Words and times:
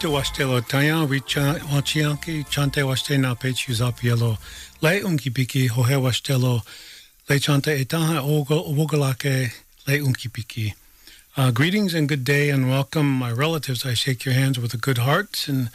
Mete 0.00 0.12
waste 0.12 0.38
lo 0.38 0.60
taya 0.62 1.06
wi 1.06 1.20
wachianki 1.20 2.48
chante 2.48 2.82
waste 2.82 3.18
na 3.18 3.34
pechu 3.34 3.74
zapielo 3.74 4.38
le 4.80 5.02
unki 5.02 5.30
piki 5.30 5.68
hohe 5.68 6.00
waste 6.00 6.30
lo 6.30 6.62
le 7.28 7.38
chante 7.38 7.78
etaha 7.78 8.22
ogalake 8.22 9.52
le 9.86 9.98
unki 9.98 10.30
piki. 10.30 10.72
Uh, 11.36 11.50
greetings 11.50 11.92
and 11.92 12.08
good 12.08 12.24
day 12.24 12.48
and 12.48 12.70
welcome, 12.70 13.12
my 13.12 13.30
relatives. 13.30 13.84
I 13.84 13.92
shake 13.92 14.24
your 14.24 14.32
hands 14.32 14.58
with 14.58 14.72
a 14.72 14.78
good 14.78 14.96
heart, 14.96 15.46
and 15.46 15.68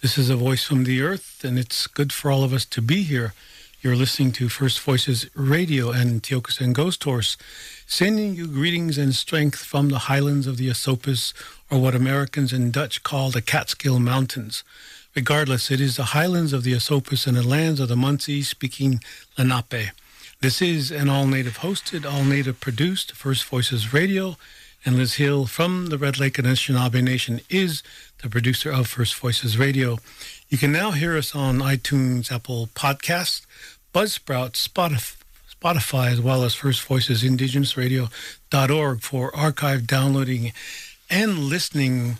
this 0.00 0.16
is 0.16 0.30
a 0.30 0.36
voice 0.36 0.62
from 0.62 0.84
the 0.84 1.02
earth, 1.02 1.42
and 1.42 1.58
it's 1.58 1.88
good 1.88 2.12
for 2.12 2.30
all 2.30 2.44
of 2.44 2.52
us 2.52 2.64
to 2.66 2.80
be 2.80 3.02
here. 3.02 3.34
You're 3.80 3.96
listening 3.96 4.30
to 4.34 4.48
First 4.48 4.78
Voices 4.78 5.28
Radio 5.34 5.90
and 5.90 6.22
Tiokasin 6.22 6.72
Ghost 6.72 7.02
Horse, 7.02 7.36
sending 7.92 8.34
you 8.34 8.46
greetings 8.46 8.96
and 8.96 9.14
strength 9.14 9.58
from 9.58 9.90
the 9.90 10.08
highlands 10.08 10.46
of 10.46 10.56
the 10.56 10.70
Esopus 10.70 11.34
or 11.70 11.78
what 11.78 11.94
Americans 11.94 12.50
and 12.50 12.72
Dutch 12.72 13.02
call 13.02 13.30
the 13.30 13.42
Catskill 13.42 13.98
Mountains. 13.98 14.64
Regardless, 15.14 15.70
it 15.70 15.78
is 15.78 15.96
the 15.96 16.14
highlands 16.16 16.54
of 16.54 16.64
the 16.64 16.72
Esopus 16.72 17.26
and 17.26 17.36
the 17.36 17.46
lands 17.46 17.80
of 17.80 17.88
the 17.88 17.94
Munsee 17.94 18.42
speaking 18.42 19.02
Lenape. 19.36 19.90
This 20.40 20.62
is 20.62 20.90
an 20.90 21.10
all 21.10 21.26
native 21.26 21.58
hosted, 21.58 22.10
all 22.10 22.24
native 22.24 22.60
produced 22.60 23.12
First 23.12 23.44
Voices 23.44 23.92
Radio. 23.92 24.38
And 24.86 24.96
Liz 24.96 25.14
Hill 25.14 25.44
from 25.44 25.88
the 25.88 25.98
Red 25.98 26.18
Lake 26.18 26.38
and 26.38 26.48
Anishinaabe 26.48 27.04
Nation 27.04 27.42
is 27.50 27.82
the 28.22 28.30
producer 28.30 28.72
of 28.72 28.86
First 28.86 29.14
Voices 29.16 29.58
Radio. 29.58 29.98
You 30.48 30.56
can 30.56 30.72
now 30.72 30.92
hear 30.92 31.18
us 31.18 31.34
on 31.34 31.58
iTunes, 31.58 32.32
Apple 32.32 32.70
Podcasts, 32.74 33.44
Buzzsprout, 33.94 34.52
Spotify, 34.52 35.21
Spotify, 35.62 36.10
as 36.10 36.20
well 36.20 36.42
as 36.42 36.54
First 36.54 36.82
Voices 36.82 37.22
Indigenousradio.org 37.22 39.00
for 39.00 39.34
archive 39.36 39.86
downloading 39.86 40.52
and 41.08 41.38
listening. 41.38 42.16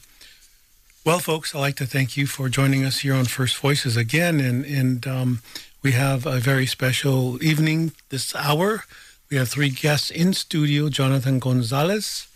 Well, 1.05 1.19
folks, 1.19 1.53
I'd 1.53 1.59
like 1.59 1.77
to 1.77 1.87
thank 1.87 2.17
you 2.17 2.27
for 2.27 2.49
joining 2.49 2.85
us 2.85 3.01
here 3.01 3.15
on 3.15 3.25
First 3.25 3.57
Voices 3.57 3.97
again. 3.97 4.39
And, 4.39 4.65
and 4.65 5.07
um, 5.09 5.43
we 5.83 5.93
have 5.93 6.25
a 6.25 6.39
very 6.39 6.67
special 6.67 7.43
evening 7.43 7.93
this 8.11 8.33
hour. 8.37 8.85
We 9.29 9.39
have 9.39 9.49
three 9.49 9.71
guests 9.71 10.11
in 10.11 10.35
studio 10.35 10.89
Jonathan 10.89 11.41
Gonzalez, 11.41 12.29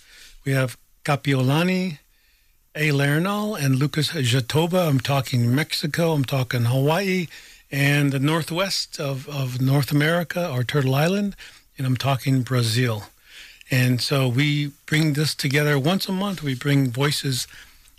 we 0.45 0.53
have 0.53 0.77
Kapiolani, 1.05 1.99
A. 2.75 2.91
Lernal, 2.91 3.55
and 3.55 3.77
Lucas 3.77 4.11
Jatoba. 4.11 4.89
I'm 4.89 5.01
talking 5.01 5.55
Mexico, 5.55 6.13
I'm 6.13 6.25
talking 6.25 6.65
Hawaii, 6.65 7.27
and 7.71 8.13
the 8.13 8.19
northwest 8.19 9.01
of, 9.01 9.29
of 9.29 9.61
North 9.61 9.91
America 9.91 10.51
or 10.51 10.65
Turtle 10.65 10.95
Island, 10.95 11.37
and 11.77 11.87
I'm 11.87 11.97
talking 11.97 12.43
Brazil. 12.43 13.05
And 13.71 14.01
so 14.01 14.29
we 14.29 14.73
bring 14.87 15.15
this 15.15 15.35
together 15.35 15.79
once 15.79 16.09
a 16.09 16.13
month. 16.13 16.43
We 16.43 16.55
bring 16.55 16.91
voices, 16.91 17.47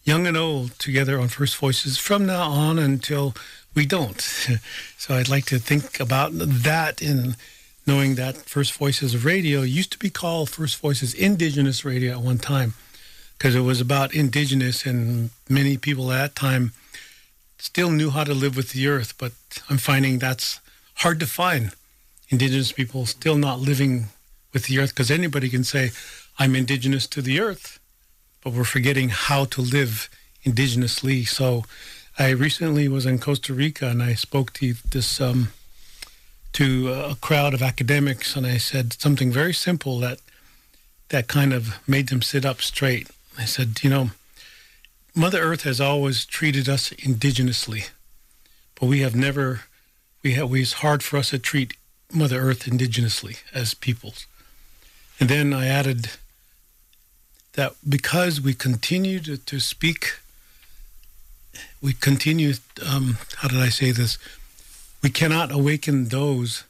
young 0.03 0.25
and 0.25 0.37
old, 0.37 0.79
together 0.79 1.19
on 1.19 1.27
First 1.27 1.57
Voices 1.57 1.97
from 1.97 2.25
now 2.25 2.49
on 2.49 2.79
until 2.79 3.35
we 3.75 3.85
don't. 3.85 4.21
so 4.97 5.15
I'd 5.15 5.29
like 5.29 5.45
to 5.45 5.59
think 5.59 5.99
about 5.99 6.31
that 6.33 7.01
in 7.01 7.35
knowing 7.85 8.15
that 8.15 8.37
First 8.37 8.73
Voices 8.73 9.13
of 9.13 9.25
Radio 9.25 9.61
used 9.61 9.91
to 9.91 9.99
be 9.99 10.09
called 10.09 10.49
First 10.49 10.77
Voices 10.77 11.13
Indigenous 11.13 11.83
Radio 11.83 12.13
at 12.13 12.21
one 12.21 12.37
time 12.37 12.73
because 13.37 13.55
it 13.55 13.61
was 13.61 13.79
about 13.79 14.13
indigenous 14.13 14.85
and 14.85 15.29
many 15.47 15.77
people 15.77 16.11
at 16.11 16.17
that 16.17 16.35
time 16.35 16.71
still 17.57 17.89
knew 17.89 18.09
how 18.09 18.23
to 18.23 18.33
live 18.33 18.55
with 18.55 18.71
the 18.71 18.87
earth, 18.87 19.13
but 19.17 19.33
I'm 19.69 19.77
finding 19.77 20.19
that's 20.19 20.59
hard 20.95 21.19
to 21.19 21.27
find. 21.27 21.71
Indigenous 22.29 22.71
people 22.71 23.05
still 23.05 23.37
not 23.37 23.59
living 23.59 24.07
with 24.53 24.65
the 24.65 24.79
earth 24.79 24.93
because 24.93 25.11
anybody 25.11 25.49
can 25.49 25.63
say, 25.63 25.91
I'm 26.39 26.55
indigenous 26.55 27.07
to 27.07 27.21
the 27.21 27.39
earth, 27.39 27.79
but 28.43 28.53
we're 28.53 28.63
forgetting 28.63 29.09
how 29.09 29.45
to 29.45 29.61
live 29.61 30.09
indigenously. 30.45 31.27
So 31.27 31.63
I 32.19 32.29
recently 32.29 32.87
was 32.87 33.05
in 33.05 33.19
Costa 33.19 33.53
Rica 33.53 33.87
and 33.87 34.01
I 34.01 34.13
spoke 34.13 34.53
to 34.53 34.73
this 34.91 35.21
um, 35.21 35.49
to 36.53 36.91
a 36.91 37.15
crowd 37.15 37.53
of 37.53 37.61
academics 37.61 38.35
and 38.35 38.45
I 38.45 38.57
said 38.57 38.93
something 38.93 39.31
very 39.31 39.53
simple 39.53 39.99
that 39.99 40.19
that 41.09 41.27
kind 41.27 41.53
of 41.53 41.75
made 41.87 42.09
them 42.09 42.21
sit 42.21 42.45
up 42.45 42.61
straight. 42.61 43.07
I 43.37 43.45
said, 43.45 43.83
you 43.83 43.89
know, 43.89 44.11
Mother 45.17 45.41
Earth 45.41 45.63
has 45.63 45.81
always 45.81 46.25
treated 46.25 46.69
us 46.69 46.91
indigenously, 46.91 47.89
but 48.79 48.85
we 48.85 48.99
have 48.99 49.15
never 49.15 49.61
we 50.21 50.33
have 50.33 50.53
it's 50.53 50.73
hard 50.73 51.01
for 51.01 51.17
us 51.17 51.31
to 51.31 51.39
treat 51.39 51.73
Mother 52.13 52.39
Earth 52.39 52.65
indigenously 52.65 53.37
as 53.51 53.73
peoples. 53.73 54.27
And 55.19 55.27
then 55.27 55.53
I 55.53 55.65
added 55.65 56.11
that 57.53 57.73
because 57.87 58.39
we 58.39 58.53
continue 58.53 59.19
to, 59.21 59.37
to 59.37 59.59
speak, 59.59 60.19
we 61.81 61.93
continue, 61.93 62.53
um, 62.87 63.17
how 63.37 63.47
did 63.47 63.59
I 63.59 63.69
say 63.69 63.89
this? 63.89 64.19
We 65.01 65.09
cannot 65.09 65.51
awaken 65.51 66.09
those 66.09 66.63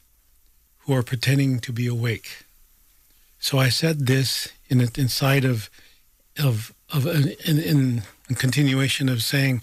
who 0.80 0.94
are 0.94 1.02
pretending 1.02 1.60
to 1.60 1.72
be 1.72 1.86
awake. 1.86 2.46
So 3.40 3.58
I 3.58 3.68
said 3.68 4.06
this 4.06 4.48
in 4.70 4.80
inside 4.80 5.44
of, 5.44 5.68
of, 6.42 6.72
of 6.90 7.06
in, 7.06 7.58
in, 7.58 8.02
in 8.28 8.34
continuation 8.34 9.08
of 9.08 9.22
saying 9.22 9.62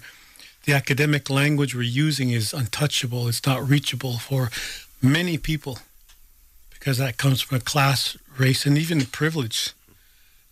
the 0.64 0.72
academic 0.72 1.30
language 1.30 1.74
we're 1.74 1.82
using 1.82 2.30
is 2.30 2.52
untouchable. 2.52 3.28
It's 3.28 3.46
not 3.46 3.68
reachable 3.68 4.18
for 4.18 4.50
many 5.00 5.38
people 5.38 5.78
because 6.70 6.98
that 6.98 7.16
comes 7.16 7.40
from 7.40 7.58
a 7.58 7.60
class, 7.60 8.16
race, 8.36 8.66
and 8.66 8.76
even 8.76 8.98
the 8.98 9.06
privilege 9.06 9.72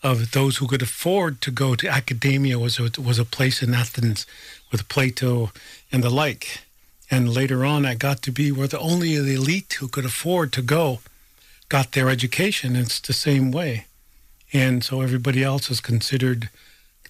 of 0.02 0.32
those 0.32 0.58
who 0.58 0.66
could 0.66 0.82
afford 0.82 1.40
to 1.40 1.50
go 1.50 1.74
to 1.74 1.88
academia 1.88 2.58
was 2.58 2.78
a, 2.78 2.90
was 3.00 3.18
a 3.18 3.24
place 3.24 3.62
in 3.62 3.72
Athens 3.74 4.26
with 4.70 4.88
Plato 4.88 5.50
and 5.90 6.04
the 6.04 6.10
like. 6.10 6.60
And 7.10 7.32
later 7.32 7.64
on, 7.64 7.82
that 7.82 7.98
got 7.98 8.22
to 8.22 8.32
be 8.32 8.52
where 8.52 8.68
the 8.68 8.78
only 8.78 9.18
the 9.18 9.34
elite 9.34 9.74
who 9.74 9.88
could 9.88 10.04
afford 10.04 10.52
to 10.52 10.62
go 10.62 11.00
got 11.68 11.92
their 11.92 12.10
education. 12.10 12.76
It's 12.76 13.00
the 13.00 13.12
same 13.12 13.50
way. 13.50 13.86
And 14.52 14.84
so 14.84 15.00
everybody 15.00 15.42
else 15.42 15.70
is 15.70 15.80
considered 15.80 16.50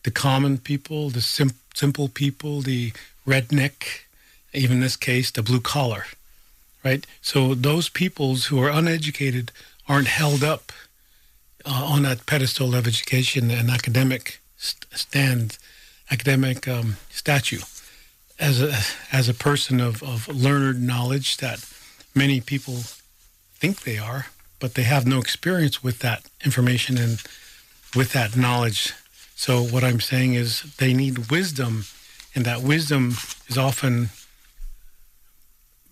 the 0.05 0.11
common 0.11 0.59
people, 0.59 1.11
the 1.11 1.21
sim- 1.21 1.59
simple 1.75 2.09
people, 2.09 2.61
the 2.63 2.93
redneck, 3.27 4.05
even 4.53 4.77
in 4.77 4.81
this 4.81 4.97
case, 4.97 5.31
the 5.31 5.43
blue 5.43 5.61
collar 5.61 6.05
right? 6.85 7.07
So 7.23 7.55
those 7.55 7.89
peoples 7.89 8.47
who 8.47 8.63
are 8.63 8.69
uneducated 8.71 9.51
aren't 9.89 10.09
held 10.09 10.45
up 10.45 10.71
uh, 11.65 11.71
on 11.71 12.03
that 12.03 12.27
pedestal 12.27 12.75
of 12.75 12.87
education 12.87 13.51
and 13.51 13.71
academic 13.71 14.41
st- 14.57 14.87
stand, 14.93 15.59
academic 16.11 16.69
um, 16.69 16.99
statue, 17.11 17.61
as 18.39 18.61
a 18.61 18.75
as 19.13 19.29
a 19.29 19.35
person 19.35 19.81
of, 19.81 20.03
of 20.03 20.29
learned 20.29 20.87
knowledge 20.87 21.39
that 21.39 21.65
many 22.15 22.41
people 22.41 22.83
think 23.55 23.83
they 23.83 23.99
are, 23.99 24.27
but 24.61 24.75
they 24.75 24.83
have 24.83 25.07
no 25.07 25.19
experience 25.19 25.83
with 25.83 26.01
that 26.01 26.25
information 26.45 26.99
and 26.99 27.23
with 27.97 28.13
that 28.13 28.37
knowledge. 28.37 28.93
So 29.37 29.63
what 29.63 29.85
I'm 29.85 30.01
saying 30.01 30.35
is 30.35 30.63
they 30.77 30.95
need 30.95 31.31
wisdom, 31.31 31.85
and 32.35 32.45
that 32.45 32.63
wisdom 32.63 33.17
is 33.49 33.59
often 33.59 34.11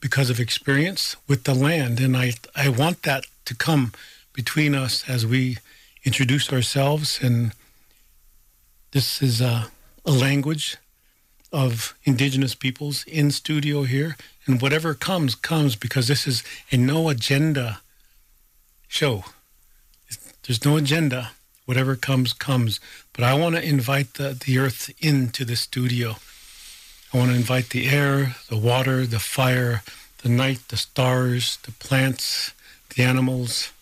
because 0.01 0.31
of 0.31 0.41
experience 0.41 1.17
with 1.29 1.45
the 1.45 1.55
land. 1.55 2.01
And 2.01 2.17
I, 2.17 2.33
I 2.57 2.69
want 2.69 3.03
that 3.03 3.25
to 3.45 3.55
come 3.55 3.93
between 4.33 4.75
us 4.75 5.09
as 5.09 5.27
we 5.27 5.59
introduce 6.05 6.53
ourselves. 6.53 7.21
And 7.23 7.53
this 8.91 9.23
is 9.23 9.41
a, 9.41 9.69
a 10.05 10.11
language 10.11 10.77
of 11.53 11.95
indigenous 12.05 12.55
peoples 12.55 13.05
in 13.05 13.31
studio 13.31 13.83
here. 13.83 14.17
And 14.47 14.61
whatever 14.61 14.95
comes, 14.95 15.35
comes 15.35 15.77
because 15.77 16.09
this 16.09 16.27
is 16.27 16.43
a 16.73 16.77
no 16.77 17.09
agenda 17.09 17.81
show. 18.89 19.25
There's 20.45 20.65
no 20.65 20.77
agenda. 20.77 21.31
Whatever 21.65 21.97
comes, 21.97 22.33
comes. 22.33 22.81
But 23.13 23.25
I 23.25 23.35
want 23.35 23.57
to 23.57 23.63
invite 23.63 24.15
the, 24.15 24.39
the 24.45 24.59
earth 24.59 24.91
into 25.01 25.45
the 25.45 25.57
studio. 25.57 26.17
I 27.13 27.19
want 27.19 27.31
to 27.31 27.37
invite 27.37 27.71
the 27.71 27.89
air, 27.89 28.37
the 28.49 28.57
water, 28.57 29.07
the 29.07 29.21
fire, 29.21 29.83
the 30.23 30.29
night, 30.29 30.61
the 30.69 30.77
stars, 30.77 31.59
the 31.65 31.73
plants, 31.73 32.53
the 32.95 33.03
animals. 33.03 33.73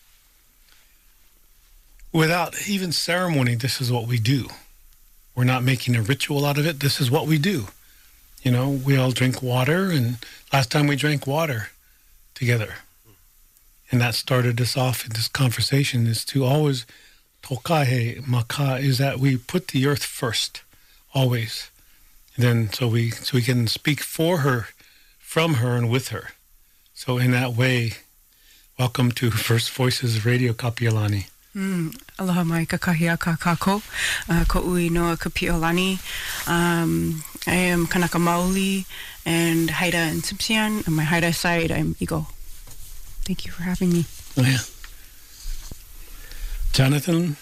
Without 2.12 2.68
even 2.68 2.92
ceremony, 2.92 3.54
this 3.54 3.80
is 3.80 3.92
what 3.92 4.06
we 4.06 4.18
do. 4.18 4.48
We're 5.34 5.44
not 5.44 5.62
making 5.62 5.96
a 5.96 6.02
ritual 6.02 6.44
out 6.44 6.58
of 6.58 6.66
it. 6.66 6.80
This 6.80 7.00
is 7.00 7.10
what 7.10 7.26
we 7.26 7.38
do. 7.38 7.68
You 8.42 8.50
know, 8.50 8.68
we 8.68 8.96
all 8.96 9.12
drink 9.12 9.42
water, 9.42 9.90
and 9.90 10.16
last 10.52 10.70
time 10.70 10.86
we 10.86 10.96
drank 10.96 11.26
water 11.26 11.70
together. 12.34 12.74
And 13.92 14.00
that 14.00 14.14
started 14.14 14.60
us 14.60 14.76
off 14.76 15.04
in 15.04 15.12
this 15.12 15.28
conversation 15.28 16.06
is 16.06 16.24
to 16.26 16.44
always, 16.44 16.86
tokahe 17.42 18.26
maka, 18.26 18.76
is 18.78 18.98
that 18.98 19.18
we 19.18 19.36
put 19.36 19.68
the 19.68 19.86
earth 19.86 20.04
first, 20.04 20.62
always. 21.14 21.70
And 22.36 22.44
then 22.44 22.72
so 22.72 22.88
we 22.88 23.10
so 23.10 23.36
we 23.36 23.42
can 23.42 23.66
speak 23.66 24.00
for 24.00 24.38
her, 24.38 24.68
from 25.18 25.54
her, 25.54 25.76
and 25.76 25.90
with 25.90 26.08
her. 26.08 26.30
So 26.94 27.18
in 27.18 27.30
that 27.32 27.54
way, 27.54 27.92
welcome 28.78 29.10
to 29.12 29.30
First 29.30 29.70
Voices 29.72 30.24
Radio 30.24 30.52
Kapiolani. 30.52 31.28
Mm, 31.56 31.96
aloha 32.18 32.44
mai 32.44 32.64
ka 32.64 32.76
kahi 32.76 33.12
a 33.12 33.16
ka 33.16 33.34
kako, 33.34 33.82
uh, 34.28 34.44
ko 34.46 34.60
ui 34.62 34.88
noa 34.88 35.16
ka 35.16 35.30
piolani. 35.30 35.98
Um, 36.46 37.24
I 37.46 37.54
am 37.54 37.86
Kanaka 37.86 38.18
Maoli 38.18 38.86
and 39.26 39.68
Haida 39.70 39.96
and 39.96 40.22
Tsimshian. 40.22 40.86
On 40.86 40.94
my 40.94 41.02
Haida 41.02 41.32
side, 41.32 41.72
I'm 41.72 41.96
Ego. 41.98 42.28
Thank 43.24 43.44
you 43.46 43.50
for 43.52 43.62
having 43.64 43.90
me. 43.92 44.04
Oh, 44.36 44.42
yeah. 44.42 44.58
Jonathan, 46.72 47.36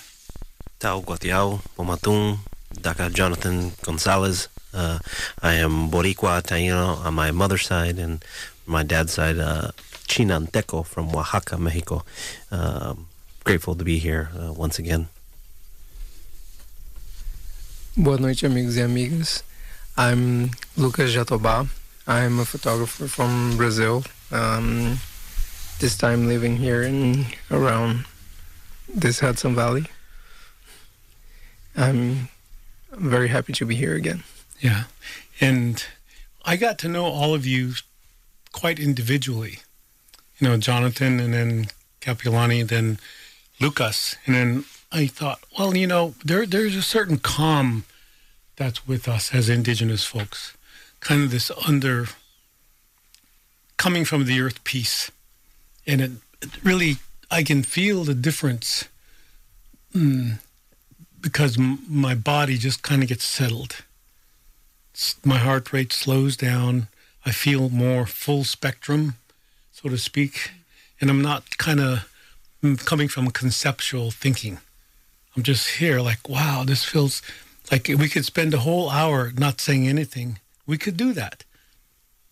Tau 0.79 1.01
Guatiao, 1.03 1.61
Pomatung, 1.77 2.39
Daka 2.81 3.11
Jonathan 3.11 3.73
Gonzalez. 3.83 4.49
Uh, 4.73 4.99
I 5.43 5.55
am 5.55 5.91
Boricua 5.91 6.43
Taino 6.43 7.05
on 7.05 7.15
my 7.15 7.31
mother's 7.31 7.67
side, 7.67 7.99
and 7.99 8.25
my 8.67 8.83
dad's 8.83 9.13
side, 9.13 9.39
uh, 9.39 9.71
Chinanteco 10.09 10.85
from 10.85 11.15
Oaxaca, 11.15 11.59
Mexico. 11.59 12.05
Um, 12.51 13.07
grateful 13.45 13.75
to 13.75 13.85
be 13.85 13.99
here 13.99 14.31
uh, 14.39 14.53
once 14.53 14.79
again. 14.79 15.09
Boa 17.97 18.17
noite, 18.17 18.45
amigos 18.45 18.77
e 18.77 18.81
amigas. 18.81 19.43
I'm 19.97 20.53
Lucas 20.77 21.15
Jatobá. 21.15 21.69
I'm 22.07 22.39
a 22.41 22.45
photographer 22.45 23.09
from 23.09 23.57
Brazil. 23.57 24.05
Um, 24.33 24.99
this 25.81 25.99
time 25.99 26.29
living 26.29 26.57
here 26.57 26.83
in 26.83 27.27
around 27.51 28.07
this 28.89 29.21
Hudson 29.21 29.55
Valley. 29.55 29.87
I'm 31.77 32.29
very 32.93 33.29
happy 33.29 33.53
to 33.55 33.67
be 33.67 33.75
here 33.75 33.95
again. 33.95 34.25
Yeah. 34.61 34.85
And 35.41 35.85
I 36.45 36.57
got 36.57 36.79
to 36.81 36.89
know 36.89 37.05
all 37.05 37.35
of 37.35 37.47
you 37.47 37.75
quite 38.53 38.79
individually. 38.79 39.61
You 40.39 40.49
know, 40.49 40.57
Jonathan 40.57 41.21
and 41.21 41.35
then 41.35 41.67
Kapiolani, 42.01 42.67
then 42.67 42.99
Lucas. 43.61 44.17
And 44.27 44.35
then 44.35 44.65
I 44.91 45.07
thought, 45.07 45.41
well, 45.57 45.77
you 45.77 45.87
know, 45.87 46.15
there 46.25 46.47
there's 46.47 46.77
a 46.77 46.83
certain 46.83 47.19
calm 47.19 47.85
that's 48.57 48.87
with 48.87 49.07
us 49.09 49.35
as 49.35 49.49
indigenous 49.49 50.05
folks. 50.05 50.57
Kind 51.01 51.23
of 51.23 51.31
this 51.31 51.51
under 51.67 52.07
coming 53.77 54.05
from 54.05 54.25
the 54.25 54.41
earth 54.41 54.63
peace. 54.65 55.11
And 55.87 56.01
it, 56.01 56.11
it 56.43 56.65
really 56.65 56.97
I 57.31 57.43
can 57.43 57.63
feel 57.63 58.05
the 58.05 58.15
difference 58.15 58.89
mm, 59.95 60.39
because 61.21 61.59
m- 61.59 61.81
my 61.89 62.15
body 62.15 62.57
just 62.57 62.83
kind 62.83 63.03
of 63.03 63.09
gets 63.09 63.25
settled. 63.25 63.85
S- 64.95 65.17
My 65.25 65.39
heart 65.39 65.73
rate 65.73 65.93
slows 65.93 66.37
down. 66.37 66.89
I 67.27 67.33
feel 67.33 67.69
more 67.69 68.07
full 68.07 68.45
spectrum, 68.45 69.15
so 69.73 69.89
to 69.89 69.99
speak. 69.99 70.53
And 71.01 71.11
I'm 71.11 71.23
not 71.23 71.59
kind 71.59 71.81
of 71.81 72.09
coming 72.85 73.09
from 73.09 73.31
conceptual 73.31 74.11
thinking. 74.11 74.59
I'm 75.37 75.43
just 75.43 75.69
here 75.79 76.01
like, 76.01 76.29
wow, 76.29 76.65
this 76.67 76.85
feels 76.85 77.23
like 77.71 77.89
we 77.89 78.09
could 78.09 78.25
spend 78.25 78.55
a 78.55 78.59
whole 78.61 78.91
hour 78.91 79.31
not 79.37 79.61
saying 79.61 79.87
anything. 79.87 80.41
We 80.67 80.79
could 80.79 80.97
do 80.97 81.13
that. 81.13 81.45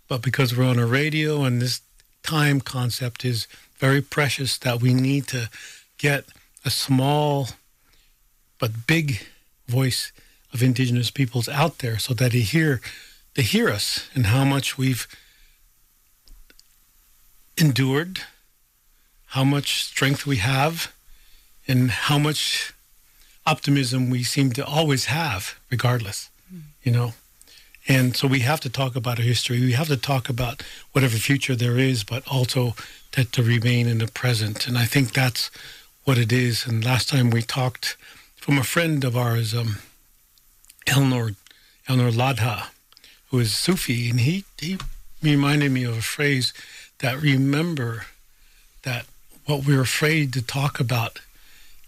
But 0.09 0.23
because 0.23 0.57
we're 0.57 0.65
on 0.67 0.79
a 0.79 0.87
radio 0.87 1.45
and 1.45 1.61
this 1.61 1.81
time 2.27 2.61
concept 2.61 3.25
is 3.25 3.47
very 3.79 4.03
precious 4.03 4.59
that 4.59 4.81
we 4.81 4.93
need 4.93 5.27
to 5.29 5.49
get 5.99 6.25
a 6.65 6.71
small 6.71 7.49
but 8.59 8.87
big 8.87 9.23
voice 9.69 10.13
of 10.53 10.63
indigenous 10.63 11.11
peoples 11.11 11.49
out 11.49 11.79
there 11.79 11.99
so 11.99 12.15
that 12.15 12.33
they 12.33 12.41
hear 12.41 12.81
they 13.35 13.43
hear 13.43 13.69
us 13.69 14.09
and 14.15 14.27
how 14.27 14.45
much 14.45 14.79
we've 14.79 15.07
endured, 17.59 18.21
how 19.27 19.45
much 19.45 19.85
strength 19.85 20.27
we 20.27 20.37
have, 20.37 20.93
and 21.69 21.91
how 21.91 22.19
much 22.19 22.73
optimism 23.45 24.11
we 24.11 24.23
seem 24.25 24.53
to 24.53 24.65
always 24.65 25.07
have, 25.07 25.61
regardless, 25.71 26.31
hmm. 26.51 26.61
you 26.83 26.93
know. 26.93 27.13
And 27.89 28.17
so 28.17 28.27
we 28.27 28.41
have 28.41 28.61
to 28.61 28.71
talk 28.71 28.97
about 28.97 29.19
our 29.19 29.25
history. 29.25 29.61
We 29.61 29.73
have 29.73 29.89
to 29.89 29.97
talk 29.97 30.29
about 30.29 30.63
whatever 30.93 31.17
future 31.17 31.55
there 31.55 31.79
is, 31.79 32.03
but 32.03 32.27
also 32.27 32.75
to, 33.13 33.25
to 33.25 33.43
remain 33.43 33.87
in 33.87 33.99
the 33.99 34.09
present. 34.09 34.67
And 34.67 34.77
I 34.77 34.87
think 34.87 35.13
that's 35.13 35.51
what 36.05 36.19
it 36.19 36.33
is. 36.33 36.67
And 36.67 36.85
last 36.85 37.09
time 37.09 37.31
we 37.31 37.43
talked 37.43 37.97
from 38.37 38.59
a 38.59 38.65
friend 38.65 39.05
of 39.05 39.17
ours, 39.17 39.55
um, 39.55 39.79
Alnoor, 40.87 41.37
Alnoor 41.89 42.13
Ladha, 42.13 42.69
who 43.31 43.39
is 43.39 43.53
Sufi, 43.53 44.11
and 44.11 44.21
he, 44.21 44.45
he 44.59 44.79
reminded 45.23 45.71
me 45.71 45.85
of 45.85 45.97
a 45.97 46.03
phrase 46.03 46.53
that 46.99 47.21
remember 47.21 48.07
that 48.83 49.07
what 49.47 49.65
we're 49.65 49.81
afraid 49.81 50.33
to 50.33 50.43
talk 50.43 50.81
about 50.81 51.21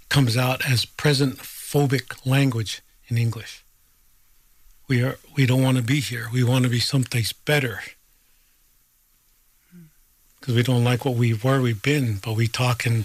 comes 0.09 0.37
out 0.37 0.69
as 0.69 0.85
present 0.85 1.39
phobic 1.39 2.25
language 2.25 2.83
in 3.09 3.19
English. 3.19 3.65
We 4.89 5.03
are 5.03 5.19
we 5.37 5.47
don't 5.47 5.63
want 5.63 5.77
to 5.77 5.83
be 5.83 6.01
here. 6.01 6.29
We 6.33 6.43
want 6.43 6.65
to 6.65 6.71
be 6.71 6.81
someplace 6.81 7.33
better. 7.33 7.83
Hmm. 9.71 9.83
Because 10.41 10.55
we 10.55 10.63
don't 10.63 10.85
like 10.85 11.05
what 11.05 11.15
we 11.15 11.33
where 11.33 11.61
we've 11.61 11.83
been, 11.83 12.19
but 12.25 12.35
we 12.37 12.49
talk 12.49 12.87
in 12.87 13.05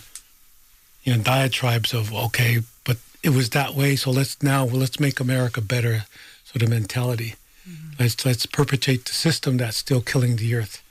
you 1.04 1.16
know 1.16 1.22
diatribes 1.22 1.94
of 1.94 2.14
okay, 2.14 2.60
but 2.84 2.98
it 3.22 3.30
was 3.30 3.50
that 3.52 3.76
way, 3.76 3.96
so 3.96 4.12
let's 4.12 4.42
now 4.42 4.66
well, 4.66 4.78
let's 4.78 5.00
make 5.00 5.20
America 5.20 5.62
better 5.62 6.06
sort 6.46 6.64
of 6.64 6.70
mentality. 6.70 7.36
Mm-hmm. 7.70 7.92
Let's 8.00 8.26
let's 8.26 8.46
perpetuate 8.46 9.06
the 9.06 9.14
system 9.14 9.58
that's 9.58 9.78
still 9.78 10.02
killing 10.02 10.38
the 10.38 10.56
earth 10.56 10.82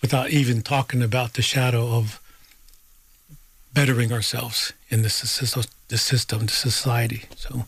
without 0.00 0.30
even 0.30 0.62
talking 0.62 1.02
about 1.02 1.34
the 1.34 1.42
shadow 1.42 1.92
of 1.92 2.20
bettering 3.72 4.12
ourselves 4.12 4.72
in 4.88 5.02
this 5.02 5.14
system, 5.14 5.62
the 5.88 5.98
system, 5.98 6.46
the 6.46 6.52
society. 6.52 7.24
So, 7.36 7.66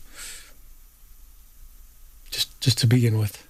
just 2.63 2.77
to 2.77 2.87
begin 2.87 3.17
with. 3.19 3.45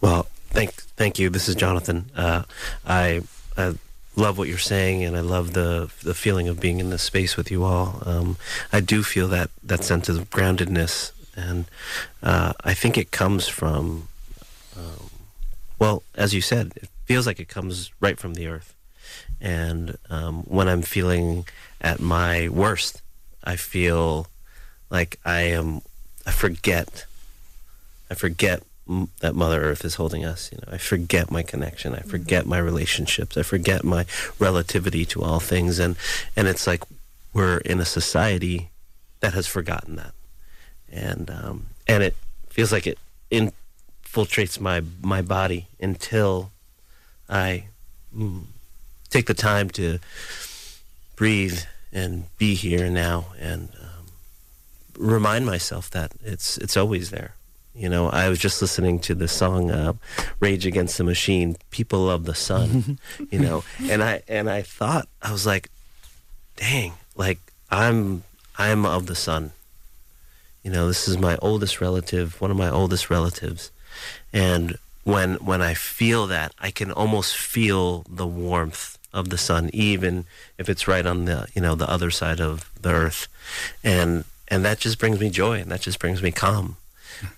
Well, 0.00 0.28
thank 0.50 0.72
thank 0.96 1.18
you. 1.18 1.28
This 1.28 1.48
is 1.48 1.56
Jonathan. 1.56 2.06
Uh, 2.16 2.44
I, 2.86 3.22
I 3.56 3.74
love 4.14 4.38
what 4.38 4.48
you're 4.48 4.58
saying, 4.58 5.02
and 5.02 5.16
I 5.16 5.20
love 5.20 5.54
the 5.54 5.90
the 6.02 6.14
feeling 6.14 6.46
of 6.48 6.60
being 6.60 6.78
in 6.78 6.90
this 6.90 7.02
space 7.02 7.36
with 7.36 7.50
you 7.50 7.64
all. 7.64 8.00
Um, 8.06 8.36
I 8.72 8.80
do 8.80 9.02
feel 9.02 9.26
that 9.28 9.50
that 9.62 9.82
sense 9.82 10.08
of 10.08 10.30
groundedness, 10.30 11.10
and 11.36 11.64
uh, 12.22 12.52
I 12.62 12.74
think 12.74 12.96
it 12.96 13.10
comes 13.10 13.48
from, 13.48 14.06
um, 14.76 15.10
well, 15.80 16.04
as 16.14 16.32
you 16.32 16.40
said, 16.40 16.72
it 16.76 16.88
feels 17.06 17.26
like 17.26 17.40
it 17.40 17.48
comes 17.48 17.90
right 18.00 18.18
from 18.18 18.34
the 18.34 18.46
earth. 18.46 18.72
And 19.40 19.98
um, 20.10 20.44
when 20.44 20.68
I'm 20.68 20.82
feeling 20.82 21.44
at 21.80 21.98
my 21.98 22.48
worst, 22.48 23.02
I 23.42 23.56
feel 23.56 24.28
like 24.90 25.18
I 25.24 25.40
am. 25.40 25.82
I 26.26 26.30
forget. 26.30 27.06
I 28.10 28.14
forget 28.14 28.62
m- 28.88 29.08
that 29.20 29.34
Mother 29.34 29.62
Earth 29.62 29.84
is 29.84 29.96
holding 29.96 30.24
us. 30.24 30.50
You 30.52 30.58
know, 30.58 30.72
I 30.74 30.78
forget 30.78 31.30
my 31.30 31.42
connection. 31.42 31.94
I 31.94 32.00
forget 32.00 32.46
my 32.46 32.58
relationships. 32.58 33.36
I 33.36 33.42
forget 33.42 33.84
my 33.84 34.06
relativity 34.38 35.04
to 35.06 35.22
all 35.22 35.40
things, 35.40 35.78
and 35.78 35.96
and 36.36 36.48
it's 36.48 36.66
like 36.66 36.82
we're 37.32 37.58
in 37.58 37.80
a 37.80 37.84
society 37.84 38.70
that 39.20 39.34
has 39.34 39.46
forgotten 39.46 39.96
that, 39.96 40.14
and 40.90 41.30
um, 41.30 41.66
and 41.86 42.02
it 42.02 42.16
feels 42.48 42.72
like 42.72 42.86
it 42.86 42.98
infiltrates 43.30 44.60
my 44.60 44.82
my 45.02 45.22
body 45.22 45.66
until 45.80 46.50
I 47.28 47.64
mm, 48.16 48.44
take 49.10 49.26
the 49.26 49.34
time 49.34 49.70
to 49.70 49.98
breathe 51.16 51.60
and 51.92 52.24
be 52.38 52.54
here 52.54 52.90
now 52.90 53.26
and 53.38 53.68
remind 54.98 55.46
myself 55.46 55.90
that 55.90 56.12
it's 56.22 56.58
it's 56.58 56.76
always 56.76 57.10
there. 57.10 57.34
You 57.74 57.88
know, 57.88 58.08
I 58.08 58.28
was 58.28 58.38
just 58.38 58.62
listening 58.62 59.00
to 59.00 59.14
the 59.14 59.26
song 59.28 59.70
uh, 59.70 59.94
"Rage 60.38 60.64
Against 60.66 60.96
the 60.96 61.04
Machine." 61.04 61.56
People 61.70 62.08
of 62.08 62.24
the 62.24 62.34
sun, 62.34 62.98
you 63.30 63.40
know, 63.40 63.64
and 63.82 64.02
I 64.02 64.22
and 64.28 64.48
I 64.48 64.62
thought 64.62 65.08
I 65.20 65.32
was 65.32 65.44
like, 65.44 65.70
"Dang, 66.56 66.92
like 67.16 67.38
I'm 67.70 68.22
I'm 68.58 68.86
of 68.86 69.06
the 69.06 69.16
sun." 69.16 69.52
You 70.62 70.70
know, 70.70 70.86
this 70.86 71.08
is 71.08 71.18
my 71.18 71.36
oldest 71.42 71.80
relative, 71.80 72.40
one 72.40 72.50
of 72.50 72.56
my 72.56 72.70
oldest 72.70 73.10
relatives, 73.10 73.70
and 74.32 74.78
when 75.02 75.34
when 75.34 75.60
I 75.60 75.74
feel 75.74 76.26
that, 76.28 76.54
I 76.58 76.70
can 76.70 76.92
almost 76.92 77.36
feel 77.36 78.04
the 78.08 78.26
warmth 78.26 78.98
of 79.12 79.30
the 79.30 79.38
sun, 79.38 79.70
even 79.72 80.26
if 80.58 80.68
it's 80.68 80.88
right 80.88 81.06
on 81.06 81.24
the 81.24 81.48
you 81.54 81.62
know 81.62 81.74
the 81.74 81.90
other 81.90 82.10
side 82.10 82.40
of 82.40 82.70
the 82.80 82.90
earth, 82.90 83.28
and 83.82 84.24
and 84.48 84.64
that 84.64 84.78
just 84.78 84.98
brings 84.98 85.20
me 85.20 85.30
joy, 85.30 85.60
and 85.60 85.70
that 85.70 85.80
just 85.80 85.98
brings 85.98 86.22
me 86.22 86.30
calm. 86.32 86.76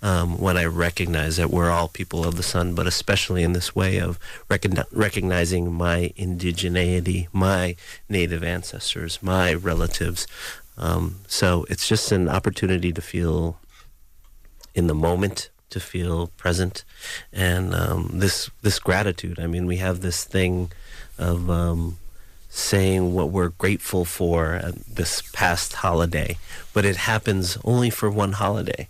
Um, 0.01 0.39
when 0.39 0.57
I 0.57 0.65
recognize 0.65 1.37
that 1.37 1.51
we're 1.51 1.71
all 1.71 1.89
people 1.89 2.25
of 2.25 2.37
the 2.37 2.43
sun, 2.43 2.75
but 2.75 2.87
especially 2.87 3.43
in 3.43 3.53
this 3.53 3.77
way 3.77 3.99
of 3.99 4.19
recogni- 4.49 4.87
recognizing 4.91 5.71
my 5.71 6.15
indigeneity, 6.17 7.29
my 7.31 7.77
native 8.09 8.43
ancestors, 8.43 9.23
my 9.23 9.53
relatives. 9.53 10.27
Um, 10.79 11.21
so 11.27 11.67
it's 11.69 11.87
just 11.87 12.11
an 12.11 12.27
opportunity 12.29 12.91
to 12.91 13.03
feel 13.03 13.59
in 14.75 14.87
the 14.87 14.95
moment, 14.95 15.51
to 15.71 15.81
feel 15.81 16.29
present, 16.39 16.85
and 17.33 17.75
um, 17.75 18.11
this 18.15 18.51
this 18.63 18.79
gratitude. 18.79 19.39
I 19.39 19.47
mean, 19.47 19.67
we 19.67 19.77
have 19.77 20.01
this 20.01 20.25
thing 20.25 20.71
of 21.19 21.51
um, 21.51 21.99
saying 22.57 23.13
what 23.13 23.31
we're 23.31 23.51
grateful 23.51 24.07
for 24.07 24.55
uh, 24.55 24.73
this 24.91 25.23
past 25.33 25.75
holiday, 25.75 26.39
but 26.73 26.87
it 26.87 26.97
happens 26.97 27.59
only 27.65 27.91
for 27.91 28.11
one 28.11 28.33
holiday. 28.33 28.89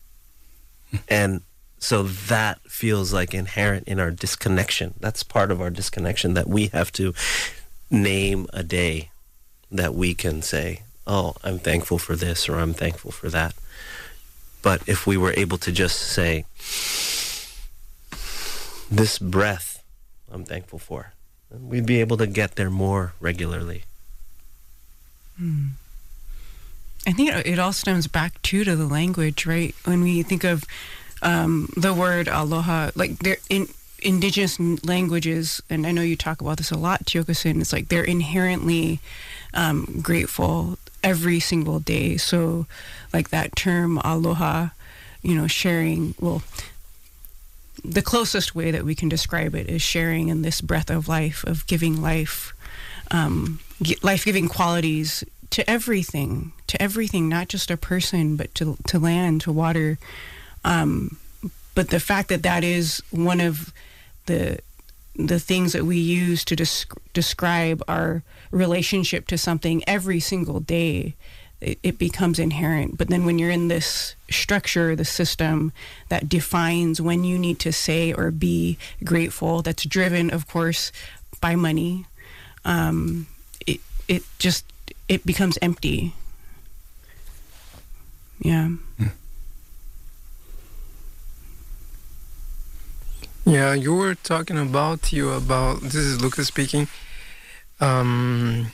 and 1.08 1.42
so 1.78 2.02
that 2.02 2.58
feels 2.62 3.12
like 3.12 3.34
inherent 3.34 3.86
in 3.86 4.00
our 4.00 4.10
disconnection. 4.10 4.94
That's 4.98 5.22
part 5.22 5.50
of 5.50 5.60
our 5.60 5.68
disconnection 5.68 6.32
that 6.34 6.48
we 6.48 6.68
have 6.68 6.90
to 6.92 7.12
name 7.90 8.46
a 8.52 8.62
day 8.62 9.10
that 9.70 9.94
we 9.94 10.14
can 10.14 10.40
say, 10.40 10.82
oh, 11.06 11.34
I'm 11.44 11.58
thankful 11.58 11.98
for 11.98 12.16
this 12.16 12.48
or 12.48 12.56
I'm 12.56 12.74
thankful 12.74 13.12
for 13.12 13.28
that. 13.28 13.54
But 14.62 14.88
if 14.88 15.06
we 15.06 15.18
were 15.18 15.34
able 15.36 15.58
to 15.58 15.70
just 15.70 15.98
say, 15.98 16.44
this 18.90 19.18
breath 19.18 19.82
I'm 20.32 20.44
thankful 20.44 20.78
for, 20.78 21.12
we'd 21.58 21.86
be 21.86 22.00
able 22.00 22.16
to 22.18 22.26
get 22.26 22.56
there 22.56 22.70
more 22.70 23.14
regularly. 23.20 23.84
I 27.06 27.12
think 27.12 27.30
it 27.30 27.58
all 27.58 27.72
stems 27.72 28.06
back 28.06 28.40
too 28.42 28.64
to 28.64 28.76
the 28.76 28.86
language, 28.86 29.46
right? 29.46 29.74
When 29.84 30.02
we 30.02 30.22
think 30.22 30.44
of 30.44 30.64
um, 31.22 31.70
the 31.76 31.94
word 31.94 32.28
aloha, 32.28 32.90
like 32.94 33.18
they're 33.18 33.38
in 33.48 33.68
indigenous 34.02 34.58
languages, 34.84 35.62
and 35.70 35.86
I 35.86 35.92
know 35.92 36.02
you 36.02 36.16
talk 36.16 36.40
about 36.40 36.58
this 36.58 36.70
a 36.70 36.78
lot, 36.78 37.04
Tiokasin, 37.04 37.60
it's 37.60 37.72
like 37.72 37.88
they're 37.88 38.04
inherently 38.04 39.00
um, 39.54 40.00
grateful 40.02 40.78
every 41.02 41.40
single 41.40 41.80
day. 41.80 42.16
So, 42.16 42.66
like 43.12 43.30
that 43.30 43.56
term 43.56 43.98
aloha, 43.98 44.68
you 45.22 45.34
know, 45.34 45.46
sharing, 45.46 46.14
well, 46.20 46.42
the 47.84 48.02
closest 48.02 48.54
way 48.54 48.70
that 48.70 48.84
we 48.84 48.94
can 48.94 49.08
describe 49.08 49.54
it 49.54 49.68
is 49.68 49.82
sharing 49.82 50.28
in 50.28 50.42
this 50.42 50.60
breath 50.60 50.90
of 50.90 51.08
life, 51.08 51.44
of 51.44 51.66
giving 51.66 52.00
life, 52.00 52.52
um, 53.10 53.60
life 54.02 54.24
giving 54.24 54.48
qualities 54.48 55.24
to 55.50 55.68
everything, 55.68 56.52
to 56.66 56.80
everything, 56.80 57.28
not 57.28 57.48
just 57.48 57.70
a 57.70 57.76
person, 57.76 58.36
but 58.36 58.54
to, 58.54 58.76
to 58.86 58.98
land, 58.98 59.40
to 59.42 59.52
water. 59.52 59.98
Um, 60.64 61.16
but 61.74 61.90
the 61.90 62.00
fact 62.00 62.28
that 62.28 62.42
that 62.42 62.64
is 62.64 63.02
one 63.10 63.40
of 63.40 63.72
the 64.26 64.58
the 65.16 65.40
things 65.40 65.72
that 65.72 65.84
we 65.84 65.98
use 65.98 66.44
to 66.44 66.56
desc- 66.56 66.96
describe 67.12 67.82
our 67.88 68.22
relationship 68.50 69.26
to 69.26 69.36
something 69.36 69.82
every 69.86 70.20
single 70.20 70.60
day 70.60 71.14
it, 71.60 71.78
it, 71.82 71.98
becomes 71.98 72.38
inherent 72.38 72.96
but 72.96 73.08
then 73.08 73.24
when 73.24 73.38
you're 73.38 73.50
in 73.50 73.68
this 73.68 74.14
structure 74.30 74.96
the 74.96 75.04
system 75.04 75.72
that 76.08 76.28
defines 76.28 77.00
when 77.00 77.24
you 77.24 77.38
need 77.38 77.58
to 77.58 77.72
say 77.72 78.12
or 78.12 78.30
be 78.30 78.78
grateful 79.04 79.62
that's 79.62 79.84
driven 79.84 80.30
of 80.30 80.46
course 80.46 80.92
by 81.40 81.54
money 81.54 82.06
um, 82.64 83.26
it 83.66 83.80
it 84.08 84.22
just 84.38 84.64
it 85.08 85.24
becomes 85.26 85.58
empty 85.60 86.14
yeah. 88.40 88.70
Yeah, 93.44 93.74
you 93.74 93.94
were 93.94 94.14
talking 94.14 94.58
about 94.58 95.12
you 95.12 95.30
about 95.30 95.80
this 95.82 95.94
is 95.94 96.20
Lucas 96.20 96.48
speaking. 96.48 96.88
Um, 97.80 98.72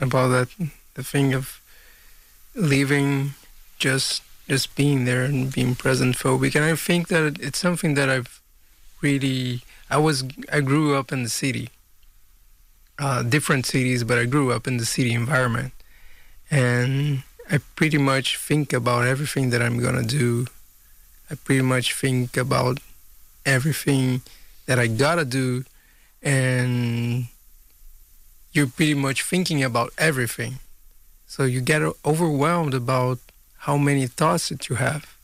about 0.00 0.28
that 0.28 0.48
the 0.94 1.02
thing 1.02 1.34
of 1.34 1.60
leaving, 2.54 3.34
just 3.78 4.22
just 4.48 4.74
being 4.76 5.04
there 5.06 5.24
and 5.24 5.52
being 5.52 5.74
present 5.74 6.16
phobic, 6.16 6.54
and 6.54 6.64
I 6.64 6.76
think 6.76 7.08
that 7.08 7.40
it's 7.40 7.58
something 7.58 7.94
that 7.94 8.08
I've 8.08 8.40
really 9.00 9.62
I 9.90 9.98
was 9.98 10.24
I 10.52 10.60
grew 10.60 10.96
up 10.96 11.12
in 11.12 11.22
the 11.22 11.28
city, 11.28 11.70
uh, 12.98 13.22
different 13.22 13.66
cities, 13.66 14.04
but 14.04 14.18
I 14.18 14.24
grew 14.24 14.52
up 14.52 14.66
in 14.66 14.76
the 14.76 14.86
city 14.86 15.12
environment, 15.12 15.72
and 16.50 17.22
I 17.50 17.58
pretty 17.76 17.98
much 17.98 18.36
think 18.36 18.72
about 18.72 19.06
everything 19.06 19.50
that 19.50 19.62
I'm 19.62 19.78
gonna 19.78 20.04
do. 20.04 20.46
I 21.30 21.34
pretty 21.36 21.62
much 21.62 21.94
think 21.94 22.36
about 22.36 22.80
everything 23.46 24.22
that 24.66 24.78
I 24.78 24.86
gotta 24.86 25.24
do, 25.24 25.64
and 26.22 27.26
you're 28.52 28.68
pretty 28.68 28.94
much 28.94 29.22
thinking 29.22 29.62
about 29.62 29.92
everything. 29.98 30.60
So 31.26 31.44
you 31.44 31.60
get 31.60 31.82
overwhelmed 32.04 32.74
about 32.74 33.18
how 33.58 33.76
many 33.76 34.06
thoughts 34.06 34.48
that 34.50 34.68
you 34.68 34.76
have. 34.76 35.16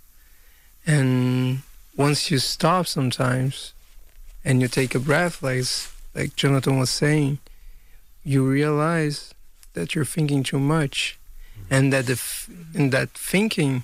And 0.86 1.62
once 1.96 2.30
you 2.30 2.38
stop 2.38 2.86
sometimes 2.86 3.72
and 4.44 4.60
you 4.60 4.68
take 4.68 4.94
a 4.94 4.98
breath, 4.98 5.42
like, 5.42 5.66
like 6.14 6.36
Jonathan 6.36 6.78
was 6.78 6.90
saying, 6.90 7.38
you 8.24 8.44
realize 8.44 9.34
that 9.74 9.94
you're 9.94 10.04
thinking 10.04 10.42
too 10.42 10.58
much 10.58 11.18
mm-hmm. 11.52 11.74
and 11.74 11.92
that 11.92 12.06
the 12.06 12.20
and 12.74 12.92
that 12.92 13.10
thinking 13.10 13.82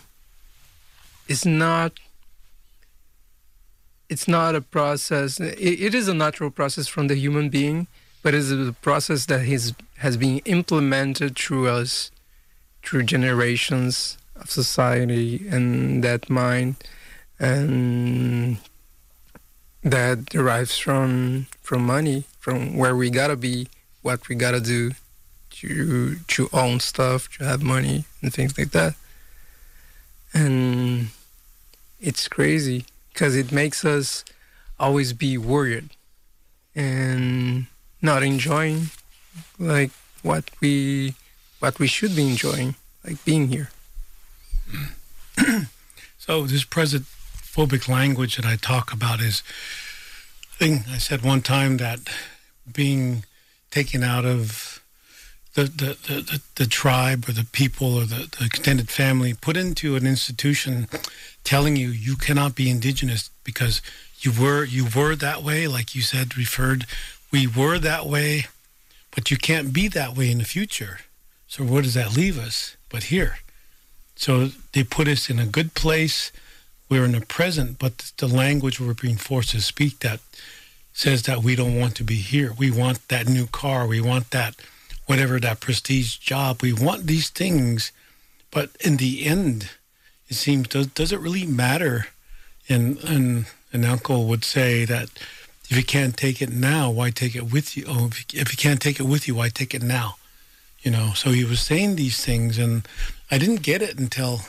is 1.29 1.45
not 1.47 1.93
it's 4.09 4.29
not 4.29 4.55
a 4.55 4.61
process. 4.61 5.41
It, 5.41 5.59
it 5.61 5.95
is 5.95 6.09
a 6.09 6.15
natural 6.15 6.51
process 6.51 6.87
from 6.87 7.09
the 7.09 7.17
human 7.17 7.49
being, 7.49 7.87
but 8.26 8.35
it's 8.35 8.50
a 8.50 8.75
process 8.83 9.26
that 9.26 9.47
has 9.47 9.73
has 9.99 10.16
been 10.16 10.38
implemented 10.47 11.38
through 11.38 11.68
us, 11.68 12.11
through 12.83 13.04
generations 13.04 14.18
of 14.35 14.50
society 14.50 15.47
and 15.49 16.02
that 16.02 16.28
mind, 16.28 16.75
and 17.38 18.59
that 19.85 20.26
derives 20.26 20.76
from 20.76 21.47
from 21.62 21.87
money, 21.87 22.25
from 22.40 22.76
where 22.76 22.97
we 22.97 23.11
gotta 23.11 23.37
be, 23.37 23.68
what 24.02 24.28
we 24.28 24.35
gotta 24.35 24.61
do, 24.61 24.90
to 25.50 26.16
to 26.26 26.49
own 26.52 26.80
stuff, 26.80 27.28
to 27.38 27.45
have 27.45 27.62
money 27.62 28.06
and 28.23 28.35
things 28.35 28.59
like 28.59 28.73
that. 28.73 28.95
And 30.35 31.11
it's 32.00 32.26
crazy 32.26 32.87
because 33.12 33.37
it 33.37 33.52
makes 33.52 33.85
us 33.85 34.25
always 34.80 35.12
be 35.12 35.38
worried 35.38 35.90
and 36.75 37.68
not 38.03 38.23
enjoying 38.23 38.91
like 39.59 39.91
what 40.23 40.50
we 40.61 41.15
what 41.59 41.79
we 41.79 41.87
should 41.87 42.15
be 42.15 42.29
enjoying 42.29 42.75
like 43.05 43.25
being 43.25 43.49
here. 43.49 43.71
So 46.19 46.45
this 46.45 46.65
present 46.65 47.05
phobic 47.57 47.88
language 47.88 48.37
that 48.37 48.45
i 48.45 48.57
talk 48.57 48.93
about 48.93 49.21
is 49.21 49.43
i 50.53 50.57
think 50.57 50.88
i 50.91 50.99
said 50.99 51.23
one 51.23 51.41
time 51.41 51.79
that 51.79 52.00
being 52.71 53.25
taken 53.71 54.03
out 54.03 54.26
of 54.26 54.83
the, 55.55 55.62
the, 55.62 55.97
the, 56.07 56.21
the, 56.21 56.43
the 56.57 56.67
tribe 56.67 57.26
or 57.26 57.33
the 57.33 57.47
people 57.50 57.95
or 57.95 58.05
the, 58.05 58.29
the 58.38 58.45
extended 58.45 58.91
family 58.91 59.33
put 59.33 59.57
into 59.57 59.97
an 59.97 60.07
institution 60.07 60.87
telling 61.45 61.76
you 61.76 61.88
you 61.88 62.15
cannot 62.15 62.55
be 62.55 62.69
indigenous 62.69 63.31
because 63.43 63.81
you 64.21 64.33
were 64.38 64.65
you 64.65 64.87
were 64.95 65.17
that 65.17 65.43
way 65.43 65.67
like 65.67 65.95
you 65.95 66.03
said 66.03 66.37
referred 66.37 66.85
we 67.37 67.47
were 67.47 67.78
that 67.78 68.07
way 68.07 68.47
but 69.14 69.31
you 69.31 69.37
can't 69.37 69.71
be 69.73 69.88
that 69.88 70.16
way 70.16 70.31
in 70.31 70.38
the 70.38 70.45
future. 70.45 71.00
So 71.47 71.64
where 71.64 71.83
does 71.83 71.95
that 71.95 72.16
leave 72.16 72.38
us 72.38 72.76
but 72.88 73.05
here? 73.05 73.38
So 74.14 74.50
they 74.73 74.85
put 74.85 75.09
us 75.09 75.28
in 75.28 75.38
a 75.38 75.47
good 75.47 75.73
place. 75.75 76.33
We're 76.88 77.05
in 77.05 77.12
the 77.12 77.26
present 77.38 77.78
but 77.78 78.12
the 78.16 78.26
language 78.26 78.81
we're 78.81 78.95
being 78.95 79.19
forced 79.19 79.50
to 79.50 79.61
speak 79.61 79.99
that 80.00 80.21
says 80.95 81.25
that 81.25 81.43
we 81.43 81.57
don't 81.57 81.78
want 81.78 81.95
to 81.97 82.05
be 82.05 82.16
here. 82.16 82.55
We 82.57 82.71
want 82.71 83.07
that 83.09 83.28
new 83.28 83.47
car. 83.47 83.87
We 83.87 84.00
want 84.00 84.31
that 84.31 84.55
whatever 85.05 85.38
that 85.40 85.61
prestige 85.61 86.16
job. 86.16 86.62
We 86.62 86.73
want 86.73 87.07
these 87.07 87.28
things 87.28 87.93
but 88.50 88.71
in 88.81 88.97
the 88.97 89.26
end 89.26 89.71
it 90.31 90.37
seems 90.37 90.69
does, 90.69 90.87
does 90.87 91.12
it 91.12 91.21
really 91.21 91.47
matter? 91.47 92.07
And 92.66 92.97
and 93.05 93.47
an 93.73 93.85
uncle 93.85 94.26
would 94.26 94.45
say 94.45 94.87
that 94.87 95.11
if 95.69 95.77
you 95.77 95.85
can't 95.85 96.17
take 96.17 96.41
it 96.41 96.51
now 96.51 96.91
why 96.91 97.11
take 97.11 97.35
it 97.35 97.53
with 97.53 97.77
you? 97.77 97.85
Oh 97.89 98.07
if 98.07 98.33
you, 98.33 98.41
if 98.41 98.53
you 98.53 98.57
can't 98.57 98.81
take 98.81 99.01
it 99.01 99.05
with 99.05 99.27
you 99.27 99.35
why 99.35 99.49
take 99.49 99.75
it 99.75 99.83
now? 99.83 100.17
You 100.81 100.91
know 100.91 101.13
so 101.15 101.31
he 101.31 101.45
was 101.45 101.61
saying 101.61 101.97
these 101.97 102.25
things 102.25 102.59
and 102.59 102.87
i 103.31 103.39
didn't 103.39 103.63
get 103.63 103.83
it 103.83 103.99
until 103.99 104.43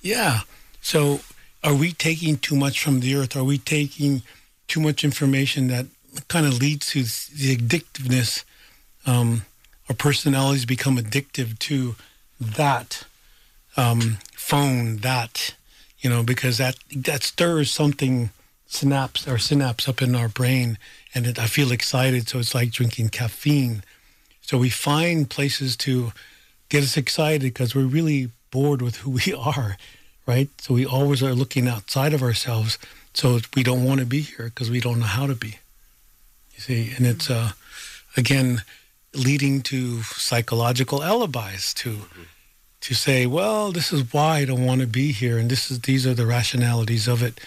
yeah. 0.00 0.40
So 0.80 1.20
are 1.64 1.74
we 1.74 1.92
taking 1.92 2.38
too 2.38 2.54
much 2.54 2.82
from 2.82 3.00
the 3.00 3.14
earth? 3.16 3.36
Are 3.36 3.44
we 3.44 3.58
taking 3.58 4.22
too 4.68 4.80
much 4.80 5.02
information 5.02 5.68
that 5.68 5.86
kind 6.28 6.46
of 6.46 6.58
leads 6.58 6.86
to 6.90 7.02
the 7.02 7.56
addictiveness 7.56 8.44
um, 9.06 9.42
our 9.88 9.94
personalities 9.94 10.66
become 10.66 10.98
addictive 10.98 11.58
to 11.58 11.96
that 12.40 13.04
um, 13.76 14.18
phone 14.34 14.98
that 14.98 15.54
you 16.00 16.10
know 16.10 16.22
because 16.22 16.58
that 16.58 16.76
that 16.94 17.22
stirs 17.22 17.70
something 17.70 18.30
synapse 18.68 19.26
or 19.26 19.38
synapse 19.38 19.88
up 19.88 20.00
in 20.00 20.14
our 20.14 20.28
brain 20.28 20.78
and 21.14 21.26
it, 21.26 21.38
i 21.38 21.46
feel 21.46 21.72
excited 21.72 22.28
so 22.28 22.38
it's 22.38 22.54
like 22.54 22.70
drinking 22.70 23.08
caffeine. 23.08 23.82
So 24.42 24.56
we 24.56 24.70
find 24.70 25.28
places 25.28 25.76
to 25.78 26.12
get 26.68 26.82
us 26.82 26.96
excited 26.96 27.42
because 27.42 27.74
we're 27.74 27.86
really 27.86 28.30
bored 28.50 28.80
with 28.80 28.96
who 28.98 29.10
we 29.10 29.34
are 29.38 29.76
right? 30.26 30.50
So 30.60 30.74
we 30.74 30.84
always 30.84 31.22
are 31.22 31.34
looking 31.34 31.66
outside 31.66 32.12
of 32.12 32.22
ourselves 32.22 32.78
so 33.14 33.40
we 33.56 33.62
don't 33.62 33.84
want 33.84 34.00
to 34.00 34.06
be 34.06 34.20
here 34.20 34.44
because 34.44 34.70
we 34.70 34.80
don't 34.80 35.00
know 35.00 35.06
how 35.06 35.26
to 35.26 35.34
be 35.34 35.58
you 36.58 36.60
see? 36.60 36.92
And 36.96 37.06
it's 37.06 37.30
uh 37.30 37.52
again 38.16 38.62
leading 39.14 39.62
to 39.62 40.02
psychological 40.02 41.02
alibis 41.02 41.72
to 41.74 41.90
mm-hmm. 41.90 42.22
To 42.80 42.94
say 42.94 43.26
well 43.26 43.72
this 43.72 43.92
is 43.92 44.12
why 44.12 44.38
i 44.38 44.44
don't 44.44 44.64
want 44.64 44.80
to 44.80 44.86
be 44.86 45.12
here 45.12 45.38
and 45.38 45.50
this 45.50 45.70
is 45.70 45.80
these 45.80 46.06
are 46.06 46.14
the 46.14 46.26
rationalities 46.26 47.08
of 47.08 47.22
it 47.22 47.40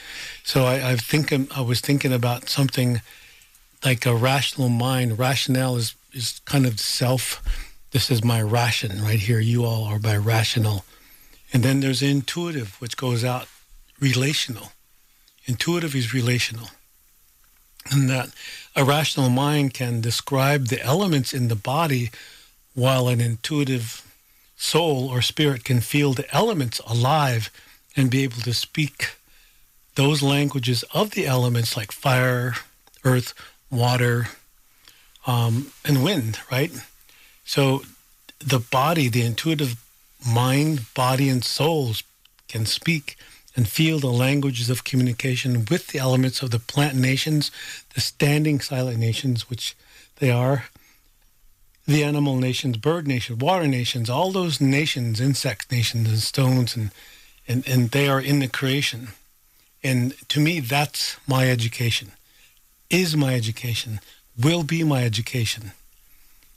so 0.43 0.65
I, 0.65 0.91
I 0.91 0.95
think 0.95 1.31
um, 1.31 1.47
I 1.55 1.61
was 1.61 1.81
thinking 1.81 2.11
about 2.11 2.49
something 2.49 3.01
like 3.83 4.05
a 4.05 4.15
rational 4.15 4.69
mind. 4.69 5.19
Rationale 5.19 5.75
is, 5.75 5.95
is 6.13 6.41
kind 6.45 6.65
of 6.65 6.79
self. 6.79 7.41
This 7.91 8.11
is 8.11 8.23
my 8.23 8.41
ration 8.41 9.01
right 9.01 9.19
here. 9.19 9.39
You 9.39 9.65
all 9.65 9.85
are 9.85 9.99
my 9.99 10.17
rational. 10.17 10.85
And 11.53 11.63
then 11.63 11.79
there's 11.79 12.01
intuitive, 12.01 12.79
which 12.79 12.97
goes 12.97 13.23
out 13.23 13.47
relational. 13.99 14.71
Intuitive 15.45 15.95
is 15.95 16.13
relational. 16.13 16.69
And 17.91 18.09
that 18.09 18.29
a 18.75 18.85
rational 18.85 19.29
mind 19.29 19.73
can 19.73 20.01
describe 20.01 20.67
the 20.67 20.81
elements 20.81 21.33
in 21.33 21.47
the 21.47 21.55
body 21.55 22.11
while 22.73 23.07
an 23.07 23.19
intuitive 23.19 24.07
soul 24.61 25.09
or 25.09 25.23
spirit 25.23 25.63
can 25.63 25.81
feel 25.81 26.13
the 26.13 26.35
elements 26.35 26.79
alive 26.85 27.49
and 27.95 28.11
be 28.11 28.23
able 28.23 28.41
to 28.41 28.53
speak 28.53 29.15
those 29.95 30.21
languages 30.21 30.83
of 30.93 31.11
the 31.11 31.25
elements 31.25 31.75
like 31.75 31.91
fire, 31.91 32.53
earth, 33.03 33.33
water, 33.71 34.27
um, 35.25 35.71
and 35.83 36.03
wind, 36.03 36.37
right? 36.51 36.71
So 37.43 37.81
the 38.37 38.59
body, 38.59 39.09
the 39.09 39.25
intuitive 39.25 39.83
mind, 40.25 40.93
body, 40.93 41.27
and 41.27 41.43
souls 41.43 42.03
can 42.47 42.67
speak 42.67 43.17
and 43.55 43.67
feel 43.67 43.97
the 43.97 44.11
languages 44.11 44.69
of 44.69 44.83
communication 44.83 45.65
with 45.71 45.87
the 45.87 45.99
elements 45.99 46.43
of 46.43 46.51
the 46.51 46.59
plant 46.59 46.95
nations, 46.95 47.49
the 47.95 48.01
standing 48.01 48.59
silent 48.61 48.99
nations, 48.99 49.49
which 49.49 49.75
they 50.19 50.29
are, 50.29 50.65
the 51.85 52.03
animal 52.03 52.35
nations, 52.37 52.77
bird 52.77 53.07
nations, 53.07 53.39
water 53.39 53.67
nations, 53.67 54.09
all 54.09 54.31
those 54.31 54.61
nations, 54.61 55.19
insect 55.19 55.71
nations, 55.71 56.09
and 56.09 56.19
stones, 56.19 56.75
and, 56.75 56.91
and, 57.47 57.67
and 57.67 57.91
they 57.91 58.07
are 58.07 58.21
in 58.21 58.39
the 58.39 58.47
creation. 58.47 59.09
And 59.83 60.13
to 60.29 60.39
me, 60.39 60.59
that's 60.59 61.17
my 61.27 61.49
education, 61.49 62.11
is 62.89 63.15
my 63.15 63.33
education, 63.33 63.99
will 64.41 64.63
be 64.63 64.83
my 64.83 65.03
education. 65.03 65.71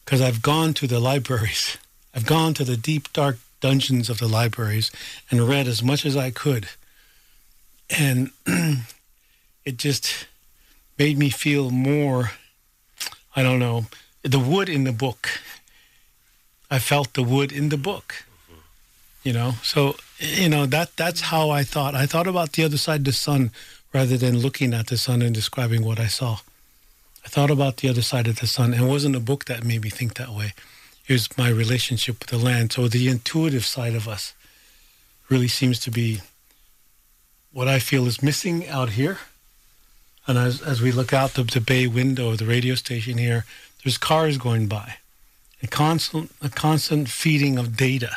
Because 0.05 0.21
I've 0.21 0.43
gone 0.43 0.75
to 0.75 0.87
the 0.87 1.01
libraries, 1.01 1.79
I've 2.15 2.27
gone 2.27 2.55
to 2.55 2.65
the 2.65 2.77
deep, 2.77 3.13
dark 3.13 3.39
dungeons 3.61 4.11
of 4.11 4.19
the 4.19 4.29
libraries 4.29 4.91
and 5.31 5.49
read 5.49 5.67
as 5.67 5.83
much 5.83 6.05
as 6.05 6.17
I 6.17 6.31
could. 6.31 6.69
And 7.89 8.31
it 9.65 9.79
just 9.79 10.27
made 10.99 11.19
me 11.19 11.31
feel 11.31 11.71
more, 11.71 12.33
I 13.35 13.43
don't 13.43 13.59
know, 13.59 13.87
the 14.25 14.41
wood 14.41 14.69
in 14.69 14.85
the 14.85 14.93
book. 14.93 15.29
I 16.71 16.79
felt 16.79 17.15
the 17.15 17.23
wood 17.23 17.53
in 17.53 17.69
the 17.69 17.77
book 17.77 18.25
you 19.25 19.33
know? 19.33 19.55
So 19.63 19.97
you 20.21 20.49
know 20.49 20.67
that 20.67 20.97
that's 20.97 21.23
how 21.23 21.51
i 21.51 21.65
thought. 21.65 21.97
I 21.97 22.07
thought 22.07 22.29
about 22.29 22.53
the 22.53 22.63
other 22.63 22.77
side 22.77 23.01
of 23.01 23.07
the 23.07 23.13
sun 23.13 23.51
rather 23.93 24.17
than 24.17 24.39
looking 24.39 24.73
at 24.73 24.87
the 24.87 24.99
sun 24.99 25.23
and 25.23 25.35
describing 25.35 25.85
what 25.85 25.99
i 25.99 26.07
saw. 26.07 26.39
I 27.25 27.29
thought 27.29 27.51
about 27.51 27.79
the 27.79 27.89
other 27.89 28.03
side 28.03 28.29
of 28.29 28.39
the 28.39 28.47
sun 28.47 28.75
and 28.75 28.85
it 28.85 28.89
wasn't 28.89 29.17
a 29.17 29.21
book 29.21 29.47
that 29.47 29.65
made 29.65 29.83
me 29.83 29.91
think 29.91 30.15
that 30.15 30.29
way. 30.29 30.53
It 31.09 31.13
was 31.13 31.37
my 31.37 31.49
relationship 31.49 32.21
with 32.21 32.29
the 32.29 32.39
land. 32.39 32.73
So 32.73 32.87
the 32.87 33.09
intuitive 33.09 33.65
side 33.65 33.95
of 33.95 34.07
us 34.07 34.35
really 35.29 35.49
seems 35.49 35.81
to 35.81 35.91
be 35.91 36.21
what 37.53 37.67
i 37.67 37.79
feel 37.79 38.07
is 38.07 38.23
missing 38.23 38.69
out 38.69 38.91
here. 38.91 39.19
And 40.27 40.39
as, 40.39 40.61
as 40.63 40.81
we 40.81 40.93
look 40.93 41.13
out 41.13 41.35
the, 41.35 41.45
the 41.45 41.61
bay 41.61 41.87
window 41.87 42.31
of 42.31 42.39
the 42.39 42.47
radio 42.47 42.75
station 42.75 43.19
here 43.19 43.45
there's 43.85 43.99
cars 43.99 44.39
going 44.39 44.67
by 44.67 44.97
a 45.63 45.69
constant 45.69 46.33
a 46.43 46.49
constant 46.49 47.09
feeding 47.09 47.59
of 47.59 47.77
data 47.77 48.17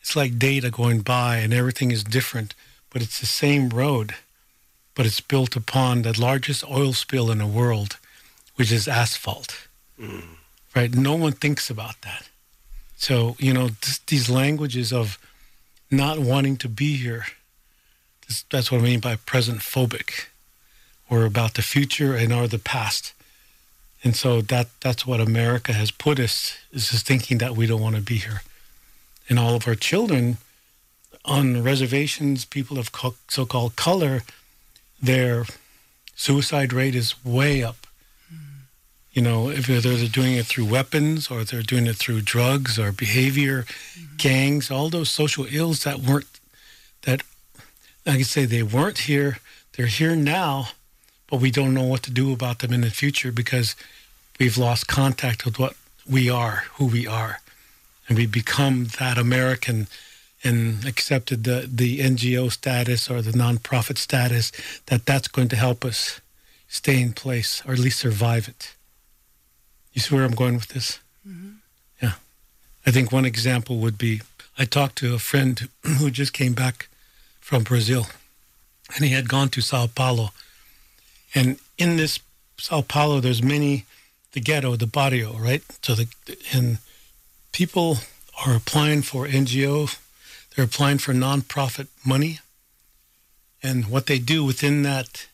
it's 0.00 0.16
like 0.16 0.38
data 0.38 0.70
going 0.70 1.00
by 1.00 1.36
and 1.36 1.52
everything 1.52 1.90
is 1.90 2.02
different, 2.02 2.54
but 2.90 3.02
it's 3.02 3.20
the 3.20 3.26
same 3.26 3.68
road, 3.68 4.14
but 4.94 5.06
it's 5.06 5.20
built 5.20 5.56
upon 5.56 6.02
the 6.02 6.18
largest 6.18 6.68
oil 6.68 6.92
spill 6.92 7.30
in 7.30 7.38
the 7.38 7.46
world, 7.46 7.98
which 8.56 8.72
is 8.72 8.88
asphalt. 8.88 9.68
Mm. 10.00 10.24
Right? 10.74 10.94
No 10.94 11.14
one 11.14 11.32
thinks 11.32 11.68
about 11.68 12.00
that. 12.02 12.28
So, 12.96 13.36
you 13.38 13.52
know, 13.52 13.70
these 14.06 14.28
languages 14.28 14.92
of 14.92 15.18
not 15.90 16.18
wanting 16.18 16.56
to 16.58 16.68
be 16.68 16.96
here, 16.96 17.26
this, 18.26 18.44
that's 18.50 18.70
what 18.70 18.80
I 18.80 18.84
mean 18.84 19.00
by 19.00 19.16
present 19.16 19.60
phobic, 19.60 20.26
or 21.08 21.24
about 21.24 21.54
the 21.54 21.62
future 21.62 22.14
and 22.14 22.32
or 22.32 22.46
the 22.46 22.58
past. 22.58 23.12
And 24.02 24.16
so 24.16 24.40
that 24.40 24.68
that's 24.80 25.06
what 25.06 25.20
America 25.20 25.72
has 25.72 25.90
put 25.90 26.18
us 26.18 26.56
is 26.72 26.90
just 26.90 27.06
thinking 27.06 27.38
that 27.38 27.56
we 27.56 27.66
don't 27.66 27.82
want 27.82 27.96
to 27.96 28.02
be 28.02 28.16
here 28.16 28.42
and 29.30 29.38
all 29.38 29.54
of 29.54 29.66
our 29.66 29.76
children 29.76 30.36
on 31.24 31.62
reservations, 31.62 32.44
people 32.44 32.78
of 32.78 32.90
so-called 33.28 33.76
color, 33.76 34.22
their 35.00 35.46
suicide 36.16 36.72
rate 36.72 36.96
is 36.96 37.24
way 37.24 37.62
up. 37.62 37.86
Mm. 38.32 38.38
You 39.12 39.22
know, 39.22 39.48
if 39.48 39.66
they're 39.66 39.80
doing 40.08 40.34
it 40.34 40.46
through 40.46 40.64
weapons 40.66 41.30
or 41.30 41.44
they're 41.44 41.62
doing 41.62 41.86
it 41.86 41.96
through 41.96 42.22
drugs 42.22 42.78
or 42.78 42.90
behavior, 42.90 43.62
mm-hmm. 43.62 44.16
gangs, 44.16 44.70
all 44.70 44.90
those 44.90 45.10
social 45.10 45.46
ills 45.48 45.84
that 45.84 46.00
weren't, 46.00 46.26
that, 47.02 47.22
I 48.04 48.14
I 48.14 48.22
say, 48.22 48.44
they 48.46 48.64
weren't 48.64 48.98
here. 48.98 49.38
They're 49.76 49.86
here 49.86 50.16
now, 50.16 50.70
but 51.30 51.40
we 51.40 51.50
don't 51.50 51.74
know 51.74 51.84
what 51.84 52.02
to 52.02 52.10
do 52.10 52.32
about 52.32 52.58
them 52.58 52.72
in 52.72 52.80
the 52.80 52.90
future 52.90 53.32
because 53.32 53.76
we've 54.38 54.58
lost 54.58 54.88
contact 54.88 55.44
with 55.44 55.58
what 55.58 55.76
we 56.08 56.28
are, 56.28 56.64
who 56.74 56.86
we 56.86 57.06
are 57.06 57.40
and 58.08 58.18
we 58.18 58.26
become 58.26 58.86
that 58.98 59.16
American 59.16 59.86
and 60.42 60.84
accepted 60.84 61.44
the, 61.44 61.68
the 61.72 62.00
NGO 62.00 62.50
status 62.50 63.08
or 63.10 63.22
the 63.22 63.30
nonprofit 63.30 63.98
status, 63.98 64.50
that 64.86 65.06
that's 65.06 65.28
going 65.28 65.48
to 65.48 65.56
help 65.56 65.84
us 65.84 66.20
stay 66.66 67.00
in 67.00 67.12
place 67.12 67.62
or 67.66 67.72
at 67.72 67.78
least 67.78 68.00
survive 68.00 68.48
it. 68.48 68.74
You 69.92 70.00
see 70.00 70.14
where 70.14 70.24
I'm 70.24 70.34
going 70.34 70.54
with 70.54 70.68
this? 70.68 70.98
Mm-hmm. 71.26 71.50
Yeah. 72.02 72.14
I 72.86 72.90
think 72.90 73.12
one 73.12 73.24
example 73.24 73.78
would 73.78 73.98
be 73.98 74.22
I 74.58 74.64
talked 74.64 74.96
to 74.96 75.14
a 75.14 75.18
friend 75.18 75.68
who 75.82 76.10
just 76.10 76.32
came 76.32 76.52
back 76.52 76.88
from 77.40 77.62
Brazil 77.62 78.06
and 78.94 79.04
he 79.04 79.12
had 79.12 79.28
gone 79.28 79.48
to 79.50 79.60
Sao 79.60 79.86
Paulo. 79.86 80.30
And 81.34 81.58
in 81.78 81.96
this 81.96 82.20
Sao 82.58 82.82
Paulo, 82.82 83.20
there's 83.20 83.42
many, 83.42 83.86
the 84.32 84.40
ghetto, 84.40 84.76
the 84.76 84.86
barrio, 84.86 85.32
right? 85.38 85.62
So 85.82 85.94
the, 85.94 86.08
and 86.52 86.78
people 87.52 87.98
are 88.46 88.54
applying 88.54 89.02
for 89.02 89.26
NGO, 89.26 89.96
they're 90.54 90.64
applying 90.64 90.98
for 90.98 91.12
nonprofit 91.12 91.88
money. 92.04 92.40
And 93.62 93.86
what 93.86 94.06
they 94.06 94.18
do 94.18 94.44
within 94.44 94.82
that 94.82 95.26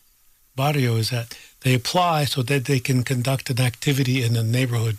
barrio 0.55 0.95
is 0.95 1.09
that 1.09 1.37
they 1.61 1.73
apply 1.73 2.25
so 2.25 2.43
that 2.43 2.65
they 2.65 2.79
can 2.79 3.03
conduct 3.03 3.49
an 3.49 3.59
activity 3.59 4.23
in 4.23 4.33
the 4.33 4.43
neighborhood. 4.43 4.97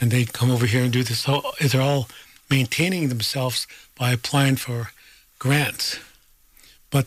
And 0.00 0.10
they 0.10 0.24
come 0.24 0.50
over 0.50 0.66
here 0.66 0.82
and 0.82 0.92
do 0.92 1.02
this. 1.02 1.20
So 1.20 1.42
they're 1.60 1.80
all 1.80 2.08
maintaining 2.50 3.08
themselves 3.08 3.66
by 3.98 4.12
applying 4.12 4.56
for 4.56 4.92
grants. 5.38 5.98
But 6.90 7.06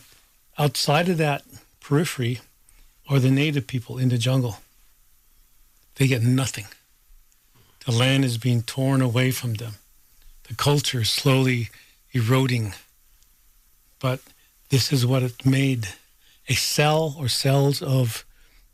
outside 0.57 1.09
of 1.09 1.17
that 1.17 1.43
periphery 1.81 2.41
are 3.09 3.19
the 3.19 3.31
native 3.31 3.67
people 3.67 3.97
in 3.97 4.09
the 4.09 4.17
jungle. 4.17 4.57
They 5.95 6.07
get 6.07 6.23
nothing. 6.23 6.65
The 7.85 7.91
land 7.91 8.25
is 8.25 8.37
being 8.37 8.63
torn 8.63 9.01
away 9.01 9.31
from 9.31 9.55
them. 9.55 9.73
The 10.47 10.55
culture 10.55 11.01
is 11.01 11.09
slowly 11.09 11.69
eroding. 12.11 12.73
But 13.99 14.21
this 14.69 14.91
is 14.91 15.05
what 15.05 15.23
it 15.23 15.45
made 15.45 15.89
a 16.47 16.53
cell 16.53 17.15
or 17.17 17.27
cells 17.27 17.81
of 17.81 18.25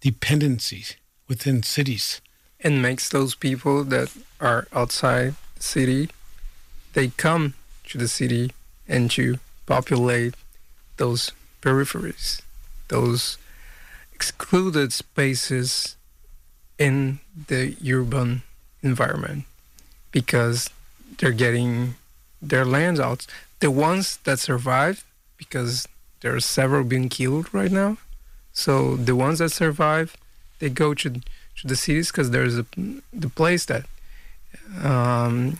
dependencies 0.02 0.96
within 1.28 1.63
cities. 1.63 2.22
And 2.60 2.82
makes 2.82 3.10
those 3.10 3.34
people 3.36 3.84
that 3.86 4.12
are 4.39 4.67
outside 4.74 5.36
the 5.56 5.63
city, 5.63 6.10
they 6.94 7.10
come 7.10 7.56
to 7.89 7.98
the 7.98 8.08
city 8.08 8.52
and 8.88 9.10
to 9.12 9.39
populate 9.65 10.36
those 10.98 11.32
peripheries, 11.62 12.41
those 12.89 13.38
excluded 14.22 14.94
spaces 14.94 15.96
in 16.78 17.20
the 17.48 17.76
urban 17.92 18.44
environment 18.84 19.46
because 20.12 20.70
they're 21.18 21.40
getting 21.46 21.96
their 22.40 22.64
lands 22.64 23.00
out. 23.00 23.26
The 23.62 23.72
ones 23.72 24.18
that 24.26 24.38
survive, 24.38 25.04
because 25.38 25.88
there 26.20 26.36
are 26.36 26.40
several 26.40 26.84
being 26.84 27.10
killed 27.10 27.52
right 27.52 27.72
now. 27.72 27.98
So 28.54 28.96
the 28.96 29.16
ones 29.16 29.40
that 29.40 29.52
survive, 29.52 30.16
they 30.60 30.70
go 30.70 30.94
to 31.02 31.10
to 31.58 31.64
the 31.72 31.76
cities 31.76 32.12
because 32.12 32.30
there's 32.30 32.58
a 32.60 32.66
the 33.26 33.32
place 33.40 33.66
that 33.72 33.86
um, 34.84 35.60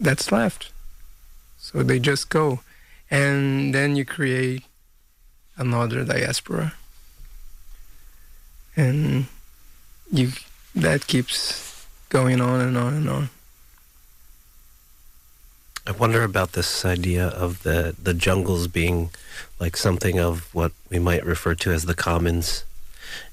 that's 0.00 0.32
left. 0.32 0.72
So 1.58 1.84
they 1.84 1.98
just 2.00 2.24
go, 2.38 2.46
and 3.10 3.72
then 3.76 3.94
you 3.94 4.04
create 4.04 4.64
another 5.56 6.04
diaspora, 6.04 6.74
and 8.76 9.26
you 10.10 10.32
that 10.74 11.06
keeps 11.06 11.86
going 12.08 12.40
on 12.40 12.60
and 12.60 12.76
on 12.76 12.94
and 12.94 13.08
on. 13.08 13.30
I 15.86 15.92
wonder 15.92 16.22
about 16.22 16.52
this 16.52 16.84
idea 16.84 17.26
of 17.28 17.62
the 17.62 17.94
the 18.02 18.14
jungles 18.14 18.68
being 18.68 19.10
like 19.60 19.76
something 19.76 20.18
of 20.18 20.52
what 20.54 20.72
we 20.90 20.98
might 20.98 21.24
refer 21.24 21.54
to 21.56 21.72
as 21.72 21.84
the 21.84 21.94
commons, 21.94 22.64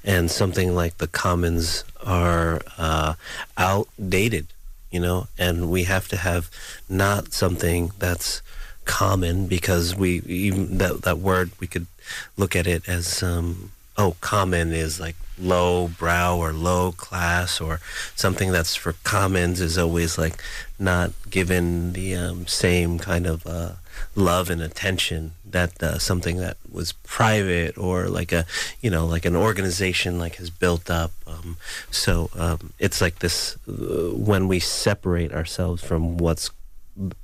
and 0.04 0.30
something 0.30 0.74
like 0.74 0.98
the 0.98 1.08
commons 1.08 1.84
are 2.04 2.60
uh, 2.78 3.14
outdated, 3.56 4.48
you 4.90 5.00
know, 5.00 5.28
and 5.38 5.70
we 5.70 5.84
have 5.84 6.08
to 6.08 6.16
have 6.16 6.50
not 6.88 7.32
something 7.32 7.92
that's 7.98 8.42
common 8.84 9.46
because 9.46 9.94
we 9.94 10.20
even 10.26 10.78
that 10.78 11.02
that 11.02 11.18
word 11.18 11.52
we 11.60 11.66
could 11.66 11.86
look 12.36 12.54
at 12.56 12.66
it 12.66 12.88
as 12.88 13.22
um, 13.22 13.72
oh 13.96 14.16
common 14.20 14.72
is 14.72 15.00
like 15.00 15.16
low 15.38 15.88
brow 15.88 16.36
or 16.36 16.52
low 16.52 16.92
class 16.92 17.60
or 17.60 17.80
something 18.14 18.52
that's 18.52 18.76
for 18.76 18.94
commons 19.02 19.60
is 19.60 19.78
always 19.78 20.18
like 20.18 20.42
not 20.78 21.10
given 21.30 21.92
the 21.92 22.14
um, 22.14 22.46
same 22.46 22.98
kind 22.98 23.26
of 23.26 23.46
uh, 23.46 23.72
love 24.14 24.50
and 24.50 24.60
attention 24.60 25.32
that 25.44 25.82
uh, 25.82 25.98
something 25.98 26.36
that 26.38 26.56
was 26.70 26.92
private 26.92 27.76
or 27.76 28.08
like 28.08 28.32
a 28.32 28.44
you 28.80 28.90
know 28.90 29.06
like 29.06 29.24
an 29.24 29.36
organization 29.36 30.18
like 30.18 30.36
has 30.36 30.50
built 30.50 30.90
up. 30.90 31.12
Um, 31.26 31.56
so 31.90 32.30
um, 32.34 32.72
it's 32.78 33.00
like 33.00 33.20
this 33.20 33.56
uh, 33.68 34.14
when 34.14 34.48
we 34.48 34.58
separate 34.58 35.32
ourselves 35.32 35.82
from 35.82 36.18
what's 36.18 36.50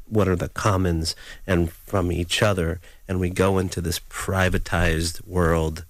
what 0.09 0.29
are 0.29 0.37
the 0.37 0.49
commons 0.49 1.15
and 1.47 1.71
from 1.71 2.11
each 2.11 2.43
other 2.43 2.81
and 3.09 3.19
we 3.19 3.31
go 3.31 3.59
into 3.59 3.81
this 3.81 4.01
privatized 4.11 5.27
world 5.27 5.85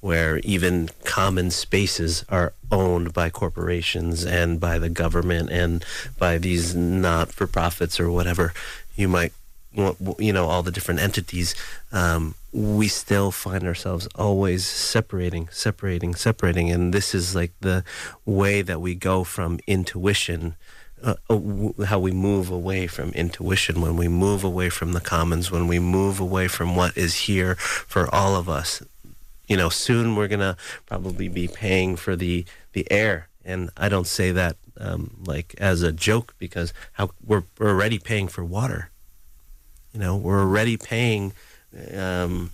where 0.00 0.38
even 0.38 0.88
common 1.04 1.50
spaces 1.50 2.24
are 2.30 2.54
owned 2.70 3.12
by 3.12 3.28
corporations 3.28 4.24
and 4.24 4.58
by 4.58 4.78
the 4.78 4.88
government 4.88 5.50
and 5.50 5.84
by 6.18 6.38
these 6.38 6.74
not 6.74 7.30
for 7.32 7.46
profits 7.46 8.00
or 8.00 8.10
whatever 8.10 8.54
you 8.96 9.08
might 9.08 9.32
you 10.18 10.32
know 10.32 10.46
all 10.46 10.62
the 10.62 10.72
different 10.72 11.00
entities 11.00 11.54
um, 11.92 12.34
we 12.52 12.88
still 12.88 13.30
find 13.30 13.64
ourselves 13.64 14.08
always 14.16 14.66
separating 14.66 15.48
separating 15.50 16.14
separating. 16.14 16.70
And 16.70 16.92
this 16.92 17.14
is 17.14 17.34
like 17.34 17.52
the 17.60 17.84
way 18.24 18.62
that 18.62 18.80
we 18.80 18.94
go 18.94 19.24
from 19.24 19.60
intuition 19.66 20.56
uh, 21.02 21.14
uh 21.28 21.84
how 21.84 21.98
we 21.98 22.12
move 22.12 22.50
away 22.50 22.86
from 22.86 23.10
intuition 23.10 23.80
when 23.80 23.96
we 23.96 24.08
move 24.08 24.44
away 24.44 24.68
from 24.68 24.92
the 24.92 25.00
commons 25.00 25.50
when 25.50 25.66
we 25.66 25.78
move 25.78 26.20
away 26.20 26.48
from 26.48 26.76
what 26.76 26.96
is 26.96 27.14
here 27.26 27.54
for 27.56 28.12
all 28.14 28.36
of 28.36 28.48
us 28.48 28.82
you 29.50 29.56
know, 29.56 29.68
soon 29.68 30.14
we're 30.14 30.28
gonna 30.28 30.56
probably 30.86 31.26
be 31.26 31.48
paying 31.48 31.96
for 31.96 32.14
the 32.14 32.44
the 32.72 32.88
air, 32.88 33.28
and 33.44 33.68
I 33.76 33.88
don't 33.88 34.06
say 34.06 34.30
that 34.30 34.56
um, 34.78 35.16
like 35.26 35.56
as 35.58 35.82
a 35.82 35.90
joke 35.90 36.36
because 36.38 36.72
how 36.92 37.10
we're, 37.26 37.42
we're 37.58 37.70
already 37.70 37.98
paying 37.98 38.28
for 38.28 38.44
water. 38.44 38.90
You 39.92 39.98
know, 39.98 40.16
we're 40.16 40.38
already 40.38 40.76
paying 40.76 41.32
um, 41.92 42.52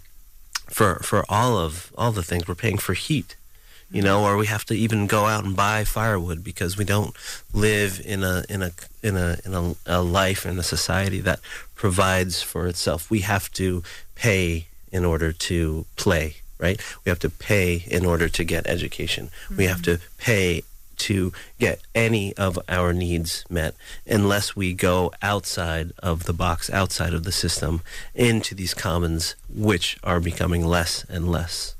for 0.70 1.00
for 1.00 1.22
all 1.28 1.58
of 1.58 1.92
all 1.98 2.12
the 2.12 2.22
things. 2.22 2.48
We're 2.48 2.54
paying 2.54 2.78
for 2.78 2.94
heat 2.94 3.36
you 3.90 4.02
know, 4.02 4.24
or 4.24 4.36
we 4.36 4.46
have 4.46 4.64
to 4.66 4.74
even 4.74 5.06
go 5.06 5.26
out 5.26 5.44
and 5.44 5.56
buy 5.56 5.84
firewood 5.84 6.42
because 6.42 6.76
we 6.76 6.84
don't 6.84 7.14
live 7.52 8.00
in 8.04 8.24
a 8.24 8.44
in 8.48 8.62
a 8.62 8.72
in 9.02 9.16
a 9.16 9.38
in 9.44 9.54
a, 9.54 9.74
a, 9.86 10.02
life 10.02 10.44
in 10.44 10.58
a 10.58 10.62
society 10.62 11.20
that 11.20 11.40
provides 11.74 12.42
for 12.42 12.66
itself. 12.66 13.10
We 13.10 13.20
have 13.20 13.50
to 13.52 13.82
pay 14.14 14.66
in 14.90 15.04
order 15.04 15.32
to 15.32 15.86
play 15.96 16.36
right? 16.58 16.80
We 17.04 17.10
have 17.10 17.18
to 17.18 17.30
pay 17.30 17.84
in 17.86 18.06
order 18.06 18.28
to 18.28 18.44
get 18.44 18.66
education. 18.66 19.26
Mm-hmm. 19.26 19.56
We 19.56 19.64
have 19.64 19.82
to 19.82 20.00
pay 20.18 20.62
to 20.96 21.32
get 21.58 21.80
any 21.94 22.34
of 22.36 22.58
our 22.68 22.92
needs 22.92 23.44
met 23.50 23.74
unless 24.06 24.56
we 24.56 24.72
go 24.72 25.12
outside 25.20 25.92
of 25.98 26.24
the 26.24 26.32
box, 26.32 26.70
outside 26.70 27.12
of 27.12 27.24
the 27.24 27.32
system, 27.32 27.82
into 28.14 28.54
these 28.54 28.74
commons, 28.74 29.36
which 29.48 29.98
are 30.02 30.20
becoming 30.20 30.64
less 30.64 31.04
and 31.08 31.30
less 31.30 31.75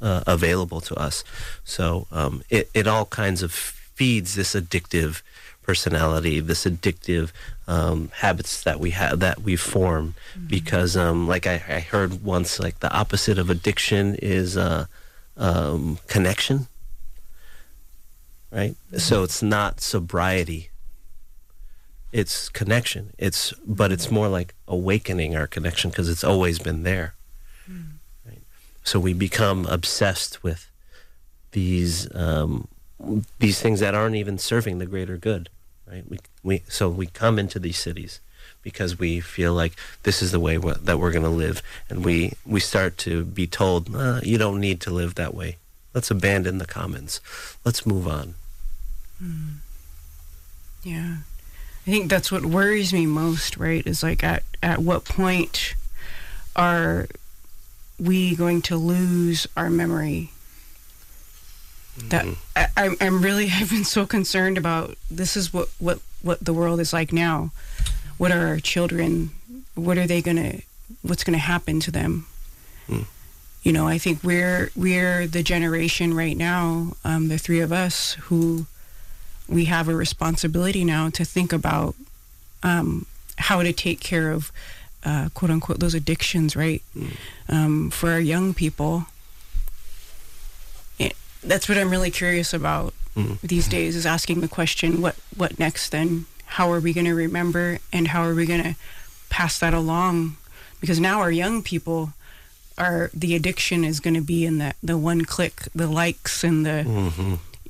uh, 0.00 0.22
available 0.26 0.80
to 0.82 0.94
us. 0.96 1.24
So 1.64 2.06
um, 2.10 2.42
it, 2.50 2.70
it 2.74 2.86
all 2.86 3.06
kinds 3.06 3.42
of 3.42 3.52
feeds 3.52 4.34
this 4.34 4.54
addictive 4.54 5.22
personality, 5.62 6.40
this 6.40 6.64
addictive 6.64 7.30
um, 7.68 8.10
habits 8.14 8.62
that 8.62 8.80
we 8.80 8.90
have 8.90 9.20
that 9.20 9.42
we 9.42 9.56
form. 9.56 10.14
Mm-hmm. 10.34 10.46
Because, 10.46 10.96
um, 10.96 11.28
like 11.28 11.46
I, 11.46 11.62
I, 11.68 11.80
heard 11.80 12.24
once, 12.24 12.58
like 12.58 12.80
the 12.80 12.92
opposite 12.92 13.38
of 13.38 13.50
addiction 13.50 14.16
is 14.16 14.56
uh, 14.56 14.86
um, 15.36 15.98
connection. 16.08 16.66
Right. 18.50 18.72
Mm-hmm. 18.72 18.98
So 18.98 19.22
it's 19.22 19.42
not 19.42 19.80
sobriety. 19.80 20.70
It's 22.10 22.48
connection. 22.48 23.12
It's 23.18 23.52
but 23.64 23.92
it's 23.92 24.10
more 24.10 24.26
like 24.26 24.54
awakening 24.66 25.36
our 25.36 25.46
connection 25.46 25.90
because 25.90 26.08
it's 26.08 26.24
always 26.24 26.58
been 26.58 26.82
there. 26.82 27.14
So 28.84 28.98
we 28.98 29.12
become 29.12 29.66
obsessed 29.66 30.42
with 30.42 30.70
these 31.52 32.12
um, 32.14 32.68
these 33.38 33.60
things 33.60 33.80
that 33.80 33.94
aren't 33.94 34.16
even 34.16 34.38
serving 34.38 34.78
the 34.78 34.86
greater 34.86 35.16
good 35.16 35.48
right? 35.90 36.04
We, 36.08 36.18
we, 36.42 36.62
so 36.68 36.88
we 36.88 37.06
come 37.06 37.38
into 37.38 37.58
these 37.58 37.78
cities 37.78 38.20
because 38.62 38.98
we 38.98 39.20
feel 39.20 39.54
like 39.54 39.72
this 40.02 40.22
is 40.22 40.32
the 40.32 40.40
way 40.40 40.56
w- 40.56 40.76
that 40.80 40.98
we're 40.98 41.12
going 41.12 41.24
to 41.24 41.28
live. 41.28 41.62
And 41.88 42.04
we, 42.04 42.34
we 42.46 42.60
start 42.60 42.96
to 42.98 43.24
be 43.24 43.46
told, 43.46 43.94
uh, 43.94 44.20
you 44.22 44.38
don't 44.38 44.60
need 44.60 44.80
to 44.82 44.90
live 44.90 45.14
that 45.16 45.34
way. 45.34 45.56
Let's 45.94 46.10
abandon 46.10 46.58
the 46.58 46.66
commons. 46.66 47.20
Let's 47.64 47.84
move 47.84 48.06
on. 48.06 48.34
Mm. 49.22 49.56
Yeah. 50.82 51.16
I 51.86 51.90
think 51.90 52.10
that's 52.10 52.30
what 52.30 52.44
worries 52.44 52.92
me 52.92 53.06
most, 53.06 53.56
right? 53.56 53.84
Is 53.86 54.02
like 54.02 54.22
at, 54.22 54.44
at 54.62 54.78
what 54.80 55.04
point 55.04 55.74
are 56.54 57.08
we 58.00 58.34
going 58.34 58.62
to 58.62 58.76
lose 58.76 59.46
our 59.56 59.70
memory 59.70 60.30
that 62.08 62.24
mm-hmm. 62.24 62.60
I, 62.76 62.96
I'm 63.00 63.20
really 63.20 63.50
I've 63.52 63.70
been 63.70 63.84
so 63.84 64.06
concerned 64.06 64.58
about 64.58 64.96
this 65.10 65.36
is 65.36 65.52
what 65.52 65.68
what 65.78 66.00
what 66.22 66.44
the 66.44 66.52
world 66.52 66.80
is 66.80 66.92
like 66.92 67.12
now. 67.12 67.50
What 68.18 68.32
are 68.32 68.46
our 68.48 68.60
children? 68.60 69.30
What 69.74 69.98
are 69.98 70.06
they 70.06 70.22
gonna? 70.22 70.60
What's 71.02 71.24
gonna 71.24 71.38
happen 71.38 71.80
to 71.80 71.90
them? 71.90 72.26
Mm. 72.88 73.06
You 73.62 73.72
know, 73.72 73.86
I 73.86 73.98
think 73.98 74.22
we're 74.22 74.70
we're 74.74 75.26
the 75.26 75.42
generation 75.42 76.14
right 76.14 76.36
now, 76.36 76.92
um, 77.04 77.28
the 77.28 77.38
three 77.38 77.60
of 77.60 77.72
us 77.72 78.14
who 78.14 78.66
we 79.48 79.66
have 79.66 79.88
a 79.88 79.94
responsibility 79.94 80.84
now 80.84 81.10
to 81.10 81.24
think 81.24 81.52
about 81.52 81.94
um, 82.62 83.06
how 83.36 83.62
to 83.62 83.72
take 83.72 84.00
care 84.00 84.30
of 84.30 84.52
uh, 85.04 85.28
quote 85.34 85.50
unquote 85.50 85.80
those 85.80 85.94
addictions, 85.94 86.56
right? 86.56 86.82
Um, 87.48 87.90
for 87.90 88.10
our 88.10 88.20
young 88.20 88.54
people. 88.54 89.06
It, 90.98 91.16
that's 91.42 91.68
what 91.68 91.78
I'm 91.78 91.90
really 91.90 92.10
curious 92.10 92.52
about 92.52 92.94
these 93.42 93.68
days 93.68 93.96
is 93.96 94.06
asking 94.06 94.40
the 94.40 94.48
question, 94.48 95.00
what 95.02 95.16
what 95.36 95.58
next 95.58 95.90
then? 95.90 96.26
How 96.46 96.72
are 96.72 96.80
we 96.80 96.92
going 96.92 97.06
to 97.06 97.14
remember 97.14 97.78
and 97.92 98.08
how 98.08 98.22
are 98.22 98.34
we 98.34 98.46
going 98.46 98.62
to 98.62 98.76
pass 99.28 99.58
that 99.58 99.74
along? 99.74 100.36
Because 100.80 100.98
now 100.98 101.20
our 101.20 101.30
young 101.30 101.62
people 101.62 102.12
are 102.78 103.10
the 103.12 103.34
addiction 103.34 103.84
is 103.84 104.00
going 104.00 104.14
to 104.14 104.22
be 104.22 104.46
in 104.46 104.58
the 104.58 104.74
the 104.82 104.96
one 104.96 105.24
click, 105.24 105.62
the 105.74 105.86
likes 105.86 106.44
and 106.44 106.64
the 106.64 106.84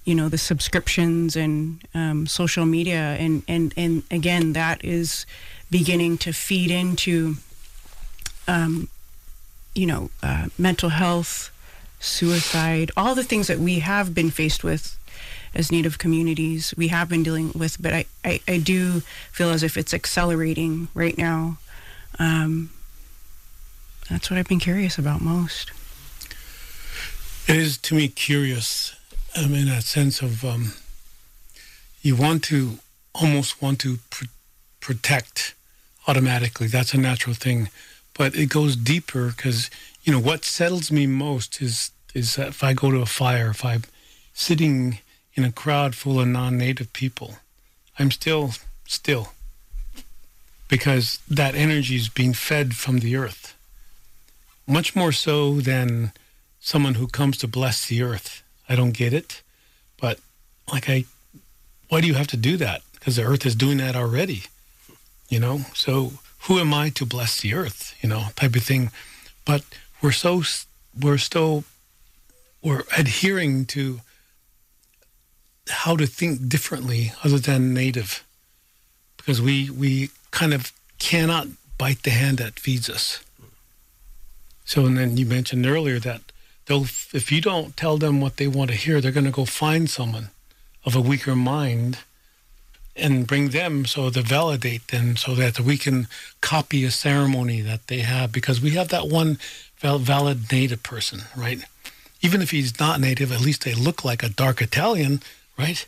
you 0.04 0.14
know 0.14 0.28
the 0.28 0.38
subscriptions 0.38 1.36
and 1.36 1.82
um, 1.94 2.26
social 2.26 2.64
media 2.66 3.16
and 3.18 3.42
and 3.48 3.74
and 3.76 4.02
again 4.10 4.52
that 4.52 4.84
is 4.84 5.26
beginning 5.70 6.18
to 6.18 6.32
feed 6.32 6.70
into 6.70 7.36
um, 8.48 8.88
you 9.74 9.86
know 9.86 10.10
uh, 10.22 10.46
mental 10.58 10.90
health 10.90 11.50
suicide 12.00 12.90
all 12.96 13.14
the 13.14 13.22
things 13.22 13.46
that 13.46 13.58
we 13.58 13.80
have 13.80 14.14
been 14.14 14.30
faced 14.30 14.64
with 14.64 14.98
as 15.54 15.70
native 15.70 15.98
communities 15.98 16.72
we 16.76 16.88
have 16.88 17.08
been 17.08 17.22
dealing 17.22 17.52
with 17.54 17.80
but 17.80 17.92
i 17.92 18.04
i, 18.24 18.40
I 18.48 18.58
do 18.58 19.00
feel 19.30 19.50
as 19.50 19.62
if 19.62 19.76
it's 19.76 19.94
accelerating 19.94 20.88
right 20.94 21.16
now. 21.16 21.58
Um, 22.18 22.70
that's 24.08 24.30
what 24.30 24.38
i've 24.38 24.48
been 24.48 24.58
curious 24.58 24.98
about 24.98 25.20
most. 25.20 25.70
It 27.48 27.56
is 27.56 27.78
to 27.78 27.94
me 27.94 28.08
curious, 28.08 28.94
um, 29.36 29.54
in 29.54 29.68
a 29.68 29.80
sense 29.80 30.22
of 30.22 30.44
um, 30.44 30.74
you 32.02 32.14
want 32.14 32.44
to 32.44 32.78
almost 33.14 33.60
want 33.60 33.80
to 33.80 33.98
pr- 34.10 34.26
protect 34.80 35.54
automatically. 36.06 36.66
That's 36.66 36.94
a 36.94 36.98
natural 36.98 37.34
thing, 37.34 37.68
but 38.16 38.34
it 38.34 38.48
goes 38.48 38.76
deeper 38.76 39.28
because 39.28 39.70
you 40.02 40.12
know 40.12 40.20
what 40.20 40.44
settles 40.44 40.90
me 40.90 41.06
most 41.06 41.60
is 41.60 41.90
is 42.14 42.38
if 42.38 42.64
I 42.64 42.72
go 42.72 42.90
to 42.90 43.00
a 43.00 43.06
fire, 43.06 43.50
if 43.50 43.64
I'm 43.64 43.84
sitting 44.32 44.98
in 45.34 45.44
a 45.44 45.52
crowd 45.52 45.94
full 45.94 46.20
of 46.20 46.26
non-native 46.26 46.92
people, 46.92 47.38
I'm 47.98 48.10
still 48.10 48.52
still 48.86 49.32
because 50.68 51.18
that 51.28 51.54
energy 51.54 51.96
is 51.96 52.08
being 52.08 52.32
fed 52.32 52.76
from 52.76 53.00
the 53.00 53.16
earth. 53.16 53.56
Much 54.66 54.94
more 54.94 55.12
so 55.12 55.60
than 55.60 56.12
someone 56.60 56.94
who 56.94 57.08
comes 57.08 57.36
to 57.38 57.48
bless 57.48 57.86
the 57.86 58.02
earth. 58.02 58.42
I 58.68 58.76
don't 58.76 58.92
get 58.92 59.12
it, 59.12 59.42
but 60.00 60.20
like 60.72 60.88
I, 60.88 61.04
why 61.88 62.00
do 62.00 62.06
you 62.06 62.14
have 62.14 62.28
to 62.28 62.36
do 62.36 62.56
that? 62.58 62.82
Because 62.92 63.16
the 63.16 63.24
earth 63.24 63.44
is 63.44 63.56
doing 63.56 63.78
that 63.78 63.96
already, 63.96 64.44
you 65.30 65.40
know. 65.40 65.60
So 65.74 66.12
who 66.40 66.58
am 66.58 66.74
I 66.74 66.90
to 66.90 67.06
bless 67.06 67.40
the 67.40 67.54
earth, 67.54 67.94
you 68.02 68.08
know, 68.08 68.26
type 68.36 68.56
of 68.56 68.62
thing. 68.62 68.90
But 69.44 69.64
we're 70.02 70.12
so 70.12 70.42
we're 70.98 71.18
still 71.18 71.64
we're 72.62 72.84
adhering 72.96 73.64
to 73.66 74.00
how 75.68 75.96
to 75.96 76.06
think 76.06 76.48
differently 76.48 77.12
other 77.24 77.38
than 77.38 77.72
native, 77.72 78.24
because 79.16 79.40
we 79.40 79.70
we 79.70 80.10
kind 80.30 80.52
of 80.52 80.72
cannot 80.98 81.48
bite 81.78 82.02
the 82.02 82.10
hand 82.10 82.38
that 82.38 82.60
feeds 82.60 82.90
us. 82.90 83.24
So, 84.64 84.86
and 84.86 84.96
then 84.96 85.16
you 85.16 85.26
mentioned 85.26 85.66
earlier 85.66 85.98
that 85.98 86.20
they'll, 86.66 86.84
if 87.12 87.32
you 87.32 87.40
don't 87.40 87.76
tell 87.76 87.98
them 87.98 88.20
what 88.20 88.36
they 88.36 88.46
want 88.46 88.70
to 88.70 88.76
hear, 88.76 89.00
they're 89.00 89.10
going 89.10 89.24
to 89.24 89.32
go 89.32 89.44
find 89.44 89.90
someone 89.90 90.28
of 90.84 90.94
a 90.94 91.00
weaker 91.00 91.34
mind 91.34 91.98
and 92.96 93.26
bring 93.26 93.50
them 93.50 93.84
so 93.86 94.10
to 94.10 94.22
validate 94.22 94.88
them 94.88 95.16
so 95.16 95.34
that 95.34 95.60
we 95.60 95.78
can 95.78 96.08
copy 96.40 96.84
a 96.84 96.90
ceremony 96.90 97.60
that 97.60 97.86
they 97.86 98.00
have 98.00 98.32
because 98.32 98.60
we 98.60 98.70
have 98.70 98.88
that 98.88 99.08
one 99.08 99.38
valid 99.82 100.52
native 100.52 100.82
person, 100.82 101.22
right? 101.36 101.64
Even 102.20 102.42
if 102.42 102.50
he's 102.50 102.78
not 102.78 103.00
native, 103.00 103.32
at 103.32 103.40
least 103.40 103.64
they 103.64 103.74
look 103.74 104.04
like 104.04 104.22
a 104.22 104.28
dark 104.28 104.60
Italian, 104.60 105.22
right? 105.58 105.86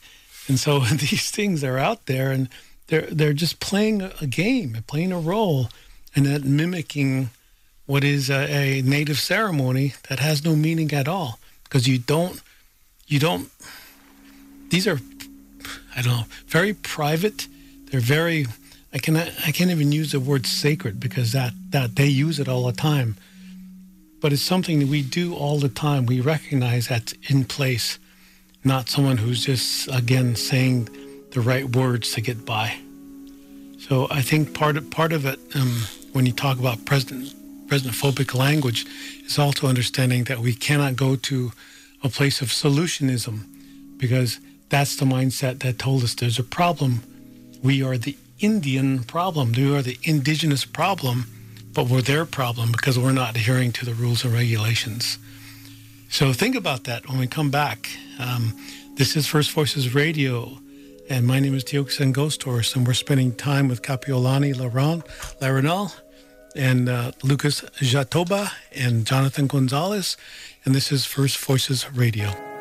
And 0.48 0.58
so 0.58 0.80
these 0.80 1.30
things 1.30 1.62
are 1.62 1.78
out 1.78 2.06
there 2.06 2.30
and 2.30 2.48
they're 2.88 3.02
they're 3.02 3.32
just 3.32 3.60
playing 3.60 4.02
a 4.20 4.26
game, 4.26 4.76
playing 4.86 5.12
a 5.12 5.18
role, 5.18 5.68
and 6.14 6.26
that 6.26 6.44
mimicking 6.44 7.30
what 7.86 8.04
is 8.04 8.30
a, 8.30 8.50
a 8.50 8.82
native 8.82 9.18
ceremony 9.18 9.94
that 10.08 10.18
has 10.18 10.44
no 10.44 10.54
meaning 10.54 10.92
at 10.92 11.08
all 11.08 11.38
because 11.64 11.88
you 11.88 11.98
don't 11.98 12.40
you 13.06 13.18
don't 13.18 13.50
these 14.70 14.86
are 14.86 15.00
I 15.96 16.02
don't 16.02 16.12
know 16.12 16.24
very 16.46 16.74
private. 16.74 17.46
They're 17.90 18.00
very 18.00 18.46
I 18.92 18.98
cannot 18.98 19.28
I 19.46 19.52
can't 19.52 19.70
even 19.70 19.92
use 19.92 20.12
the 20.12 20.20
word 20.20 20.46
sacred 20.46 21.00
because 21.00 21.32
that 21.32 21.52
that 21.70 21.96
they 21.96 22.06
use 22.06 22.38
it 22.38 22.48
all 22.48 22.66
the 22.66 22.72
time. 22.72 23.16
But 24.20 24.32
it's 24.32 24.42
something 24.42 24.78
that 24.78 24.88
we 24.88 25.02
do 25.02 25.34
all 25.34 25.58
the 25.58 25.68
time. 25.68 26.06
We 26.06 26.20
recognize 26.20 26.88
that's 26.88 27.14
in 27.28 27.44
place 27.44 27.98
not 28.64 28.88
someone 28.88 29.16
who's 29.16 29.44
just 29.44 29.88
again 29.92 30.36
saying 30.36 30.88
the 31.32 31.40
right 31.40 31.74
words 31.74 32.12
to 32.12 32.20
get 32.20 32.44
by. 32.44 32.76
So 33.78 34.06
I 34.10 34.22
think 34.22 34.54
part 34.54 34.76
of 34.76 34.90
part 34.90 35.12
of 35.12 35.26
it 35.26 35.40
um, 35.56 35.82
when 36.12 36.26
you 36.26 36.32
talk 36.32 36.58
about 36.58 36.84
president 36.84 37.34
president 37.66 37.96
phobic 37.96 38.34
language 38.34 38.86
is 39.24 39.38
also 39.38 39.66
understanding 39.66 40.24
that 40.24 40.38
we 40.38 40.54
cannot 40.54 40.94
go 40.94 41.16
to 41.16 41.52
a 42.02 42.08
place 42.08 42.42
of 42.42 42.48
solutionism 42.48 43.46
because 43.96 44.38
that's 44.72 44.96
the 44.96 45.04
mindset 45.04 45.58
that 45.58 45.78
told 45.78 46.02
us 46.02 46.14
there's 46.14 46.38
a 46.38 46.42
problem. 46.42 47.02
We 47.62 47.82
are 47.82 47.98
the 47.98 48.16
Indian 48.40 49.04
problem. 49.04 49.52
We 49.52 49.76
are 49.76 49.82
the 49.82 49.98
indigenous 50.02 50.64
problem, 50.64 51.26
but 51.74 51.88
we're 51.88 52.00
their 52.00 52.24
problem 52.24 52.72
because 52.72 52.98
we're 52.98 53.12
not 53.12 53.36
adhering 53.36 53.72
to 53.72 53.84
the 53.84 53.92
rules 53.92 54.24
and 54.24 54.32
regulations. 54.32 55.18
So 56.08 56.32
think 56.32 56.56
about 56.56 56.84
that 56.84 57.06
when 57.06 57.18
we 57.18 57.26
come 57.26 57.50
back. 57.50 57.90
Um, 58.18 58.58
this 58.94 59.14
is 59.14 59.26
First 59.26 59.50
Voices 59.50 59.94
Radio, 59.94 60.58
and 61.10 61.26
my 61.26 61.38
name 61.38 61.54
is 61.54 61.64
Tiokasin 61.64 62.14
Ghost 62.14 62.46
and 62.74 62.86
we're 62.86 62.94
spending 62.94 63.34
time 63.34 63.68
with 63.68 63.82
Kapiolani 63.82 64.54
Laron, 64.54 65.06
Laranal 65.42 65.94
and 66.56 66.88
uh, 66.88 67.12
Lucas 67.22 67.60
Jatoba 67.80 68.50
and 68.74 69.04
Jonathan 69.04 69.48
Gonzalez, 69.48 70.16
and 70.64 70.74
this 70.74 70.90
is 70.90 71.04
First 71.04 71.36
Voices 71.36 71.92
Radio. 71.92 72.51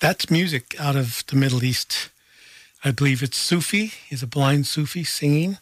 That's 0.00 0.30
music 0.30 0.74
out 0.80 0.96
of 0.96 1.24
the 1.26 1.36
Middle 1.36 1.62
East. 1.62 2.08
I 2.82 2.90
believe 2.90 3.22
it's 3.22 3.36
Sufi. 3.36 3.92
He's 4.08 4.22
a 4.22 4.26
blind 4.26 4.66
Sufi 4.66 5.04
singing. 5.04 5.58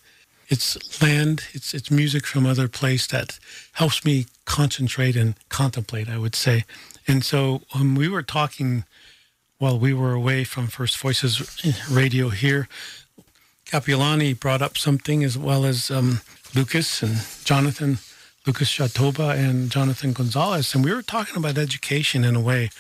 It's 0.49 1.03
land. 1.03 1.43
It's 1.53 1.75
it's 1.75 1.91
music 1.91 2.25
from 2.25 2.47
other 2.47 2.69
place 2.69 3.09
that 3.09 3.41
helps 3.73 4.05
me 4.05 4.27
concentrate 4.45 5.17
and 5.17 5.35
contemplate. 5.49 6.09
I 6.09 6.19
would 6.19 6.37
say. 6.37 6.65
And 7.09 7.25
so 7.25 7.63
when 7.73 7.97
we 7.97 8.09
were 8.09 8.23
talking 8.23 8.85
while 9.59 9.77
we 9.77 9.93
were 9.93 10.13
away 10.13 10.45
from 10.45 10.69
First 10.69 10.99
Voices 10.99 11.43
Radio 11.91 12.29
here, 12.29 12.69
Kapiolani 13.67 14.39
brought 14.39 14.63
up 14.63 14.79
something 14.79 15.25
as 15.25 15.37
well 15.37 15.65
as 15.65 15.91
um, 15.91 16.21
Lucas 16.55 17.03
and 17.03 17.17
Jonathan, 17.45 17.99
Lucas 18.47 18.71
Jatoba 18.73 19.35
and 19.35 19.69
Jonathan 19.69 20.13
Gonzalez, 20.13 20.77
and 20.77 20.85
we 20.85 20.95
were 20.95 21.03
talking 21.03 21.37
about 21.37 21.59
education 21.59 22.23
in 22.23 22.37
a 22.37 22.41
way. 22.41 22.71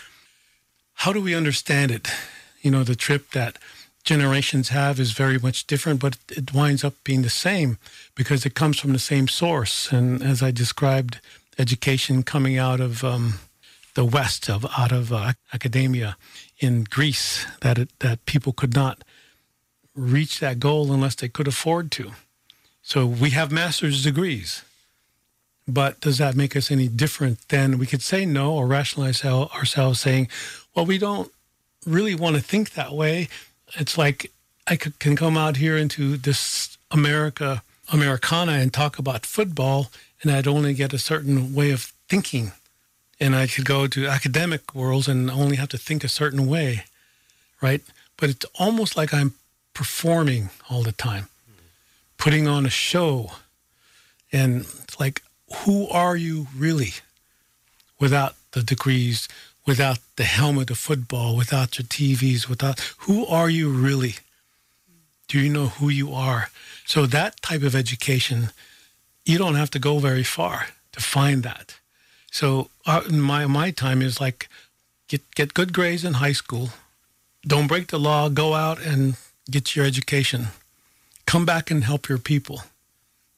How 1.02 1.12
do 1.12 1.20
we 1.20 1.32
understand 1.32 1.92
it? 1.92 2.08
You 2.60 2.72
know, 2.72 2.82
the 2.82 2.96
trip 2.96 3.30
that 3.30 3.56
generations 4.02 4.70
have 4.70 4.98
is 4.98 5.12
very 5.12 5.38
much 5.38 5.64
different, 5.68 6.00
but 6.00 6.16
it 6.28 6.52
winds 6.52 6.82
up 6.82 6.94
being 7.04 7.22
the 7.22 7.30
same 7.30 7.78
because 8.16 8.44
it 8.44 8.56
comes 8.56 8.80
from 8.80 8.92
the 8.92 8.98
same 8.98 9.28
source. 9.28 9.92
And 9.92 10.20
as 10.20 10.42
I 10.42 10.50
described, 10.50 11.20
education 11.56 12.24
coming 12.24 12.58
out 12.58 12.80
of 12.80 13.04
um, 13.04 13.34
the 13.94 14.04
West, 14.04 14.50
of 14.50 14.66
out 14.76 14.90
of 14.90 15.12
uh, 15.12 15.34
academia 15.54 16.16
in 16.58 16.82
Greece, 16.82 17.46
that 17.60 17.78
it, 17.78 17.90
that 18.00 18.26
people 18.26 18.52
could 18.52 18.74
not 18.74 19.04
reach 19.94 20.40
that 20.40 20.58
goal 20.58 20.92
unless 20.92 21.14
they 21.14 21.28
could 21.28 21.46
afford 21.46 21.92
to. 21.92 22.10
So 22.82 23.06
we 23.06 23.30
have 23.30 23.52
master's 23.52 24.02
degrees. 24.02 24.64
But 25.68 26.00
does 26.00 26.16
that 26.16 26.34
make 26.34 26.56
us 26.56 26.70
any 26.70 26.88
different 26.88 27.46
than 27.48 27.78
we 27.78 27.86
could 27.86 28.02
say 28.02 28.24
no 28.24 28.54
or 28.54 28.66
rationalize 28.66 29.22
ourselves 29.22 30.00
saying, 30.00 30.28
well, 30.74 30.86
we 30.86 30.96
don't 30.96 31.30
really 31.86 32.14
want 32.14 32.36
to 32.36 32.42
think 32.42 32.72
that 32.72 32.92
way. 32.92 33.28
It's 33.74 33.98
like 33.98 34.32
I 34.66 34.76
could, 34.76 34.98
can 34.98 35.14
come 35.14 35.36
out 35.36 35.58
here 35.58 35.76
into 35.76 36.16
this 36.16 36.78
America, 36.90 37.62
Americana 37.92 38.52
and 38.52 38.72
talk 38.72 38.98
about 38.98 39.26
football, 39.26 39.90
and 40.22 40.30
I'd 40.30 40.48
only 40.48 40.72
get 40.72 40.94
a 40.94 40.98
certain 40.98 41.54
way 41.54 41.70
of 41.70 41.92
thinking. 42.08 42.52
And 43.20 43.36
I 43.36 43.46
could 43.46 43.66
go 43.66 43.86
to 43.88 44.06
academic 44.06 44.74
worlds 44.74 45.06
and 45.06 45.30
only 45.30 45.56
have 45.56 45.68
to 45.70 45.78
think 45.78 46.02
a 46.02 46.08
certain 46.08 46.46
way, 46.46 46.84
right? 47.60 47.82
But 48.16 48.30
it's 48.30 48.46
almost 48.58 48.96
like 48.96 49.12
I'm 49.12 49.34
performing 49.74 50.50
all 50.70 50.82
the 50.82 50.92
time, 50.92 51.28
putting 52.16 52.48
on 52.48 52.64
a 52.64 52.70
show. 52.70 53.32
And 54.32 54.60
it's 54.62 54.98
like, 55.00 55.22
who 55.64 55.88
are 55.88 56.16
you 56.16 56.46
really 56.56 56.94
without 57.98 58.34
the 58.52 58.62
degrees, 58.62 59.28
without 59.66 59.98
the 60.16 60.24
helmet 60.24 60.70
of 60.70 60.78
football, 60.78 61.36
without 61.36 61.78
your 61.78 61.86
TVs, 61.86 62.48
without 62.48 62.80
who 63.00 63.26
are 63.26 63.50
you 63.50 63.68
really? 63.68 64.16
Do 65.28 65.38
you 65.38 65.50
know 65.50 65.66
who 65.66 65.88
you 65.88 66.12
are? 66.12 66.50
So 66.86 67.06
that 67.06 67.42
type 67.42 67.62
of 67.62 67.74
education, 67.74 68.50
you 69.24 69.36
don't 69.36 69.56
have 69.56 69.70
to 69.72 69.78
go 69.78 69.98
very 69.98 70.24
far 70.24 70.68
to 70.92 71.00
find 71.00 71.42
that. 71.42 71.76
So 72.30 72.70
uh, 72.86 73.02
my 73.10 73.46
my 73.46 73.70
time 73.70 74.00
is 74.00 74.20
like 74.20 74.48
get 75.08 75.22
get 75.34 75.54
good 75.54 75.72
grades 75.72 76.04
in 76.04 76.14
high 76.14 76.32
school, 76.32 76.70
don't 77.46 77.66
break 77.66 77.88
the 77.88 77.98
law, 77.98 78.28
go 78.28 78.54
out 78.54 78.80
and 78.80 79.16
get 79.50 79.76
your 79.76 79.84
education, 79.84 80.48
come 81.26 81.44
back 81.44 81.70
and 81.70 81.84
help 81.84 82.08
your 82.08 82.18
people. 82.18 82.62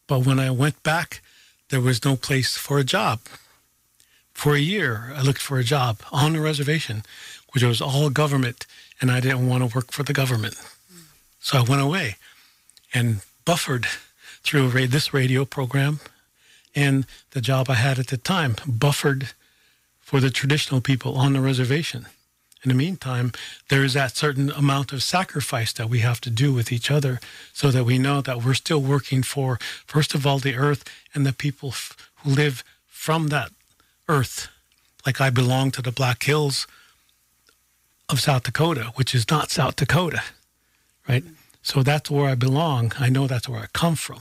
But 0.06 0.26
when 0.26 0.40
I 0.40 0.50
went 0.50 0.82
back, 0.82 1.22
there 1.70 1.80
was 1.80 2.04
no 2.04 2.16
place 2.16 2.56
for 2.56 2.78
a 2.78 2.84
job. 2.84 3.20
For 4.32 4.54
a 4.54 4.60
year, 4.60 5.12
I 5.16 5.22
looked 5.22 5.40
for 5.42 5.58
a 5.58 5.64
job 5.64 6.00
on 6.12 6.32
the 6.34 6.40
reservation, 6.40 7.02
which 7.52 7.62
was 7.62 7.80
all 7.80 8.10
government, 8.10 8.66
and 9.00 9.10
I 9.10 9.20
didn't 9.20 9.48
want 9.48 9.68
to 9.68 9.74
work 9.74 9.92
for 9.92 10.02
the 10.02 10.12
government. 10.12 10.54
So 11.40 11.58
I 11.58 11.62
went 11.62 11.82
away 11.82 12.16
and 12.92 13.22
buffered 13.44 13.86
through 14.42 14.70
this 14.88 15.14
radio 15.14 15.44
program 15.44 16.00
and 16.74 17.06
the 17.30 17.40
job 17.40 17.68
I 17.68 17.74
had 17.74 17.98
at 17.98 18.08
the 18.08 18.16
time, 18.16 18.56
buffered 18.66 19.30
for 20.00 20.20
the 20.20 20.30
traditional 20.30 20.80
people 20.80 21.16
on 21.16 21.32
the 21.32 21.40
reservation 21.40 22.06
in 22.62 22.68
the 22.68 22.74
meantime, 22.74 23.32
there 23.68 23.84
is 23.84 23.94
that 23.94 24.16
certain 24.16 24.50
amount 24.50 24.92
of 24.92 25.02
sacrifice 25.02 25.72
that 25.72 25.88
we 25.88 26.00
have 26.00 26.20
to 26.20 26.30
do 26.30 26.52
with 26.52 26.70
each 26.70 26.90
other 26.90 27.18
so 27.52 27.70
that 27.70 27.84
we 27.84 27.98
know 27.98 28.20
that 28.20 28.44
we're 28.44 28.54
still 28.54 28.82
working 28.82 29.22
for, 29.22 29.58
first 29.86 30.14
of 30.14 30.26
all, 30.26 30.38
the 30.38 30.56
earth 30.56 30.84
and 31.14 31.24
the 31.24 31.32
people 31.32 31.70
f- 31.70 31.96
who 32.16 32.30
live 32.30 32.62
from 32.86 33.28
that 33.28 33.50
earth. 34.08 34.48
Like 35.06 35.20
I 35.20 35.30
belong 35.30 35.70
to 35.72 35.82
the 35.82 35.92
Black 35.92 36.22
Hills 36.22 36.66
of 38.10 38.20
South 38.20 38.42
Dakota, 38.42 38.92
which 38.94 39.14
is 39.14 39.30
not 39.30 39.50
South 39.50 39.76
Dakota, 39.76 40.22
right? 41.08 41.24
So 41.62 41.82
that's 41.82 42.10
where 42.10 42.28
I 42.28 42.34
belong. 42.34 42.92
I 42.98 43.08
know 43.08 43.26
that's 43.26 43.48
where 43.48 43.60
I 43.60 43.66
come 43.72 43.94
from. 43.94 44.20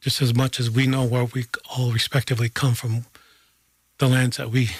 Just 0.00 0.22
as 0.22 0.32
much 0.32 0.60
as 0.60 0.70
we 0.70 0.86
know 0.86 1.04
where 1.04 1.24
we 1.24 1.46
all 1.76 1.90
respectively 1.90 2.48
come 2.48 2.74
from, 2.74 3.06
the 3.98 4.06
lands 4.06 4.36
that 4.36 4.50
we 4.50 4.70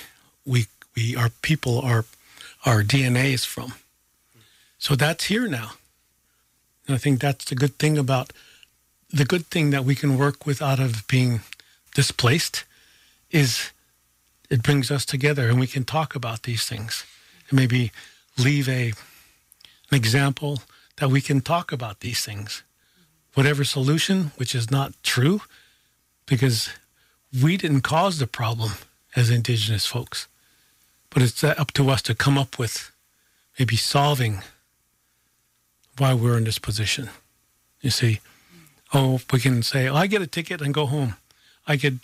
we 0.47 0.67
we 0.95 1.17
our 1.17 1.31
people 1.43 1.81
are 1.81 2.05
our 2.65 2.83
DNA 2.83 3.33
is 3.33 3.45
from. 3.45 3.75
So 4.79 4.95
that's 4.95 5.25
here 5.25 5.49
now. 5.49 5.73
And 6.87 6.95
I 6.95 6.99
think 6.99 7.21
that's 7.21 7.45
the 7.45 7.55
good 7.55 7.79
thing 7.79 7.99
about 7.99 8.33
the 9.11 9.25
good 9.25 9.47
thing 9.47 9.71
that 9.71 9.85
we 9.85 9.95
can 9.95 10.19
work 10.19 10.47
with 10.47 10.61
out 10.61 10.79
of 10.81 11.07
being 11.09 11.41
displaced 11.95 12.65
is 13.31 13.71
it 14.51 14.63
brings 14.63 14.91
us 14.91 15.05
together 15.05 15.49
and 15.49 15.59
we 15.59 15.67
can 15.67 15.85
talk 15.85 16.15
about 16.15 16.43
these 16.43 16.67
things 16.67 17.05
and 17.49 17.59
maybe 17.59 17.93
leave 18.37 18.69
a 18.69 18.93
an 19.91 19.97
example 19.97 20.61
that 20.97 21.09
we 21.09 21.21
can 21.21 21.41
talk 21.41 21.73
about 21.73 22.01
these 22.01 22.25
things. 22.25 22.63
Whatever 23.35 23.65
solution, 23.65 24.33
which 24.37 24.55
is 24.55 24.71
not 24.71 24.93
true, 25.03 25.41
because 26.27 26.71
we 27.43 27.57
didn't 27.57 27.83
cause 27.83 28.19
the 28.19 28.27
problem 28.27 28.73
as 29.17 29.31
indigenous 29.31 29.87
folks. 29.87 30.29
But 31.11 31.23
it's 31.23 31.43
up 31.43 31.73
to 31.73 31.91
us 31.91 32.03
to 32.03 32.15
come 32.15 32.39
up 32.39 32.59
with 32.59 32.91
maybe 33.59 33.77
solving 33.77 34.43
why 35.97 36.15
we're 36.15 36.37
in 36.37 36.45
this 36.45 36.59
position. 36.59 37.11
You 37.81 37.91
see, 37.91 38.21
oh, 38.93 39.21
we 39.33 39.41
can 39.41 39.63
say, 39.63 39.89
oh, 39.89 39.95
I 39.95 40.07
get 40.07 40.23
a 40.23 40.27
ticket 40.27 40.61
and 40.61 40.75
go 40.75 40.87
home. 40.87 41.17
I 41.67 41.77
could 41.77 42.01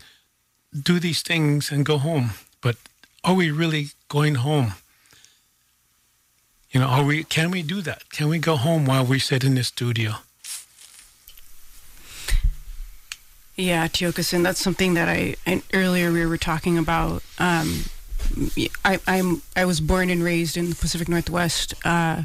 do 0.73 0.99
these 0.99 1.23
things 1.23 1.71
and 1.71 1.85
go 1.85 1.99
home. 1.99 2.31
But 2.61 2.77
are 3.23 3.35
we 3.35 3.51
really 3.51 3.89
going 4.09 4.37
home? 4.37 4.75
You 6.71 6.81
know, 6.81 6.87
are 6.87 7.05
we? 7.05 7.23
Can 7.25 7.51
we 7.51 7.63
do 7.63 7.81
that? 7.83 8.11
Can 8.11 8.29
we 8.29 8.39
go 8.39 8.57
home 8.57 8.85
while 8.85 9.05
we 9.05 9.21
sit 9.21 9.45
in 9.45 9.55
the 9.55 9.63
studio? 9.63 10.15
Yeah, 13.57 13.87
Tiokasin, 13.87 14.43
that's 14.43 14.59
something 14.59 14.95
that 14.95 15.09
I 15.09 15.37
earlier 15.73 16.11
we 16.11 16.27
were 16.27 16.39
talking 16.39 16.77
about. 16.77 17.23
Um, 17.39 17.85
I, 18.85 18.99
I'm 19.07 19.43
I 19.57 19.65
was 19.65 19.81
born 19.81 20.11
and 20.11 20.23
raised 20.23 20.57
in 20.57 20.71
the 20.71 20.75
Pacific 20.75 21.09
Northwest, 21.09 21.75
uh, 21.85 22.25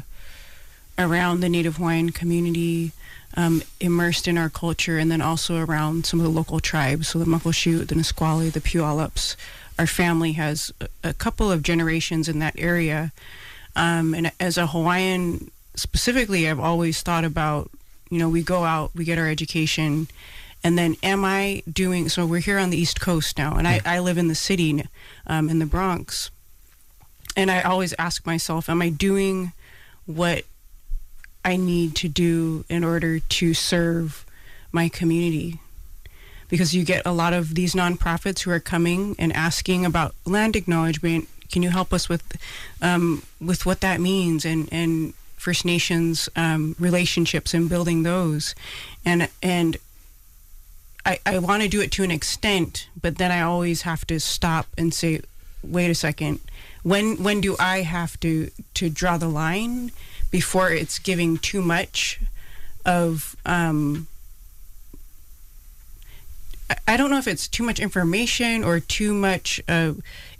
around 0.98 1.40
the 1.40 1.48
Native 1.48 1.76
Hawaiian 1.76 2.10
community, 2.10 2.92
um, 3.36 3.62
immersed 3.80 4.28
in 4.28 4.36
our 4.36 4.50
culture, 4.50 4.98
and 4.98 5.10
then 5.10 5.20
also 5.20 5.56
around 5.56 6.06
some 6.06 6.20
of 6.20 6.24
the 6.24 6.30
local 6.30 6.60
tribes, 6.60 7.08
so 7.08 7.18
the 7.18 7.24
Muckleshoot, 7.24 7.88
the 7.88 7.94
Nisqually, 7.94 8.50
the 8.50 8.60
Puyallups. 8.60 9.36
Our 9.78 9.86
family 9.86 10.32
has 10.32 10.72
a, 10.80 10.88
a 11.04 11.14
couple 11.14 11.50
of 11.50 11.62
generations 11.62 12.28
in 12.28 12.38
that 12.40 12.54
area, 12.58 13.12
um, 13.76 14.14
and 14.14 14.32
as 14.38 14.58
a 14.58 14.66
Hawaiian 14.68 15.50
specifically, 15.74 16.48
I've 16.48 16.60
always 16.60 17.02
thought 17.02 17.24
about, 17.24 17.70
you 18.10 18.18
know, 18.18 18.28
we 18.28 18.42
go 18.42 18.64
out, 18.64 18.90
we 18.94 19.04
get 19.04 19.18
our 19.18 19.28
education, 19.28 20.08
and 20.62 20.76
then 20.76 20.96
am 21.02 21.24
I 21.24 21.62
doing, 21.70 22.08
so 22.08 22.26
we're 22.26 22.40
here 22.40 22.58
on 22.58 22.70
the 22.70 22.76
East 22.76 23.00
Coast 23.00 23.38
now, 23.38 23.56
and 23.56 23.66
I, 23.66 23.80
I 23.84 23.98
live 24.00 24.18
in 24.18 24.28
the 24.28 24.34
city, 24.34 24.84
um, 25.26 25.48
in 25.48 25.58
the 25.58 25.66
Bronx. 25.66 26.30
And 27.36 27.50
I 27.50 27.62
always 27.62 27.94
ask 27.98 28.26
myself, 28.26 28.68
am 28.68 28.82
I 28.82 28.90
doing 28.90 29.52
what 30.06 30.44
I 31.44 31.56
need 31.56 31.94
to 31.96 32.08
do 32.08 32.64
in 32.68 32.84
order 32.84 33.20
to 33.20 33.54
serve 33.54 34.26
my 34.72 34.88
community? 34.88 35.60
Because 36.48 36.74
you 36.74 36.84
get 36.84 37.06
a 37.06 37.12
lot 37.12 37.32
of 37.32 37.54
these 37.54 37.74
nonprofits 37.74 38.40
who 38.40 38.50
are 38.50 38.60
coming 38.60 39.14
and 39.18 39.32
asking 39.32 39.86
about 39.86 40.14
land 40.26 40.56
acknowledgement. 40.56 41.28
Can 41.50 41.62
you 41.62 41.70
help 41.70 41.92
us 41.92 42.08
with 42.08 42.36
um, 42.82 43.22
with 43.40 43.64
what 43.64 43.80
that 43.80 44.00
means 44.00 44.44
and 44.44 44.68
and 44.72 45.14
First 45.36 45.64
Nations 45.64 46.28
um, 46.36 46.76
relationships 46.78 47.54
and 47.54 47.68
building 47.68 48.02
those, 48.02 48.54
and 49.04 49.28
and 49.42 49.78
I, 51.10 51.18
I 51.26 51.38
want 51.38 51.62
to 51.62 51.68
do 51.68 51.80
it 51.80 51.90
to 51.92 52.04
an 52.04 52.10
extent, 52.10 52.88
but 53.00 53.18
then 53.18 53.32
I 53.32 53.40
always 53.40 53.82
have 53.82 54.06
to 54.06 54.20
stop 54.20 54.66
and 54.78 54.94
say, 54.94 55.20
wait 55.62 55.90
a 55.90 55.94
second, 55.94 56.38
when 56.82 57.22
when 57.22 57.40
do 57.40 57.56
I 57.58 57.82
have 57.82 58.18
to 58.20 58.50
to 58.74 58.88
draw 58.88 59.18
the 59.18 59.28
line 59.28 59.90
before 60.30 60.70
it's 60.70 60.98
giving 60.98 61.36
too 61.38 61.62
much 61.62 62.20
of 62.84 63.36
um, 63.44 64.06
I 66.86 66.96
don't 66.96 67.10
know 67.10 67.18
if 67.18 67.26
it's 67.26 67.48
too 67.48 67.64
much 67.64 67.80
information 67.80 68.62
or 68.62 68.78
too 68.78 69.12
much. 69.12 69.60
Uh, 69.68 69.94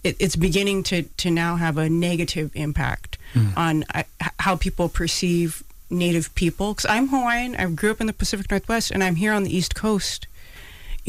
it, 0.05 0.17
it's 0.21 0.37
beginning 0.37 0.85
to 0.85 1.03
to 1.03 1.31
now 1.31 1.57
have 1.57 1.79
a 1.79 1.89
negative 1.89 2.51
impact 2.55 3.19
on 3.57 3.85
uh, 3.93 4.05
how 4.39 4.57
people 4.57 4.89
perceive 4.89 5.63
Native 5.91 6.33
people. 6.37 6.75
Because 6.75 6.87
I'm 6.87 7.09
Hawaiian, 7.09 7.57
I 7.57 7.67
grew 7.67 7.91
up 7.91 8.01
in 8.01 8.07
the 8.07 8.13
Pacific 8.13 8.51
Northwest, 8.51 8.93
and 8.93 9.03
I'm 9.03 9.17
here 9.17 9.33
on 9.33 9.43
the 9.43 9.55
East 9.55 9.75
Coast. 9.75 10.27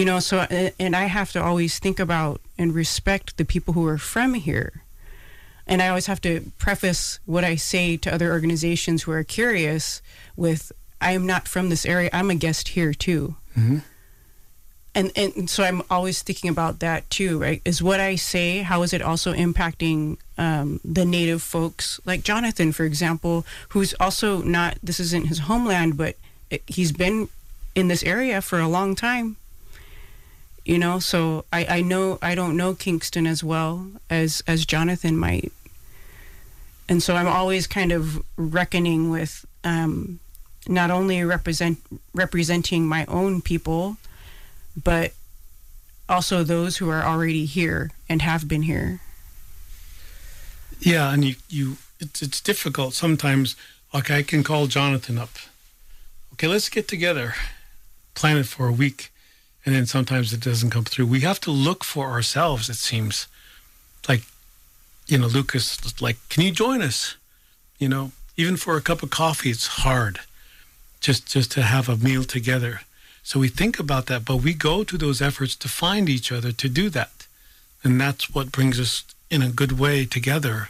You 0.02 0.06
know, 0.06 0.20
so 0.20 0.40
uh, 0.40 0.72
and 0.80 0.96
I 0.96 1.06
have 1.06 1.32
to 1.34 1.44
always 1.44 1.78
think 1.78 2.00
about 2.00 2.42
and 2.58 2.74
respect 2.74 3.38
the 3.38 3.46
people 3.46 3.76
who 3.76 3.86
are 3.86 4.00
from 4.00 4.34
here. 4.34 4.82
And 5.68 5.80
I 5.80 5.90
always 5.90 6.08
have 6.08 6.20
to 6.22 6.52
preface 6.58 7.20
what 7.28 7.44
I 7.44 7.56
say 7.56 7.98
to 7.98 8.12
other 8.12 8.32
organizations 8.32 9.04
who 9.04 9.12
are 9.12 9.24
curious 9.24 10.02
with, 10.36 10.72
I 11.00 11.12
am 11.12 11.28
not 11.28 11.48
from 11.48 11.70
this 11.70 11.86
area. 11.86 12.10
I'm 12.12 12.32
a 12.32 12.36
guest 12.36 12.70
here 12.70 12.96
too. 12.96 13.36
And, 14.96 15.12
and 15.16 15.48
so 15.48 15.64
I'm 15.64 15.84
always 15.88 16.24
thinking 16.24 16.50
about 16.50 16.80
that 16.80 17.08
too, 17.12 17.38
right? 17.38 17.62
Is 17.64 17.84
what 17.84 18.00
I 18.00 18.16
say, 18.16 18.64
how 18.64 18.82
is 18.82 18.94
it 18.94 19.04
also 19.04 19.34
impacting 19.36 20.18
um, 20.36 20.80
the 20.84 21.06
native 21.06 21.44
folks, 21.44 22.00
like 22.06 22.24
Jonathan, 22.24 22.72
for 22.72 22.86
example, 22.86 23.46
who's 23.70 23.94
also 24.00 24.42
not, 24.42 24.80
this 24.82 25.00
isn't 25.00 25.28
his 25.28 25.42
homeland, 25.42 25.96
but 25.96 26.16
he's 26.66 26.92
been 26.92 27.30
in 27.76 27.88
this 27.88 28.02
area 28.02 28.42
for 28.42 28.60
a 28.60 28.68
long 28.68 28.96
time. 28.96 29.38
You 30.64 30.78
know, 30.78 31.00
so 31.00 31.46
I, 31.52 31.66
I 31.78 31.82
know 31.82 32.20
I 32.22 32.36
don't 32.36 32.56
know 32.56 32.76
Kingston 32.76 33.26
as 33.26 33.44
well 33.44 33.88
as 34.10 34.44
as 34.48 34.66
Jonathan 34.66 35.18
might, 35.18 35.52
and 36.88 37.02
so 37.02 37.16
I'm 37.16 37.28
always 37.28 37.66
kind 37.66 37.92
of 37.92 38.24
reckoning 38.38 39.10
with 39.10 39.46
um, 39.64 40.20
not 40.68 40.92
only 40.92 41.24
represent 41.24 41.80
representing 42.14 42.88
my 42.88 43.06
own 43.06 43.42
people, 43.42 43.98
but 44.82 45.14
also 46.08 46.44
those 46.44 46.78
who 46.78 46.90
are 46.90 47.04
already 47.04 47.46
here 47.46 47.92
and 48.08 48.22
have 48.22 48.48
been 48.48 48.64
here. 48.64 49.00
Yeah, 50.80 51.14
and 51.14 51.24
you, 51.24 51.36
you 51.50 51.78
it's 52.00 52.22
it's 52.22 52.42
difficult 52.42 52.94
sometimes. 52.94 53.56
Like 53.94 54.12
I 54.12 54.24
can 54.24 54.44
call 54.44 54.68
Jonathan 54.68 55.18
up. 55.18 55.32
Okay, 56.34 56.48
let's 56.48 56.70
get 56.70 56.88
together, 56.88 57.36
plan 58.16 58.38
it 58.38 58.46
for 58.46 58.68
a 58.68 58.72
week, 58.72 59.11
and 59.66 59.76
then 59.76 59.86
sometimes 59.86 60.34
it 60.34 60.40
doesn't 60.40 60.72
come 60.72 60.86
through. 60.86 61.06
We 61.06 61.22
have 61.22 61.40
to 61.42 61.52
look 61.52 61.84
for 61.84 62.08
ourselves. 62.10 62.70
It 62.70 62.76
seems, 62.76 63.28
like, 64.08 64.24
you 65.08 65.18
know, 65.18 65.28
Lucas, 65.28 66.02
like, 66.02 66.18
can 66.30 66.44
you 66.44 66.52
join 66.52 66.82
us? 66.82 67.16
You 67.78 67.90
know, 67.90 68.12
even 68.38 68.58
for 68.58 68.76
a 68.78 68.82
cup 68.82 69.04
of 69.04 69.10
coffee, 69.10 69.50
it's 69.50 69.68
hard, 69.68 70.20
just 71.00 71.28
just 71.28 71.52
to 71.52 71.62
have 71.62 71.90
a 71.90 71.98
meal 71.98 72.24
together. 72.24 72.82
So 73.24 73.40
we 73.40 73.50
think 73.50 73.80
about 73.80 74.08
that, 74.08 74.26
but 74.26 74.38
we 74.38 74.54
go 74.54 74.84
to 74.84 74.98
those 74.98 75.22
efforts 75.22 75.56
to 75.58 75.70
find 75.70 76.10
each 76.10 76.32
other 76.32 76.52
to 76.52 76.70
do 76.70 76.90
that, 76.90 77.28
and 77.84 78.02
that's 78.02 78.34
what 78.34 78.52
brings 78.52 78.80
us 78.80 79.04
in 79.30 79.42
a 79.42 79.50
good 79.50 79.80
way 79.80 80.06
together. 80.06 80.70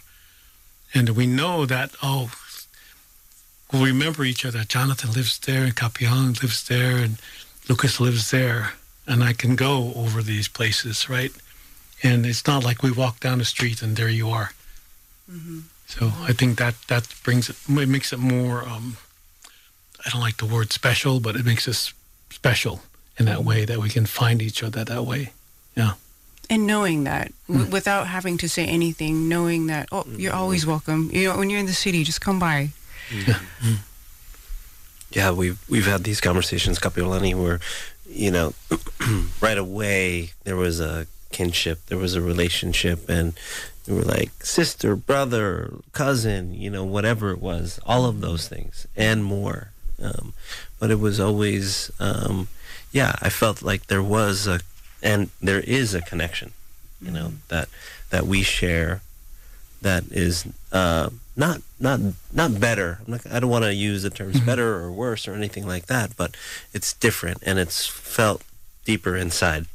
And 0.94 1.10
we 1.10 1.26
know 1.26 1.66
that, 1.66 1.92
oh, 2.04 2.32
we'll 3.72 3.86
remember 3.86 4.26
each 4.26 4.46
other. 4.46 4.64
Jonathan 4.66 5.12
lives 5.14 5.40
there, 5.40 5.64
and 5.64 5.76
Kapiang 5.76 6.42
lives 6.42 6.68
there, 6.68 6.98
and 6.98 7.18
Lucas 7.70 8.00
lives 8.00 8.32
there. 8.32 8.74
And 9.08 9.24
I 9.24 9.34
can 9.34 9.56
go 9.56 9.94
over 9.96 10.22
these 10.22 10.48
places, 10.48 11.10
right? 11.10 11.32
And 12.04 12.26
it's 12.26 12.46
not 12.48 12.64
like 12.64 12.84
we 12.84 12.92
walk 12.92 13.20
down 13.20 13.40
the 13.40 13.46
street 13.46 13.82
and 13.82 13.96
there 13.96 14.10
you 14.10 14.30
are. 14.30 14.52
Mm-hmm. 15.30 15.60
So 15.88 16.12
I 16.22 16.34
think 16.34 16.58
that 16.58 16.76
that 16.88 17.14
brings 17.24 17.50
it, 17.50 17.56
it 17.68 17.90
makes 17.90 18.14
it 18.14 18.20
more, 18.20 18.64
um, 18.64 18.98
I 20.06 20.10
don't 20.10 20.22
like 20.22 20.38
the 20.38 20.46
word 20.46 20.72
special, 20.72 21.20
but 21.20 21.36
it 21.36 21.46
makes 21.46 21.68
us 21.68 21.94
special 22.30 22.82
in 23.18 23.26
that 23.26 23.44
way 23.44 23.66
that 23.66 23.80
we 23.80 23.90
can 23.90 24.06
find 24.06 24.42
each 24.42 24.64
other 24.64 24.84
that 24.84 25.06
way. 25.06 25.34
Yeah. 25.76 25.94
And 26.50 26.66
knowing 26.66 27.04
that 27.04 27.32
w- 27.48 27.66
hmm. 27.66 27.72
without 27.72 28.08
having 28.08 28.38
to 28.38 28.50
say 28.50 28.66
anything, 28.66 29.30
knowing 29.30 29.68
that, 29.68 29.90
oh, 29.92 30.04
mm-hmm. 30.04 30.20
you're 30.20 30.34
always 30.34 30.66
welcome. 30.66 31.10
You 31.12 31.30
know, 31.30 31.38
when 31.38 31.50
you're 31.50 31.60
in 31.60 31.66
the 31.66 31.74
city, 31.74 32.04
just 32.04 32.22
come 32.22 32.40
by. 32.40 32.70
Mm-hmm. 33.10 33.76
Yeah, 35.12 35.32
we've 35.32 35.60
we've 35.70 35.88
had 35.88 36.04
these 36.04 36.22
conversations, 36.22 36.80
Kapiolani, 36.80 37.36
where 37.36 37.60
you 38.12 38.32
know, 38.32 38.54
right 39.42 39.58
away 39.58 40.32
there 40.44 40.56
was 40.56 40.80
a 40.80 41.08
kinship, 41.32 41.86
there 41.88 41.98
was 41.98 42.16
a 42.16 42.22
relationship, 42.22 43.10
and 43.10 43.34
we 43.88 43.96
were 43.96 44.02
like 44.02 44.44
sister, 44.44 44.96
brother, 44.96 45.74
cousin, 45.92 46.54
you 46.54 46.70
know, 46.70 46.84
whatever 46.84 47.32
it 47.32 47.40
was, 47.40 47.80
all 47.86 48.06
of 48.06 48.22
those 48.22 48.48
things 48.48 48.88
and 48.96 49.24
more. 49.24 49.72
Um, 50.02 50.34
but 50.80 50.92
it 50.92 51.00
was 51.00 51.20
always, 51.20 51.92
um, 52.00 52.48
yeah, 52.92 53.16
I 53.22 53.30
felt 53.30 53.62
like 53.62 53.88
there 53.88 54.04
was 54.04 54.48
a, 54.48 54.60
and 55.02 55.30
there 55.42 55.60
is 55.60 55.94
a 55.94 56.02
connection, 56.02 56.54
you 57.02 57.12
know, 57.12 57.34
that 57.48 57.70
that 58.10 58.28
we 58.28 58.44
share 58.44 59.02
that 59.82 60.04
is 60.12 60.46
uh, 60.72 61.10
not 61.36 61.62
not 61.80 62.00
not 62.32 62.60
better. 62.60 63.00
I'm 63.06 63.12
not, 63.14 63.32
I 63.32 63.40
don't 63.40 63.50
want 63.50 63.66
to 63.66 63.74
use 63.74 64.04
the 64.04 64.10
terms 64.10 64.40
better 64.40 64.76
or 64.76 64.92
worse 64.92 65.28
or 65.28 65.34
anything 65.34 65.68
like 65.68 65.88
that, 65.88 66.16
but 66.16 66.36
it's 66.74 66.94
different 66.94 67.40
and 67.46 67.60
it's 67.60 67.86
felt 67.88 68.44
deeper 68.86 69.16
inside. 69.16 69.66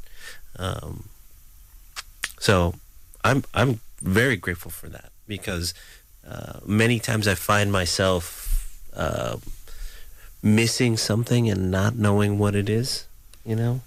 Um, 0.58 1.08
so 2.38 2.74
I'm 3.24 3.44
I'm 3.54 3.80
very 4.00 4.36
grateful 4.36 4.70
for 4.70 4.88
that 4.88 5.10
because 5.26 5.74
uh, 6.26 6.60
many 6.64 6.98
times 6.98 7.26
I 7.26 7.34
find 7.34 7.72
myself 7.72 8.78
uh, 8.94 9.36
missing 10.42 10.96
something 10.96 11.50
and 11.50 11.70
not 11.70 11.96
knowing 11.96 12.38
what 12.38 12.54
it 12.54 12.68
is. 12.68 13.06
You 13.44 13.56
know, 13.56 13.80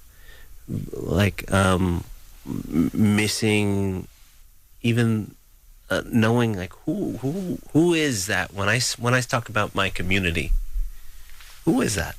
like 0.94 1.52
um, 1.52 2.04
missing 2.46 4.08
even 4.82 5.36
uh, 5.90 6.04
knowing 6.06 6.56
like 6.58 6.74
who 6.86 7.18
who 7.18 7.60
who 7.74 7.94
is 7.94 8.28
that? 8.28 8.54
When 8.54 8.70
I 8.70 8.80
when 8.98 9.14
I 9.14 9.22
talk 9.22 9.50
about 9.50 9.76
my 9.76 9.90
community 9.90 10.52
who 11.66 11.82
is 11.82 11.96
that? 11.96 12.16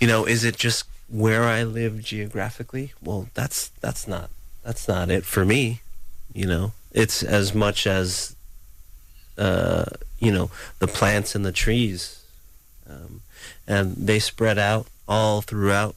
You 0.00 0.06
know 0.06 0.24
is 0.24 0.44
it 0.44 0.56
just 0.56 0.84
where 1.08 1.44
I 1.44 1.62
live 1.64 2.02
geographically? 2.02 2.92
Well 3.02 3.28
that's 3.34 3.68
that's 3.80 4.06
not 4.06 4.30
that's 4.62 4.86
not 4.88 5.10
it 5.10 5.24
for 5.24 5.44
me 5.44 5.80
you 6.32 6.46
know? 6.46 6.72
It's 6.92 7.22
as 7.22 7.54
much 7.54 7.86
as 7.86 8.34
uh 9.38 9.84
you 10.18 10.30
know 10.30 10.50
the 10.80 10.86
plants 10.86 11.34
and 11.34 11.44
the 11.44 11.52
trees 11.52 12.24
um, 12.88 13.22
and 13.66 13.96
they 13.96 14.18
spread 14.18 14.58
out 14.58 14.86
all 15.08 15.40
throughout 15.40 15.94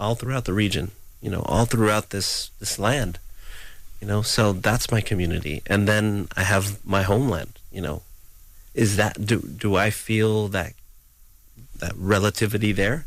all 0.00 0.14
throughout 0.14 0.44
the 0.44 0.52
region 0.52 0.90
you 1.20 1.30
know 1.30 1.42
all 1.42 1.66
throughout 1.66 2.10
this 2.10 2.50
this 2.58 2.78
land 2.78 3.18
you 4.04 4.08
know? 4.08 4.20
So 4.20 4.52
that's 4.52 4.90
my 4.92 5.00
community. 5.00 5.62
And 5.66 5.88
then 5.88 6.28
i 6.36 6.42
have 6.42 6.84
my 6.84 7.02
homeland 7.02 7.58
you 7.72 7.80
know? 7.80 8.02
Is 8.74 8.96
that 8.96 9.24
do 9.24 9.40
do 9.40 9.76
i 9.76 9.90
feel 9.90 10.48
that 10.48 10.74
that 11.78 11.94
relativity 11.96 12.72
there? 12.72 13.06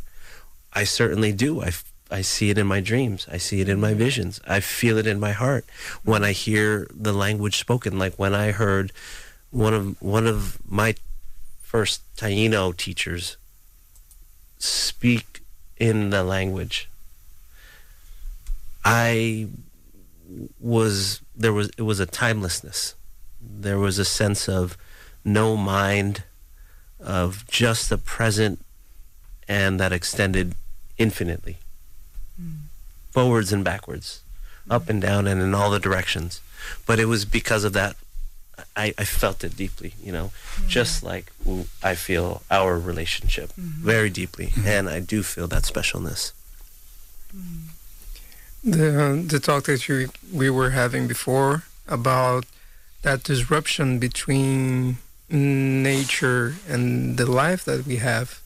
I 0.73 0.83
certainly 0.83 1.31
do. 1.31 1.61
I 1.61 1.71
I 2.09 2.21
see 2.21 2.49
it 2.49 2.57
in 2.57 2.67
my 2.67 2.79
dreams. 2.79 3.27
I 3.29 3.37
see 3.37 3.59
it 3.61 3.69
in 3.69 3.79
my 3.79 3.93
visions. 3.93 4.39
I 4.47 4.59
feel 4.59 4.97
it 4.97 5.07
in 5.07 5.19
my 5.19 5.33
heart 5.43 5.65
when 6.03 6.23
i 6.23 6.31
hear 6.31 6.87
the 7.07 7.13
language 7.13 7.57
spoken. 7.57 7.99
Like 7.99 8.15
when 8.17 8.33
i 8.33 8.51
heard 8.51 8.91
one 9.51 9.73
of 9.73 10.01
one 10.01 10.25
of 10.25 10.57
my 10.67 10.95
first 11.61 12.01
taino 12.15 12.75
teachers 12.75 13.37
speak 14.57 15.41
in 15.77 16.09
the 16.09 16.23
language 16.23 16.89
i 18.83 19.47
was 20.59 21.21
there 21.35 21.53
was 21.53 21.69
it 21.77 21.83
was 21.83 21.99
a 21.99 22.05
timelessness. 22.05 22.95
There 23.41 23.79
was 23.79 23.99
a 23.99 24.05
sense 24.05 24.49
of 24.49 24.77
no 25.23 25.55
mind 25.55 26.23
of 26.99 27.45
just 27.47 27.89
the 27.89 27.97
present 27.97 28.59
and 29.47 29.79
that 29.79 29.93
extended 29.93 30.55
infinitely. 30.97 31.57
Hmm. 32.39 32.67
Forwards 33.11 33.53
and 33.53 33.63
backwards. 33.63 34.21
Hmm. 34.65 34.71
Up 34.71 34.89
and 34.89 35.01
down 35.01 35.27
and 35.27 35.41
in 35.41 35.53
all 35.53 35.71
the 35.71 35.79
directions. 35.79 36.41
But 36.85 36.99
it 36.99 37.05
was 37.05 37.25
because 37.25 37.63
of 37.63 37.73
that 37.73 37.95
i, 38.75 38.91
I 38.97 39.05
felt 39.05 39.43
it 39.43 39.55
deeply 39.55 39.93
you 40.03 40.11
know? 40.11 40.31
Hmm. 40.55 40.67
Just 40.67 41.03
like 41.03 41.31
I 41.83 41.95
feel 41.95 42.41
our 42.49 42.77
relationship 42.79 43.51
very 43.53 44.09
deeply 44.09 44.51
and 44.65 44.89
i 44.89 44.99
do 44.99 45.21
feel 45.23 45.47
that 45.47 45.63
specialness 45.63 46.31
The 48.67 49.23
the 49.25 49.39
talk 49.39 49.63
that 49.65 49.87
you, 49.87 50.09
we 50.33 50.49
were 50.49 50.71
having 50.71 51.07
before 51.07 51.63
about 51.87 52.45
that 53.01 53.23
disruption 53.23 53.97
between 53.97 54.97
nature 55.29 56.55
and 56.67 57.17
the 57.17 57.25
life 57.25 57.63
that 57.63 57.85
we 57.85 57.97
have 57.97 58.41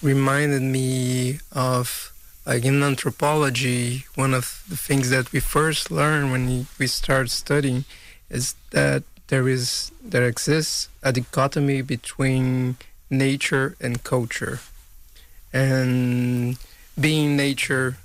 reminded 0.00 0.62
me 0.62 1.40
of 1.52 2.12
like 2.46 2.64
in 2.64 2.82
anthropology 2.82 4.04
one 4.14 4.32
of 4.34 4.64
the 4.68 4.76
things 4.76 5.10
that 5.10 5.32
we 5.32 5.40
first 5.40 5.90
learn 5.90 6.30
when 6.32 6.66
we 6.78 6.86
start 6.86 7.28
studying 7.30 7.84
is 8.30 8.54
that 8.70 9.02
there 9.28 9.48
is 9.48 9.92
there 10.02 10.26
exists 10.26 10.88
a 11.02 11.12
dichotomy 11.12 11.82
between 11.82 12.76
nature 13.10 13.76
and 13.80 14.02
culture. 14.02 14.60
And 15.52 16.56
being 16.98 17.36
nature 17.36 17.98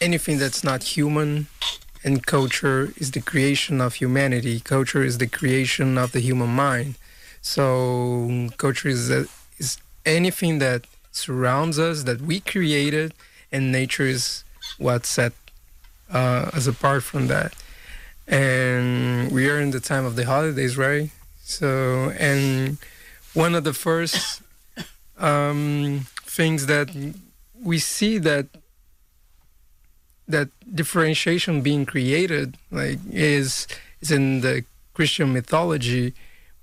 anything 0.00 0.38
that's 0.38 0.62
not 0.64 0.82
human, 0.82 1.46
and 2.02 2.24
culture 2.26 2.92
is 2.96 3.12
the 3.12 3.20
creation 3.20 3.80
of 3.80 3.94
humanity. 3.94 4.60
Culture 4.60 5.02
is 5.02 5.18
the 5.18 5.26
creation 5.26 5.96
of 5.96 6.12
the 6.12 6.20
human 6.20 6.50
mind. 6.50 6.96
So 7.40 8.48
culture 8.56 8.88
is 8.88 9.10
a, 9.10 9.26
is 9.58 9.78
anything 10.04 10.58
that 10.58 10.86
surrounds 11.12 11.78
us 11.78 12.02
that 12.04 12.20
we 12.20 12.40
created, 12.40 13.14
and 13.52 13.72
nature 13.72 14.04
is 14.04 14.44
what 14.78 15.06
set 15.06 15.32
uh, 16.12 16.50
us 16.52 16.66
apart 16.66 17.02
from 17.02 17.28
that. 17.28 17.54
And 18.26 19.30
we 19.30 19.48
are 19.50 19.60
in 19.60 19.70
the 19.70 19.80
time 19.80 20.04
of 20.04 20.16
the 20.16 20.24
holidays, 20.24 20.76
right? 20.76 21.10
So, 21.42 22.10
and 22.18 22.78
one 23.34 23.54
of 23.54 23.64
the 23.64 23.74
first 23.74 24.42
um, 25.18 26.06
things 26.22 26.66
that 26.66 26.90
we 27.62 27.78
see 27.78 28.18
that 28.18 28.46
that 30.28 30.48
differentiation 30.74 31.60
being 31.60 31.84
created 31.86 32.56
like 32.70 32.98
is 33.10 33.66
is 34.00 34.10
in 34.10 34.40
the 34.40 34.64
Christian 34.94 35.32
mythology 35.32 36.14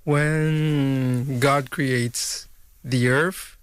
when 0.04 1.38
God 1.38 1.70
creates 1.70 2.48
the 2.82 3.08
earth 3.08 3.56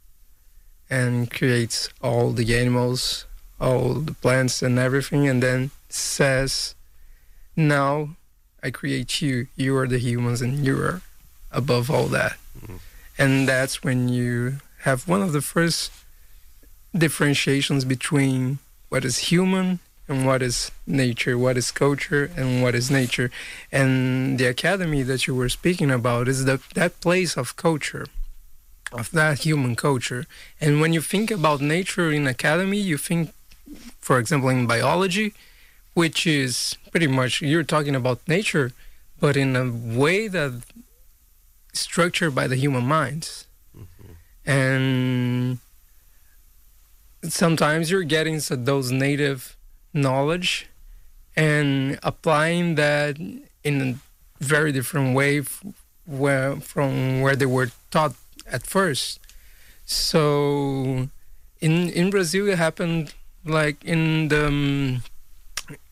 and 0.89 1.29
creates 1.29 1.89
all 2.01 2.31
the 2.31 2.57
animals, 2.57 3.25
all 3.59 3.95
the 3.95 4.13
plants 4.13 4.61
and 4.61 4.79
everything 4.79 5.27
and 5.27 5.43
then 5.43 5.71
says 5.89 6.75
now 7.55 8.09
I 8.63 8.71
create 8.71 9.21
you 9.21 9.47
you 9.55 9.75
are 9.77 9.87
the 9.87 9.99
humans 9.99 10.41
and 10.41 10.65
you 10.65 10.79
are 10.81 11.01
above 11.51 11.89
all 11.91 12.07
that. 12.07 12.37
Mm-hmm. 12.57 12.77
And 13.17 13.49
that's 13.49 13.83
when 13.83 14.07
you 14.07 14.59
have 14.83 15.07
one 15.07 15.21
of 15.21 15.33
the 15.33 15.41
first 15.41 15.91
differentiations 16.95 17.83
between 17.83 18.59
what 18.87 19.03
is 19.03 19.29
human 19.29 19.79
and 20.09 20.25
what 20.25 20.41
is 20.41 20.71
nature, 20.87 21.37
what 21.37 21.55
is 21.55 21.71
culture 21.71 22.31
and 22.35 22.63
what 22.63 22.73
is 22.73 22.89
nature. 22.89 23.29
And 23.71 24.39
the 24.39 24.47
academy 24.47 25.03
that 25.03 25.27
you 25.27 25.35
were 25.35 25.49
speaking 25.49 25.91
about 25.91 26.27
is 26.27 26.45
the, 26.45 26.59
that 26.73 26.99
place 26.99 27.37
of 27.37 27.55
culture, 27.55 28.07
of 28.91 29.11
that 29.11 29.39
human 29.39 29.75
culture. 29.75 30.25
And 30.59 30.81
when 30.81 30.93
you 30.93 31.01
think 31.01 31.29
about 31.29 31.61
nature 31.61 32.11
in 32.11 32.25
academy, 32.25 32.79
you 32.79 32.97
think, 32.97 33.31
for 34.01 34.17
example, 34.17 34.49
in 34.49 34.65
biology, 34.65 35.33
which 35.93 36.25
is 36.25 36.75
pretty 36.91 37.07
much 37.07 37.41
you're 37.41 37.63
talking 37.63 37.95
about 37.95 38.27
nature, 38.27 38.71
but 39.19 39.37
in 39.37 39.55
a 39.55 39.69
way 39.69 40.27
that 40.27 40.63
structured 41.71 42.33
by 42.33 42.47
the 42.47 42.55
human 42.55 42.85
minds. 42.85 43.45
Mm-hmm. 43.77 44.49
And 44.49 45.59
sometimes 47.23 47.91
you're 47.91 48.03
getting 48.03 48.39
to 48.41 48.55
those 48.55 48.91
native 48.91 49.55
knowledge 49.93 50.67
and 51.35 51.99
applying 52.03 52.75
that 52.75 53.17
in 53.63 53.81
a 53.81 53.95
very 54.43 54.71
different 54.71 55.15
way 55.15 55.41
where, 56.05 56.55
from 56.57 57.21
where 57.21 57.35
they 57.35 57.45
were 57.45 57.69
taught 57.91 58.15
at 58.47 58.65
first. 58.65 59.19
So 59.85 61.09
in 61.59 61.89
in 61.89 62.09
Brazil, 62.09 62.47
it 62.47 62.57
happened 62.57 63.13
like 63.45 63.83
in 63.83 64.27
the 64.29 64.47
um, 64.47 65.03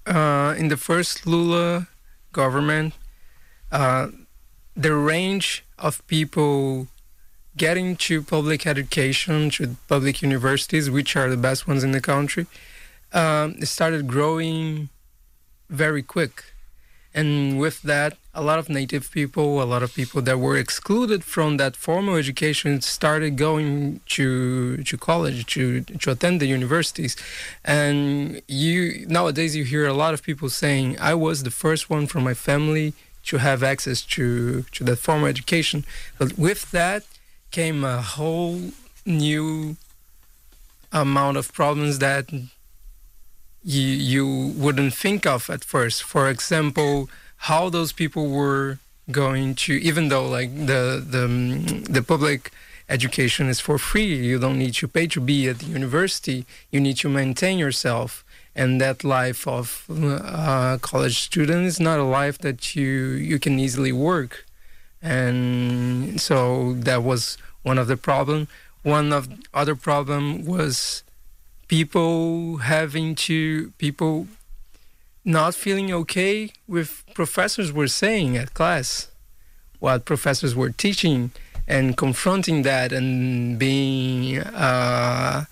uh, 0.05 0.53
in 0.57 0.67
the 0.67 0.77
first 0.77 1.25
Lula 1.25 1.87
government. 2.31 2.93
Uh, 3.71 4.09
the 4.75 4.93
range 4.93 5.65
of 5.77 6.05
people 6.07 6.87
getting 7.57 7.95
to 7.95 8.21
public 8.21 8.67
education, 8.67 9.49
to 9.49 9.75
public 9.87 10.21
universities, 10.21 10.89
which 10.89 11.15
are 11.15 11.29
the 11.29 11.37
best 11.37 11.67
ones 11.67 11.83
in 11.83 11.91
the 11.91 11.99
country, 11.99 12.45
um, 13.13 13.55
it 13.59 13.67
started 13.67 14.07
growing 14.07 14.89
very 15.69 16.03
quick. 16.03 16.43
And 17.13 17.59
with 17.59 17.81
that, 17.81 18.17
a 18.35 18.43
lot 18.43 18.59
of 18.59 18.69
native 18.69 19.09
people, 19.09 19.61
a 19.61 19.65
lot 19.65 19.81
of 19.81 19.95
people 19.95 20.21
that 20.21 20.37
were 20.37 20.55
excluded 20.55 21.23
from 21.23 21.57
that 21.57 21.75
formal 21.75 22.15
education 22.15 22.81
started 22.81 23.37
going 23.37 24.01
to 24.17 24.83
to 24.83 24.97
college 24.97 25.47
to 25.53 25.81
to 25.81 26.11
attend 26.11 26.39
the 26.39 26.45
universities. 26.45 27.15
And 27.65 28.41
you 28.47 29.07
nowadays 29.07 29.55
you 29.55 29.63
hear 29.63 29.87
a 29.87 29.93
lot 29.93 30.13
of 30.13 30.21
people 30.21 30.49
saying, 30.49 30.99
"I 30.99 31.15
was 31.15 31.41
the 31.41 31.55
first 31.63 31.89
one 31.89 32.05
from 32.05 32.23
my 32.23 32.35
family 32.35 32.93
to 33.27 33.37
have 33.37 33.63
access 33.63 34.01
to 34.15 34.63
to 34.75 34.83
that 34.83 34.99
formal 34.99 35.27
education. 35.27 35.85
But 36.19 36.37
with 36.37 36.71
that 36.71 37.03
came 37.51 37.83
a 37.83 38.01
whole 38.01 38.71
new 39.05 39.77
amount 40.91 41.37
of 41.37 41.51
problems 41.53 41.99
that 41.99 42.25
you 43.67 43.81
you 44.13 44.25
wouldn't 44.63 44.93
think 44.93 45.25
of 45.25 45.49
at 45.49 45.63
first. 45.63 46.03
For 46.03 46.29
example, 46.29 47.09
how 47.49 47.69
those 47.69 47.91
people 47.91 48.25
were 48.29 48.79
going 49.11 49.55
to, 49.55 49.73
even 49.89 50.09
though 50.11 50.27
like 50.37 50.51
the 50.71 50.83
the 51.15 51.25
the 51.97 52.01
public 52.01 52.51
education 52.89 53.49
is 53.49 53.59
for 53.59 53.77
free, 53.77 54.15
you 54.29 54.39
don't 54.39 54.57
need 54.57 54.75
to 54.75 54.87
pay 54.87 55.07
to 55.07 55.19
be 55.19 55.49
at 55.49 55.59
the 55.59 55.65
university. 55.65 56.45
You 56.71 56.79
need 56.79 56.97
to 57.03 57.09
maintain 57.09 57.57
yourself 57.59 58.23
and 58.57 58.81
that 58.81 59.03
life 59.03 59.47
of 59.47 59.85
uh, 59.89 60.77
college 60.81 61.19
student 61.19 61.65
is 61.67 61.79
not 61.79 61.99
a 61.99 62.03
life 62.19 62.37
that 62.39 62.75
you 62.75 62.91
you 63.31 63.37
can 63.37 63.59
easily 63.59 63.91
work 63.91 64.45
and 65.01 66.19
so 66.19 66.73
that 66.73 67.03
was 67.03 67.37
one 67.61 67.77
of 67.77 67.87
the 67.87 67.95
problem 67.95 68.47
one 68.81 69.13
of 69.13 69.29
other 69.53 69.75
problem 69.75 70.43
was 70.43 71.03
people 71.67 72.57
having 72.57 73.15
to 73.15 73.71
people 73.77 74.27
not 75.25 75.53
feeling 75.53 75.91
okay 75.91 76.51
with 76.67 77.03
professors 77.13 77.71
were 77.71 77.87
saying 77.87 78.37
at 78.37 78.53
class 78.53 79.09
what 79.79 80.05
professors 80.05 80.55
were 80.55 80.69
teaching 80.69 81.31
and 81.67 81.97
confronting 81.97 82.61
that 82.61 82.93
and 82.93 83.59
being 83.59 84.39
uh, 84.39 85.43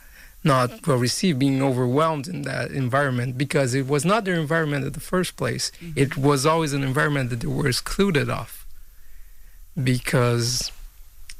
not 0.43 0.87
well 0.87 0.97
received, 0.97 1.39
being 1.39 1.61
overwhelmed 1.61 2.27
in 2.27 2.43
that 2.43 2.71
environment 2.71 3.37
because 3.37 3.73
it 3.73 3.87
was 3.87 4.05
not 4.05 4.23
their 4.23 4.35
environment 4.35 4.85
in 4.85 4.93
the 4.93 4.99
first 4.99 5.35
place. 5.35 5.71
Mm-hmm. 5.81 5.99
It 5.99 6.17
was 6.17 6.45
always 6.45 6.71
an 6.71 6.83
environment 6.83 7.29
that 7.31 7.41
they 7.41 7.47
were 7.47 7.67
excluded 7.67 8.29
of 8.29 8.65
because 9.83 10.71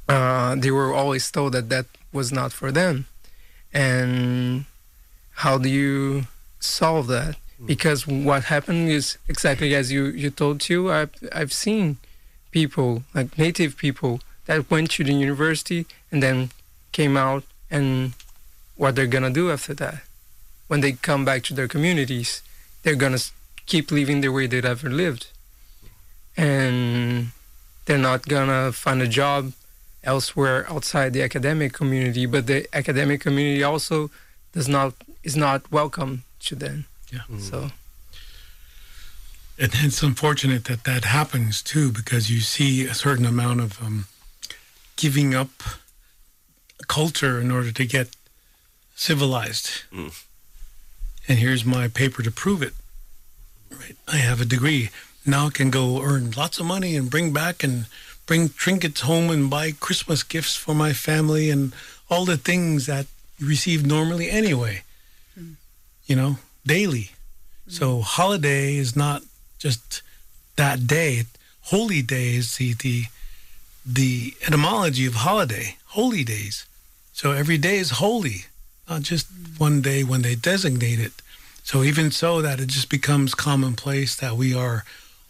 uh, 0.10 0.56
they 0.56 0.72
were 0.72 0.94
always 0.94 1.32
told 1.32 1.54
that 1.54 1.70
that 1.70 1.86
was 2.12 2.32
not 2.32 2.52
for 2.52 2.72
them. 2.72 3.06
And 3.76 4.66
how 5.34 5.58
do 5.58 5.70
you 5.70 6.28
solve 6.62 7.08
that? 7.08 7.36
Mm-hmm. 7.36 7.66
Because 7.68 8.08
what 8.08 8.46
happened 8.46 8.90
is 8.90 9.18
exactly 9.28 9.76
as 9.76 9.92
you, 9.92 10.06
you 10.06 10.30
told 10.30 10.68
you, 10.70 10.90
I've, 10.90 11.12
I've 11.34 11.54
seen 11.54 11.98
people, 12.52 13.04
like 13.14 13.38
native 13.38 13.76
people, 13.76 14.22
that 14.46 14.72
went 14.72 14.92
to 14.92 15.04
the 15.04 15.14
university 15.14 15.86
and 16.12 16.24
then 16.24 16.52
came 16.94 17.18
out 17.18 17.44
and 17.70 18.14
what 18.78 18.96
they're 18.96 19.08
gonna 19.08 19.30
do 19.30 19.52
after 19.52 19.74
that. 19.74 20.04
When 20.68 20.80
they 20.80 20.94
come 20.94 21.26
back 21.26 21.44
to 21.44 21.54
their 21.54 21.68
communities, 21.68 22.42
they're 22.84 22.96
gonna 22.96 23.20
keep 23.66 23.92
living 23.92 24.22
the 24.22 24.30
way 24.30 24.48
they've 24.48 24.64
ever 24.64 24.90
lived, 24.90 25.28
and 26.38 27.32
they're 27.86 27.98
not 27.98 28.28
gonna 28.28 28.72
find 28.72 29.02
a 29.02 29.08
job 29.08 29.54
elsewhere 30.06 30.66
outside 30.70 31.14
the 31.14 31.24
academic 31.24 31.74
community. 31.74 32.26
But 32.26 32.48
the 32.48 32.68
academic 32.74 33.22
community 33.22 33.64
also 33.64 34.10
does 34.54 34.68
not 34.68 34.94
is 35.24 35.36
not 35.36 35.72
welcome 35.72 36.24
to 36.48 36.56
them. 36.56 36.86
Yeah. 37.12 37.26
Mm. 37.30 37.42
So. 37.42 37.72
And 39.58 39.72
it's 39.74 40.04
unfortunate 40.04 40.66
that 40.66 40.84
that 40.84 41.06
happens 41.06 41.62
too, 41.62 41.92
because 41.92 42.30
you 42.30 42.42
see 42.42 42.86
a 42.86 42.94
certain 42.94 43.26
amount 43.26 43.62
of 43.62 43.82
um, 43.82 44.06
giving 44.98 45.34
up 45.34 45.50
culture 46.88 47.40
in 47.40 47.52
order 47.52 47.72
to 47.72 47.86
get 47.86 48.10
civilized. 48.96 49.84
Mm. 49.94 50.24
And 51.28 51.40
here's 51.40 51.66
my 51.66 51.88
paper 51.88 52.22
to 52.22 52.32
prove 52.32 52.62
it. 52.62 52.74
Right. 53.72 53.96
I 54.08 54.18
have 54.18 54.42
a 54.42 54.46
degree. 54.46 54.90
Now 55.26 55.48
I 55.48 55.50
can 55.52 55.72
go 55.72 56.02
earn 56.02 56.32
lots 56.32 56.60
of 56.60 56.66
money 56.66 56.96
and 56.96 57.10
bring 57.10 57.34
back 57.34 57.64
and 57.64 57.86
bring 58.26 58.50
trinkets 58.50 59.02
home 59.02 59.30
and 59.30 59.50
buy 59.50 59.72
Christmas 59.72 60.24
gifts 60.24 60.56
for 60.56 60.74
my 60.74 60.94
family 60.94 61.50
and 61.50 61.74
all 62.10 62.26
the 62.26 62.38
things 62.38 62.86
that 62.86 63.06
you 63.38 63.48
receive 63.48 63.86
normally 63.86 64.30
anyway. 64.30 64.84
Mm. 65.40 65.56
You 66.06 66.16
know, 66.16 66.38
daily. 66.66 67.12
Mm. 67.68 67.72
So 67.72 68.02
holiday 68.02 68.76
is 68.76 68.96
not 68.96 69.24
just 69.60 70.02
that 70.56 70.88
day. 70.88 71.24
Holy 71.62 72.02
day 72.02 72.36
is 72.36 72.58
the, 72.58 72.74
the 72.74 73.06
the 73.86 74.34
etymology 74.48 75.06
of 75.06 75.14
holiday, 75.14 75.78
holy 75.88 76.24
days. 76.24 76.66
So 77.14 77.32
every 77.32 77.60
day 77.60 77.78
is 77.78 77.92
holy 77.92 78.46
not 78.90 79.02
just 79.02 79.28
one 79.58 79.82
day 79.82 80.04
when 80.04 80.22
they 80.22 80.36
designate 80.36 81.00
it. 81.00 81.14
So 81.64 81.84
even 81.84 82.12
so 82.12 82.42
that 82.42 82.60
it 82.60 82.68
just 82.68 82.90
becomes 82.90 83.34
commonplace 83.34 84.16
that 84.16 84.36
we 84.36 84.54
are 84.54 84.84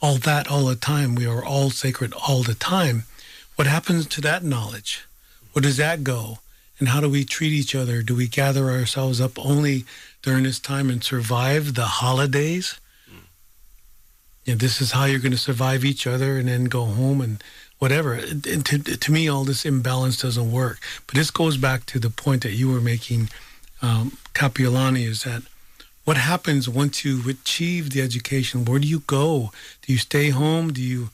all 0.06 0.18
that 0.18 0.47
all 0.47 0.66
the 0.66 0.76
time. 0.76 1.16
We 1.16 1.26
are 1.26 1.43
all 1.43 1.72
sacred 1.72 2.14
all 2.28 2.43
the 2.43 2.53
time. 2.53 3.06
What 3.56 3.66
happens 3.66 4.06
to 4.06 4.22
that 4.22 4.43
knowledge? 4.43 5.03
Where 5.51 5.64
does 5.64 5.78
that 5.78 6.03
go? 6.03 6.39
And 6.78 6.89
how 6.89 7.01
do 7.01 7.10
we 7.10 7.26
treat 7.26 7.53
each 7.53 7.74
other? 7.74 8.03
Do 8.03 8.16
we 8.16 8.28
gather 8.28 8.70
ourselves 8.70 9.20
up 9.20 9.43
only 9.43 9.84
during 10.22 10.43
this 10.43 10.60
time 10.60 10.91
and 10.91 11.03
survive 11.03 11.74
the 11.74 11.86
holidays? 11.86 12.80
Yeah, 14.43 14.53
this 14.56 14.80
is 14.80 14.91
how 14.91 15.06
you're 15.06 15.26
going 15.28 15.32
to 15.32 15.39
survive 15.39 15.84
each 15.84 16.06
other 16.06 16.38
and 16.38 16.47
then 16.47 16.66
go 16.66 16.86
home 16.86 17.20
and 17.20 17.43
whatever. 17.80 18.14
And 18.14 18.64
to, 18.64 18.78
to 18.78 19.12
me, 19.12 19.28
all 19.28 19.43
this 19.43 19.66
imbalance 19.66 20.22
doesn't 20.22 20.51
work. 20.51 20.80
But 21.08 21.16
this 21.16 21.32
goes 21.32 21.58
back 21.58 21.88
to 21.88 21.99
the 21.99 22.12
point 22.12 22.43
that 22.43 22.51
you 22.51 22.70
were 22.72 22.82
making, 22.82 23.30
um, 23.82 24.20
Kapiolani, 24.36 25.08
is 25.08 25.24
that 25.24 25.41
what 26.06 26.18
happens 26.18 26.70
once 26.70 27.03
you 27.03 27.22
achieve 27.28 27.89
the 27.89 28.01
education? 28.01 28.64
Where 28.64 28.80
do 28.80 28.88
you 28.88 29.01
go? 29.08 29.51
Do 29.82 29.91
you 29.91 29.99
stay 29.99 30.30
home? 30.30 30.72
Do 30.72 30.82
you 30.82 31.10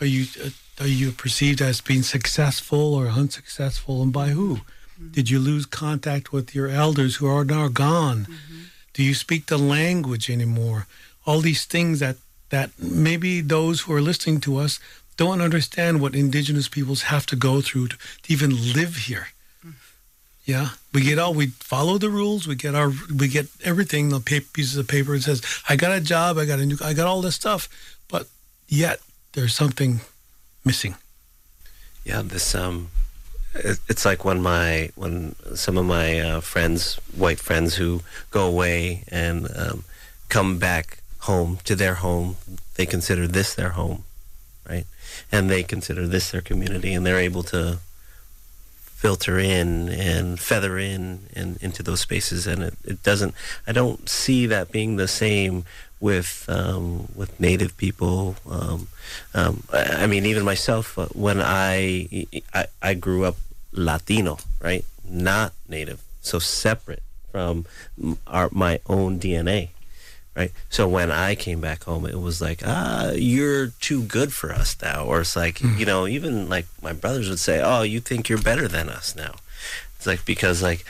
are 0.00 0.06
you 0.06 0.26
uh, 0.42 0.50
are 0.80 0.86
you 0.86 1.10
perceived 1.12 1.60
as 1.60 1.80
being 1.80 2.02
successful 2.02 2.94
or 2.94 3.08
unsuccessful, 3.08 4.02
and 4.02 4.12
by 4.12 4.28
who? 4.28 4.56
Mm-hmm. 4.56 5.08
Did 5.08 5.30
you 5.30 5.38
lose 5.38 5.66
contact 5.66 6.32
with 6.32 6.54
your 6.54 6.68
elders 6.68 7.16
who 7.16 7.26
are 7.26 7.44
now 7.44 7.68
gone? 7.68 8.26
Mm-hmm. 8.30 8.62
Do 8.94 9.02
you 9.02 9.14
speak 9.14 9.46
the 9.46 9.58
language 9.58 10.30
anymore? 10.30 10.86
All 11.26 11.40
these 11.40 11.64
things 11.64 11.98
that 12.00 12.16
that 12.50 12.70
maybe 12.78 13.40
those 13.40 13.80
who 13.82 13.92
are 13.92 14.00
listening 14.00 14.40
to 14.40 14.58
us 14.58 14.78
don't 15.16 15.40
understand 15.40 16.00
what 16.00 16.14
indigenous 16.14 16.68
peoples 16.68 17.02
have 17.02 17.26
to 17.26 17.36
go 17.36 17.60
through 17.60 17.88
to, 17.88 17.96
to 17.96 18.32
even 18.32 18.50
live 18.72 18.96
here. 19.08 19.28
Yeah, 20.44 20.68
we 20.96 21.02
get 21.02 21.18
all 21.18 21.34
we 21.34 21.48
follow 21.48 21.98
the 21.98 22.08
rules. 22.08 22.48
We 22.48 22.54
get 22.54 22.74
our 22.74 22.90
we 23.14 23.28
get 23.28 23.48
everything. 23.62 24.08
The 24.08 24.20
pieces 24.20 24.78
of 24.78 24.88
paper 24.88 25.14
it 25.14 25.24
says, 25.24 25.42
"I 25.68 25.76
got 25.76 25.92
a 25.92 26.00
job. 26.00 26.38
I 26.38 26.46
got 26.46 26.58
a 26.58 26.64
new. 26.64 26.78
I 26.82 26.94
got 26.94 27.06
all 27.06 27.20
this 27.20 27.34
stuff," 27.34 27.68
but 28.08 28.28
yet 28.66 29.00
there's 29.34 29.54
something 29.54 30.00
missing. 30.64 30.94
Yeah, 32.02 32.22
this 32.22 32.54
um, 32.54 32.88
it, 33.54 33.78
it's 33.90 34.06
like 34.06 34.24
when 34.24 34.40
my 34.40 34.88
when 34.94 35.34
some 35.54 35.76
of 35.76 35.84
my 35.84 36.18
uh, 36.18 36.40
friends, 36.40 36.94
white 37.14 37.40
friends, 37.40 37.74
who 37.74 38.00
go 38.30 38.46
away 38.46 39.04
and 39.08 39.48
um, 39.54 39.84
come 40.30 40.58
back 40.58 41.00
home 41.28 41.58
to 41.64 41.76
their 41.76 41.96
home, 41.96 42.36
they 42.76 42.86
consider 42.86 43.28
this 43.28 43.54
their 43.54 43.72
home, 43.72 44.04
right? 44.66 44.86
And 45.30 45.50
they 45.50 45.62
consider 45.62 46.06
this 46.06 46.30
their 46.30 46.40
community, 46.40 46.94
and 46.94 47.04
they're 47.04 47.26
able 47.30 47.42
to 47.52 47.80
filter 48.96 49.38
in 49.38 49.88
and 49.90 50.40
feather 50.40 50.78
in 50.78 51.28
and 51.34 51.58
into 51.60 51.82
those 51.82 52.00
spaces 52.00 52.46
and 52.46 52.62
it, 52.62 52.74
it 52.84 53.02
doesn't 53.02 53.34
i 53.66 53.72
don't 53.72 54.08
see 54.08 54.46
that 54.46 54.72
being 54.72 54.96
the 54.96 55.06
same 55.06 55.64
with 56.00 56.44
um, 56.48 57.08
with 57.14 57.38
native 57.40 57.76
people. 57.76 58.36
Um, 58.48 58.88
um, 59.34 59.62
I, 59.72 60.04
I, 60.04 60.06
mean 60.06 60.26
even 60.26 60.44
myself 60.44 60.98
uh, 60.98 61.06
when 61.14 61.40
I, 61.40 62.26
I 62.52 62.66
i 62.82 62.94
grew 62.94 63.24
up 63.24 63.36
latino 63.72 64.38
right? 64.60 64.84
Not 65.04 65.52
native. 65.68 66.02
So 66.20 66.38
separate 66.38 67.02
from 67.30 67.66
our 68.26 68.48
my 68.52 68.80
own 68.86 69.18
dna 69.18 69.70
right? 70.36 70.52
So 70.68 70.86
when 70.86 71.10
I 71.10 71.34
came 71.34 71.60
back 71.60 71.84
home, 71.84 72.06
it 72.06 72.20
was 72.20 72.40
like, 72.40 72.62
ah, 72.64 73.10
you're 73.12 73.68
too 73.68 74.02
good 74.02 74.32
for 74.32 74.52
us 74.52 74.76
now, 74.82 75.04
or 75.04 75.22
it's 75.22 75.34
like, 75.34 75.56
mm. 75.56 75.78
you 75.78 75.86
know, 75.86 76.06
even 76.06 76.48
like 76.48 76.66
my 76.82 76.92
brothers 76.92 77.28
would 77.28 77.38
say, 77.38 77.62
oh, 77.62 77.82
you 77.82 78.00
think 78.00 78.28
you're 78.28 78.40
better 78.40 78.68
than 78.68 78.88
us 78.88 79.16
now. 79.16 79.36
It's 79.96 80.06
like 80.06 80.24
because 80.24 80.62
like 80.62 80.84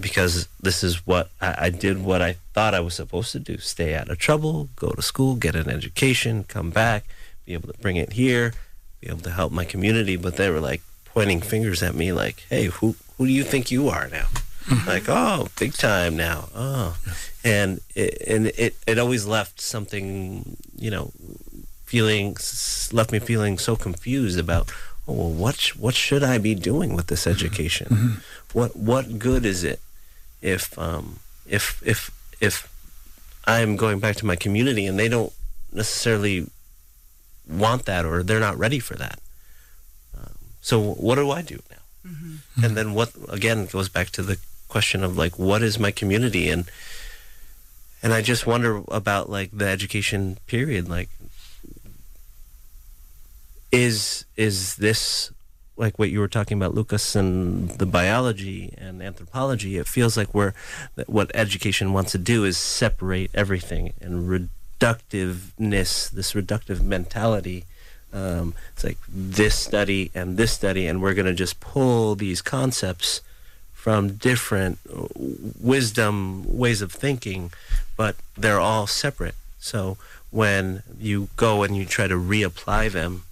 because 0.00 0.48
this 0.60 0.82
is 0.82 1.06
what 1.06 1.30
I, 1.40 1.66
I 1.66 1.70
did 1.70 2.02
what 2.02 2.22
I 2.22 2.36
thought 2.54 2.74
I 2.74 2.80
was 2.80 2.94
supposed 2.94 3.32
to 3.32 3.38
do: 3.38 3.58
stay 3.58 3.94
out 3.94 4.08
of 4.08 4.18
trouble, 4.18 4.70
go 4.76 4.90
to 4.90 5.02
school, 5.02 5.36
get 5.36 5.54
an 5.54 5.68
education, 5.68 6.44
come 6.44 6.70
back, 6.70 7.04
be 7.44 7.52
able 7.54 7.72
to 7.72 7.78
bring 7.78 7.96
it 7.96 8.14
here, 8.14 8.54
be 9.00 9.08
able 9.08 9.20
to 9.20 9.30
help 9.30 9.52
my 9.52 9.64
community. 9.64 10.16
But 10.16 10.36
they 10.36 10.50
were 10.50 10.60
like 10.60 10.82
pointing 11.04 11.40
fingers 11.40 11.82
at 11.82 11.94
me, 11.94 12.12
like, 12.12 12.44
hey, 12.48 12.66
who 12.66 12.96
who 13.16 13.26
do 13.26 13.32
you 13.32 13.44
think 13.44 13.70
you 13.70 13.88
are 13.88 14.08
now? 14.08 14.26
Mm-hmm. 14.68 14.88
like, 14.88 15.04
oh, 15.08 15.48
big 15.58 15.72
time 15.72 16.16
now. 16.16 16.48
Oh, 16.54 16.96
and 17.44 17.80
it, 17.94 18.22
and 18.26 18.46
it 18.46 18.76
it 18.86 18.98
always 18.98 19.26
left 19.26 19.60
something, 19.60 20.56
you 20.76 20.90
know, 20.90 21.12
feeling 21.84 22.36
left 22.92 23.12
me 23.12 23.18
feeling 23.18 23.58
so 23.58 23.76
confused 23.76 24.38
about. 24.38 24.70
Oh, 25.06 25.14
well, 25.14 25.30
what 25.30 25.56
sh- 25.56 25.74
what 25.76 25.94
should 25.94 26.22
I 26.22 26.38
be 26.38 26.54
doing 26.54 26.94
with 26.94 27.06
this 27.06 27.26
education? 27.26 27.88
Mm-hmm. 27.88 28.14
What 28.52 28.76
what 28.76 29.18
good 29.18 29.46
is 29.46 29.64
it 29.64 29.80
if 30.42 30.78
um, 30.78 31.20
if 31.46 31.82
if 31.84 32.10
if 32.40 32.68
I'm 33.46 33.76
going 33.76 34.00
back 34.00 34.16
to 34.16 34.26
my 34.26 34.36
community 34.36 34.86
and 34.86 34.98
they 34.98 35.08
don't 35.08 35.32
necessarily 35.72 36.50
want 37.48 37.86
that 37.86 38.04
or 38.04 38.22
they're 38.22 38.40
not 38.40 38.58
ready 38.58 38.78
for 38.78 38.94
that? 38.96 39.18
Um, 40.16 40.34
so 40.60 40.80
what 40.80 41.14
do 41.14 41.30
I 41.30 41.42
do 41.42 41.60
now? 41.70 42.10
Mm-hmm. 42.10 42.64
And 42.64 42.76
then 42.76 42.94
what 42.94 43.12
again 43.28 43.66
goes 43.66 43.88
back 43.88 44.10
to 44.10 44.22
the 44.22 44.38
question 44.68 45.02
of 45.02 45.16
like 45.16 45.38
what 45.38 45.62
is 45.62 45.78
my 45.78 45.90
community 45.90 46.50
and 46.50 46.70
and 48.02 48.12
I 48.12 48.22
just 48.22 48.46
wonder 48.46 48.82
about 48.88 49.28
like 49.28 49.50
the 49.52 49.66
education 49.66 50.38
period 50.46 50.88
like 50.88 51.08
is 53.70 54.24
is 54.36 54.76
this 54.76 55.32
like 55.76 55.98
what 55.98 56.10
you 56.10 56.18
were 56.18 56.28
talking 56.28 56.58
about 56.58 56.74
Lucas 56.74 57.14
and 57.14 57.70
the 57.70 57.86
biology 57.86 58.74
and 58.78 59.02
anthropology 59.02 59.76
it 59.76 59.86
feels 59.86 60.16
like 60.16 60.34
we're 60.34 60.52
what 61.06 61.30
education 61.34 61.92
wants 61.92 62.12
to 62.12 62.18
do 62.18 62.44
is 62.44 62.56
separate 62.56 63.30
everything 63.34 63.92
and 64.00 64.28
reductiveness 64.28 66.10
this 66.10 66.32
reductive 66.32 66.82
mentality. 66.82 67.64
Um, 68.10 68.54
it's 68.72 68.84
like 68.84 68.96
this 69.06 69.54
study 69.54 70.10
and 70.14 70.38
this 70.38 70.52
study 70.52 70.86
and 70.86 71.02
we're 71.02 71.12
going 71.12 71.26
to 71.26 71.34
just 71.34 71.60
pull 71.60 72.14
these 72.14 72.40
concepts 72.40 73.20
from 73.78 74.16
different 74.16 74.80
wisdom 75.14 76.44
ways 76.58 76.82
of 76.82 76.90
thinking, 76.90 77.52
but 77.96 78.16
they're 78.36 78.58
all 78.58 78.88
separate. 78.88 79.36
So 79.60 79.96
when 80.30 80.82
you 80.98 81.28
go 81.36 81.62
and 81.62 81.76
you 81.76 81.84
try 81.84 82.08
to 82.08 82.16
reapply 82.16 82.90
them, 82.90 83.22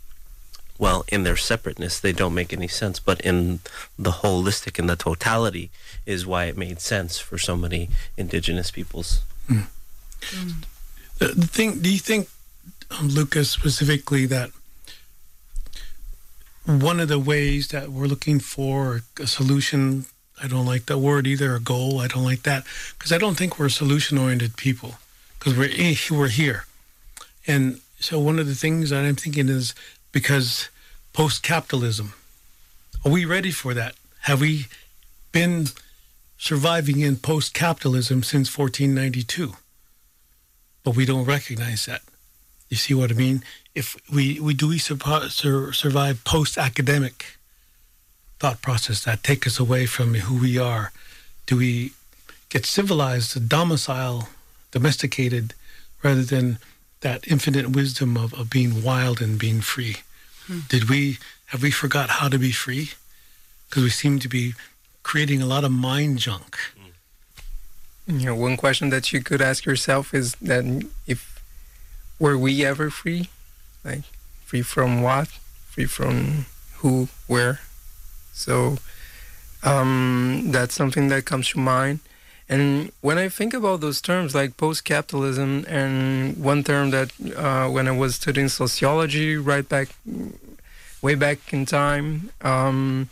well, 0.78 1.04
in 1.08 1.24
their 1.24 1.36
separateness, 1.36 1.98
they 1.98 2.12
don't 2.12 2.32
make 2.32 2.52
any 2.52 2.68
sense. 2.68 3.00
But 3.00 3.20
in 3.22 3.58
the 3.98 4.22
holistic 4.22 4.78
and 4.78 4.88
the 4.88 4.94
totality 4.94 5.70
is 6.06 6.24
why 6.24 6.44
it 6.44 6.56
made 6.56 6.80
sense 6.80 7.18
for 7.18 7.38
so 7.38 7.56
many 7.56 7.88
indigenous 8.16 8.70
peoples. 8.70 9.22
Mm. 9.50 9.66
Mm. 10.20 10.64
The, 11.18 11.26
the 11.28 11.46
thing, 11.48 11.80
do 11.80 11.92
you 11.92 11.98
think, 11.98 12.28
um, 12.92 13.08
Lucas, 13.08 13.50
specifically, 13.50 14.26
that 14.26 14.50
one 16.64 17.00
of 17.00 17.08
the 17.08 17.18
ways 17.18 17.68
that 17.68 17.90
we're 17.90 18.06
looking 18.06 18.38
for 18.38 19.02
a 19.18 19.26
solution 19.26 20.06
I 20.42 20.48
don't 20.48 20.66
like 20.66 20.86
that 20.86 20.98
word 20.98 21.26
either, 21.26 21.54
a 21.54 21.60
goal. 21.60 22.00
I 22.00 22.08
don't 22.08 22.24
like 22.24 22.42
that 22.42 22.64
because 22.98 23.12
I 23.12 23.18
don't 23.18 23.36
think 23.36 23.58
we're 23.58 23.68
solution 23.68 24.18
oriented 24.18 24.56
people 24.56 24.96
because 25.38 25.56
we're, 25.56 26.18
we're 26.18 26.28
here. 26.28 26.66
And 27.46 27.80
so 28.00 28.18
one 28.18 28.38
of 28.38 28.46
the 28.46 28.54
things 28.54 28.90
that 28.90 29.04
I'm 29.04 29.16
thinking 29.16 29.48
is 29.48 29.74
because 30.12 30.68
post 31.12 31.42
capitalism, 31.42 32.12
are 33.04 33.10
we 33.10 33.24
ready 33.24 33.50
for 33.50 33.72
that? 33.74 33.94
Have 34.22 34.40
we 34.40 34.66
been 35.32 35.66
surviving 36.36 37.00
in 37.00 37.16
post 37.16 37.54
capitalism 37.54 38.22
since 38.22 38.56
1492? 38.56 39.54
But 40.84 40.96
we 40.96 41.06
don't 41.06 41.24
recognize 41.24 41.86
that. 41.86 42.02
You 42.68 42.76
see 42.76 42.94
what 42.94 43.10
I 43.10 43.14
mean? 43.14 43.42
If 43.74 43.96
we, 44.12 44.40
we 44.40 44.52
do 44.54 44.68
we 44.68 44.78
survive 44.78 46.24
post 46.24 46.58
academic 46.58 47.35
thought 48.38 48.62
process 48.62 49.04
that 49.04 49.22
take 49.22 49.46
us 49.46 49.58
away 49.58 49.86
from 49.86 50.14
who 50.14 50.40
we 50.40 50.58
are? 50.58 50.92
Do 51.46 51.56
we 51.56 51.92
get 52.48 52.66
civilized, 52.66 53.48
domicile, 53.48 54.28
domesticated, 54.70 55.54
rather 56.02 56.22
than 56.22 56.58
that 57.00 57.26
infinite 57.28 57.70
wisdom 57.70 58.16
of, 58.16 58.34
of 58.34 58.50
being 58.50 58.82
wild 58.82 59.20
and 59.20 59.38
being 59.38 59.60
free? 59.60 59.96
Hmm. 60.46 60.60
Did 60.68 60.88
we 60.88 61.18
have 61.46 61.62
we 61.62 61.70
forgot 61.70 62.10
how 62.10 62.28
to 62.28 62.38
be 62.38 62.52
free? 62.52 62.90
Because 63.68 63.82
we 63.82 63.90
seem 63.90 64.18
to 64.20 64.28
be 64.28 64.54
creating 65.02 65.40
a 65.40 65.46
lot 65.46 65.64
of 65.64 65.72
mind 65.72 66.18
junk. 66.18 66.56
You 68.06 68.26
know, 68.26 68.36
one 68.36 68.56
question 68.56 68.90
that 68.90 69.12
you 69.12 69.20
could 69.20 69.42
ask 69.42 69.64
yourself 69.64 70.14
is 70.14 70.36
that 70.36 70.64
if 71.06 71.42
were 72.18 72.38
we 72.38 72.64
ever 72.64 72.90
free? 72.90 73.28
Like 73.84 74.04
free 74.44 74.62
from 74.62 75.02
what? 75.02 75.28
Free 75.68 75.86
from 75.86 76.46
who, 76.76 77.08
where? 77.26 77.60
So 78.36 78.76
um, 79.64 80.50
that's 80.52 80.74
something 80.74 81.08
that 81.08 81.24
comes 81.24 81.48
to 81.50 81.58
mind. 81.58 82.00
And 82.48 82.92
when 83.00 83.18
I 83.18 83.28
think 83.28 83.54
about 83.54 83.80
those 83.80 84.00
terms 84.00 84.34
like 84.34 84.56
post 84.56 84.84
capitalism, 84.84 85.64
and 85.66 86.36
one 86.36 86.62
term 86.62 86.90
that 86.90 87.10
uh, 87.34 87.68
when 87.68 87.88
I 87.88 87.90
was 87.90 88.14
studying 88.14 88.48
sociology 88.48 89.36
right 89.36 89.68
back, 89.68 89.88
way 91.02 91.16
back 91.16 91.52
in 91.52 91.66
time, 91.66 92.30
um, 92.42 93.08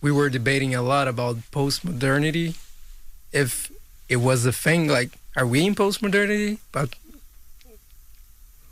we 0.00 0.12
were 0.12 0.28
debating 0.30 0.74
a 0.74 0.82
lot 0.82 1.08
about 1.08 1.38
post 1.50 1.84
modernity. 1.84 2.54
If 3.32 3.72
it 4.08 4.18
was 4.18 4.46
a 4.46 4.52
thing, 4.52 4.86
like, 4.86 5.10
are 5.34 5.46
we 5.46 5.66
in 5.66 5.74
post 5.74 6.00
modernity? 6.00 6.58
But 6.70 6.94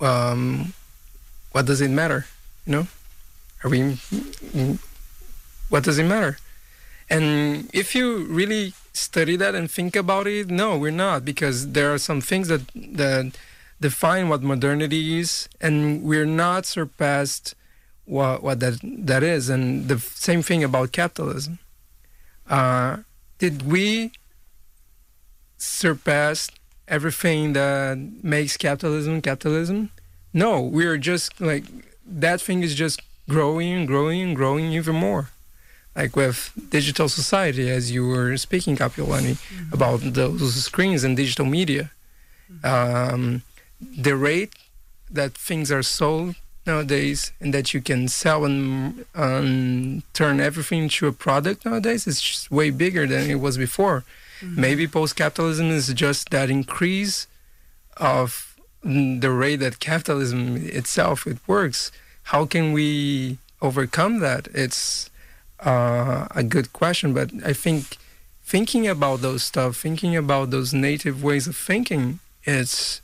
um, 0.00 0.74
what 1.50 1.66
does 1.66 1.80
it 1.80 1.90
matter? 1.90 2.26
You 2.66 2.72
know, 2.72 2.86
are 3.64 3.70
we 3.70 3.98
what 5.68 5.84
does 5.84 5.98
it 5.98 6.04
matter? 6.04 6.38
And 7.08 7.70
if 7.72 7.94
you 7.94 8.24
really 8.24 8.74
study 8.92 9.36
that 9.36 9.54
and 9.54 9.70
think 9.70 9.94
about 9.94 10.26
it, 10.26 10.50
no, 10.50 10.76
we're 10.76 10.90
not, 10.90 11.24
because 11.24 11.72
there 11.72 11.92
are 11.92 11.98
some 11.98 12.20
things 12.20 12.48
that 12.48 12.62
that 12.74 13.36
define 13.80 14.28
what 14.28 14.42
modernity 14.42 15.18
is, 15.18 15.48
and 15.60 16.02
we're 16.02 16.26
not 16.26 16.66
surpassed 16.66 17.54
what 18.04 18.42
what 18.42 18.60
that 18.60 18.78
that 18.82 19.22
is. 19.22 19.48
And 19.48 19.88
the 19.88 19.98
same 19.98 20.42
thing 20.42 20.64
about 20.64 20.92
capitalism. 20.92 21.58
Uh, 22.48 22.98
did 23.38 23.62
we 23.70 24.12
surpass 25.58 26.48
everything 26.88 27.52
that 27.52 27.98
makes 28.22 28.56
capitalism 28.56 29.20
capitalism? 29.20 29.90
No, 30.32 30.60
we're 30.60 30.98
just 30.98 31.40
like 31.40 31.64
that 32.04 32.40
thing 32.40 32.62
is 32.62 32.74
just 32.74 33.00
growing 33.28 33.72
and 33.72 33.86
growing 33.86 34.22
and 34.22 34.36
growing 34.36 34.72
even 34.72 34.96
more. 34.96 35.30
Like 35.96 36.14
with 36.14 36.52
digital 36.70 37.08
society, 37.08 37.70
as 37.70 37.90
you 37.90 38.06
were 38.06 38.36
speaking, 38.36 38.76
Kapiolani, 38.76 39.34
mm-hmm. 39.34 39.72
about 39.72 40.00
those 40.02 40.54
screens 40.64 41.04
and 41.04 41.16
digital 41.16 41.46
media. 41.46 41.90
Um, 42.62 43.42
the 43.80 44.14
rate 44.14 44.52
that 45.10 45.32
things 45.34 45.72
are 45.72 45.82
sold 45.82 46.36
nowadays 46.66 47.32
and 47.40 47.54
that 47.54 47.72
you 47.72 47.80
can 47.80 48.08
sell 48.08 48.44
and 48.44 49.04
um, 49.14 50.02
turn 50.12 50.40
everything 50.40 50.84
into 50.84 51.06
a 51.06 51.12
product 51.12 51.64
nowadays 51.64 52.06
is 52.06 52.20
just 52.20 52.50
way 52.50 52.70
bigger 52.70 53.06
than 53.06 53.30
it 53.30 53.36
was 53.36 53.56
before. 53.56 54.04
Mm-hmm. 54.40 54.60
Maybe 54.60 54.86
post 54.86 55.16
capitalism 55.16 55.70
is 55.70 55.92
just 55.94 56.30
that 56.30 56.50
increase 56.50 57.26
of 57.96 58.56
the 58.82 59.30
rate 59.30 59.56
that 59.56 59.80
capitalism 59.80 60.56
itself 60.56 61.26
it 61.26 61.38
works. 61.46 61.90
How 62.24 62.44
can 62.44 62.72
we 62.72 63.38
overcome 63.62 64.18
that? 64.20 64.48
It's 64.52 65.10
uh, 65.60 66.26
a 66.30 66.42
good 66.42 66.72
question, 66.72 67.14
but 67.14 67.30
I 67.44 67.52
think 67.52 67.96
thinking 68.44 68.86
about 68.86 69.20
those 69.20 69.42
stuff, 69.42 69.76
thinking 69.76 70.16
about 70.16 70.50
those 70.50 70.72
native 70.72 71.22
ways 71.22 71.46
of 71.46 71.56
thinking, 71.56 72.20
it's 72.44 73.00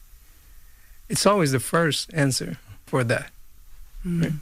it's 1.09 1.27
always 1.27 1.53
the 1.53 1.61
first 1.61 2.11
answer 2.15 2.59
for 2.87 3.05
that. 3.05 3.31
Mm. 4.07 4.23
Right? 4.23 4.33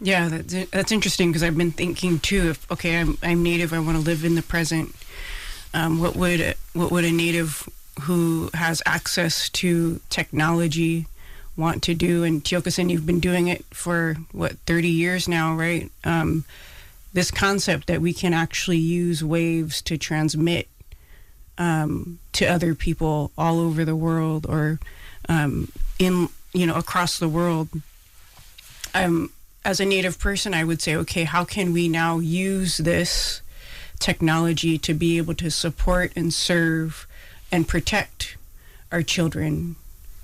Yeah, 0.00 0.28
that's 0.28 0.70
that's 0.70 0.92
interesting 0.92 1.30
because 1.30 1.42
I've 1.42 1.56
been 1.56 1.72
thinking 1.72 2.20
too. 2.20 2.50
If 2.50 2.70
okay, 2.70 3.00
I'm 3.00 3.18
I'm 3.22 3.42
native, 3.42 3.72
I 3.72 3.80
want 3.80 3.96
to 3.96 4.02
live 4.02 4.24
in 4.24 4.36
the 4.36 4.42
present. 4.42 4.94
Um, 5.74 5.98
what 5.98 6.14
would 6.16 6.54
what 6.72 6.90
would 6.92 7.04
a 7.04 7.10
native 7.10 7.68
who 8.02 8.48
has 8.54 8.80
access 8.86 9.48
to 9.50 10.00
technology 10.08 11.06
want 11.56 11.82
to 11.84 11.94
do? 11.94 12.22
And 12.22 12.44
Tiokasin, 12.44 12.90
you've 12.90 13.06
been 13.06 13.20
doing 13.20 13.48
it 13.48 13.64
for 13.70 14.16
what 14.30 14.52
30 14.66 14.88
years 14.88 15.26
now, 15.26 15.54
right? 15.54 15.90
Um, 16.04 16.44
this 17.18 17.30
concept 17.32 17.88
that 17.88 18.00
we 18.00 18.12
can 18.12 18.32
actually 18.32 18.78
use 18.78 19.24
waves 19.24 19.82
to 19.82 19.98
transmit 19.98 20.68
um, 21.58 22.20
to 22.30 22.46
other 22.46 22.72
people 22.76 23.32
all 23.36 23.58
over 23.58 23.84
the 23.84 23.96
world 23.96 24.46
or 24.48 24.78
um, 25.28 25.68
in 25.98 26.28
you 26.52 26.64
know 26.64 26.76
across 26.76 27.18
the 27.18 27.28
world 27.28 27.68
um, 28.94 29.32
as 29.64 29.80
a 29.80 29.84
native 29.84 30.20
person, 30.20 30.54
I 30.54 30.62
would 30.62 30.80
say, 30.80 30.94
okay, 30.94 31.24
how 31.24 31.44
can 31.44 31.72
we 31.72 31.88
now 31.88 32.20
use 32.20 32.76
this 32.76 33.42
technology 33.98 34.78
to 34.78 34.94
be 34.94 35.18
able 35.18 35.34
to 35.34 35.50
support 35.50 36.12
and 36.14 36.32
serve 36.32 37.04
and 37.50 37.66
protect 37.66 38.36
our 38.92 39.02
children, 39.02 39.74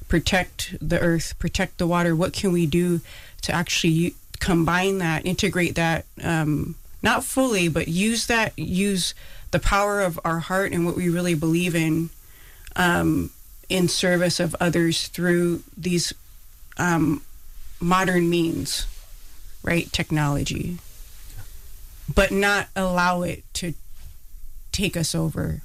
protect 0.06 0.76
the 0.80 1.00
earth, 1.00 1.36
protect 1.40 1.78
the 1.78 1.88
water? 1.88 2.14
What 2.14 2.32
can 2.32 2.52
we 2.52 2.66
do 2.66 3.00
to 3.42 3.52
actually 3.52 4.14
combine 4.38 4.98
that, 4.98 5.26
integrate 5.26 5.74
that, 5.74 6.06
um, 6.22 6.76
not 7.04 7.22
fully, 7.22 7.68
but 7.68 7.86
use 7.86 8.26
that, 8.26 8.58
use 8.58 9.14
the 9.50 9.60
power 9.60 10.00
of 10.00 10.18
our 10.24 10.38
heart 10.40 10.72
and 10.72 10.86
what 10.86 10.96
we 10.96 11.10
really 11.10 11.34
believe 11.34 11.76
in 11.76 12.08
um, 12.74 13.30
in 13.68 13.88
service 13.88 14.40
of 14.40 14.56
others 14.58 15.08
through 15.08 15.62
these 15.76 16.14
um, 16.78 17.22
modern 17.78 18.30
means, 18.30 18.86
right? 19.62 19.92
Technology, 19.92 20.78
but 22.12 22.30
not 22.32 22.68
allow 22.74 23.20
it 23.20 23.44
to 23.52 23.74
take 24.72 24.96
us 24.96 25.14
over. 25.14 25.60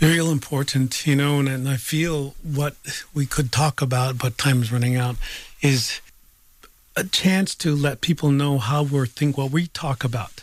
Real 0.00 0.30
important, 0.30 1.06
you 1.06 1.16
know, 1.16 1.40
and, 1.40 1.48
and 1.48 1.68
I 1.68 1.76
feel 1.76 2.34
what 2.42 2.76
we 3.12 3.26
could 3.26 3.50
talk 3.50 3.82
about, 3.82 4.16
but 4.16 4.38
time's 4.38 4.72
running 4.72 4.96
out, 4.96 5.16
is 5.60 6.00
a 6.96 7.04
chance 7.04 7.54
to 7.56 7.74
let 7.74 8.00
people 8.00 8.30
know 8.30 8.58
how 8.58 8.84
we 8.84 9.06
think 9.06 9.36
what 9.36 9.50
we 9.50 9.66
talk 9.66 10.04
about. 10.04 10.42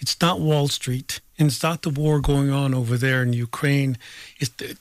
It's 0.00 0.20
not 0.20 0.40
Wall 0.40 0.68
Street, 0.68 1.20
and 1.38 1.48
it's 1.48 1.62
not 1.62 1.82
the 1.82 1.90
war 1.90 2.20
going 2.20 2.50
on 2.50 2.74
over 2.74 2.96
there 2.96 3.22
in 3.22 3.32
Ukraine. 3.32 3.98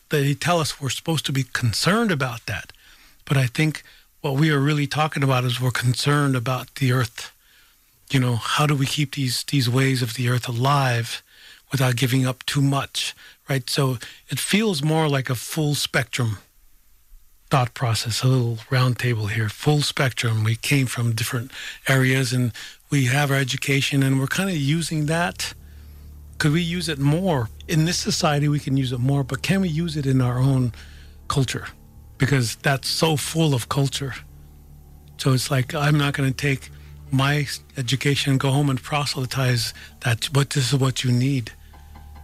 They 0.10 0.34
tell 0.34 0.60
us 0.60 0.80
we're 0.80 0.90
supposed 0.90 1.26
to 1.26 1.34
be 1.34 1.44
concerned 1.44 2.12
about 2.12 2.46
that, 2.46 2.72
but 3.26 3.38
I 3.38 3.48
think 3.48 3.84
what 4.22 4.36
we 4.36 4.50
are 4.50 4.60
really 4.60 4.88
talking 4.88 5.24
about 5.24 5.46
is 5.46 5.62
we're 5.62 5.72
concerned 5.72 6.36
about 6.36 6.76
the 6.76 6.92
earth. 6.92 7.32
You 8.10 8.20
know, 8.20 8.36
how 8.36 8.66
do 8.66 8.76
we 8.76 8.86
keep 8.86 9.16
these 9.16 9.44
these 9.44 9.70
ways 9.70 10.02
of 10.02 10.16
the 10.16 10.30
earth 10.30 10.48
alive 10.48 11.22
without 11.72 11.96
giving 11.96 12.26
up 12.26 12.46
too 12.46 12.62
much, 12.62 13.16
right? 13.48 13.70
So 13.70 13.98
it 14.30 14.40
feels 14.40 14.82
more 14.84 15.08
like 15.08 15.30
a 15.30 15.36
full 15.36 15.76
spectrum 15.76 16.40
thought 17.50 17.74
process, 17.74 18.24
a 18.24 18.28
little 18.28 18.60
round 18.70 19.00
table 19.00 19.28
here, 19.28 19.50
full 19.50 19.82
spectrum. 19.82 20.44
We 20.44 20.56
came 20.56 20.88
from 20.88 21.16
different 21.16 21.52
areas 21.88 22.32
and 22.34 22.52
we 22.90 23.06
have 23.06 23.32
our 23.32 23.38
education 23.38 24.04
and 24.04 24.20
we're 24.20 24.28
kind 24.28 24.50
of 24.50 24.58
using 24.58 25.06
that. 25.08 25.54
Could 26.38 26.54
we 26.54 26.62
use 26.62 26.90
it 26.90 27.00
more? 27.00 27.50
In 27.68 27.86
this 27.86 27.98
society, 27.98 28.48
we 28.48 28.60
can 28.60 28.78
use 28.78 28.92
it 28.92 29.00
more, 29.00 29.24
but 29.24 29.42
can 29.42 29.62
we 29.62 29.70
use 29.70 29.98
it 29.98 30.06
in 30.06 30.22
our 30.22 30.40
own 30.40 30.72
culture? 31.28 31.68
because 32.20 32.58
that's 32.58 32.88
so 32.88 33.16
full 33.16 33.56
of 33.56 33.70
culture. 33.70 34.14
So 35.18 35.34
it's 35.34 35.50
like 35.50 35.74
I'm 35.74 35.98
not 35.98 36.14
going 36.14 36.30
to 36.30 36.36
take 36.36 36.70
my 37.12 37.48
education 37.76 38.32
and 38.32 38.40
go 38.40 38.52
home 38.52 38.70
and 38.70 38.80
proselytize 38.82 39.74
that 40.02 40.26
what 40.26 40.52
this 40.52 40.72
is 40.72 40.80
what 40.80 41.04
you 41.04 41.12
need, 41.12 41.54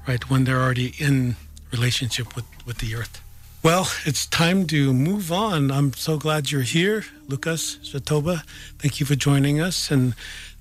right? 0.07 0.29
When 0.29 0.43
they're 0.43 0.61
already 0.61 0.93
in 0.99 1.37
relationship 1.71 2.35
with, 2.35 2.45
with 2.67 2.77
the 2.77 2.93
earth. 2.93 3.21
Well, 3.63 3.89
it's 4.05 4.27
time 4.27 4.67
to 4.67 4.93
move 4.93 5.31
on. 5.31 5.71
I'm 5.71 5.93
so 5.93 6.17
glad 6.17 6.51
you're 6.51 6.61
here, 6.61 7.05
Lucas 7.27 7.77
Jatoba. 7.77 8.43
Thank 8.77 8.99
you 8.99 9.07
for 9.07 9.15
joining 9.15 9.59
us. 9.59 9.89
And 9.89 10.13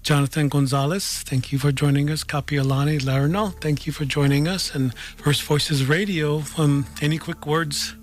Jonathan 0.05 0.51
Gonzalez, 0.51 1.23
thank 1.23 1.51
you 1.51 1.59
for 1.59 1.73
joining 1.73 2.11
us. 2.11 2.25
Kapiolani 2.25 3.01
Alnoor, 3.01 3.59
thank 3.63 3.87
you 3.87 3.93
for 3.93 4.05
joining 4.05 4.47
us. 4.47 4.75
And 4.75 4.95
First 5.17 5.43
Voices 5.45 5.87
Radio, 5.87 6.43
um, 6.59 6.87
any 7.01 7.17
quick 7.17 7.47
words 7.47 7.95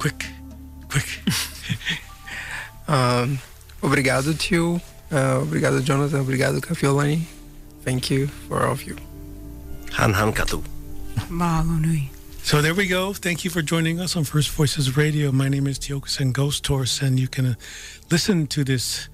quick, 0.00 0.26
quick. 0.88 1.20
um, 2.88 3.38
obrigado, 3.80 4.36
tio. 4.36 4.80
Uh, 5.12 5.40
obrigado, 5.40 5.84
Jonathan. 5.84 6.24
Obrigado, 6.24 6.60
Kapiolani. 6.60 7.22
Thank 7.82 8.10
you 8.10 8.26
for 8.26 8.66
all 8.66 8.72
of 8.72 8.82
you. 8.82 8.96
Han 9.92 10.12
han 10.12 10.32
katu. 10.32 10.64
Mahalo. 11.28 12.08
So 12.42 12.60
there 12.60 12.74
we 12.74 12.88
go. 12.88 13.12
Thank 13.12 13.44
you 13.44 13.50
for 13.50 13.62
joining 13.62 14.00
us 14.00 14.16
on 14.16 14.24
First 14.24 14.50
Voices 14.50 14.96
Radio. 14.96 15.30
My 15.30 15.48
name 15.48 15.68
is 15.68 15.78
Tiokasin 15.78 16.32
Ghost 16.32 16.66
Horse, 16.66 17.00
and 17.00 17.20
you 17.20 17.28
can 17.28 17.46
uh, 17.46 17.54
listen 18.10 18.48
to 18.48 18.64
this 18.64 19.08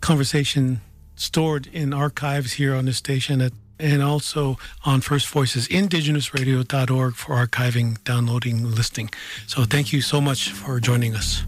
conversation 0.00 0.80
stored 1.16 1.66
in 1.68 1.92
archives 1.92 2.54
here 2.54 2.74
on 2.74 2.84
the 2.84 2.92
station 2.92 3.40
at 3.40 3.52
and 3.78 4.02
also 4.02 4.56
on 4.84 5.00
First 5.02 5.28
Voices, 5.28 5.68
indigenousradio.org 5.68 7.14
for 7.14 7.34
archiving, 7.34 8.02
downloading, 8.04 8.74
listening. 8.74 9.10
So 9.46 9.64
thank 9.64 9.92
you 9.92 10.00
so 10.00 10.20
much 10.20 10.50
for 10.50 10.80
joining 10.80 11.14
us. 11.14 11.44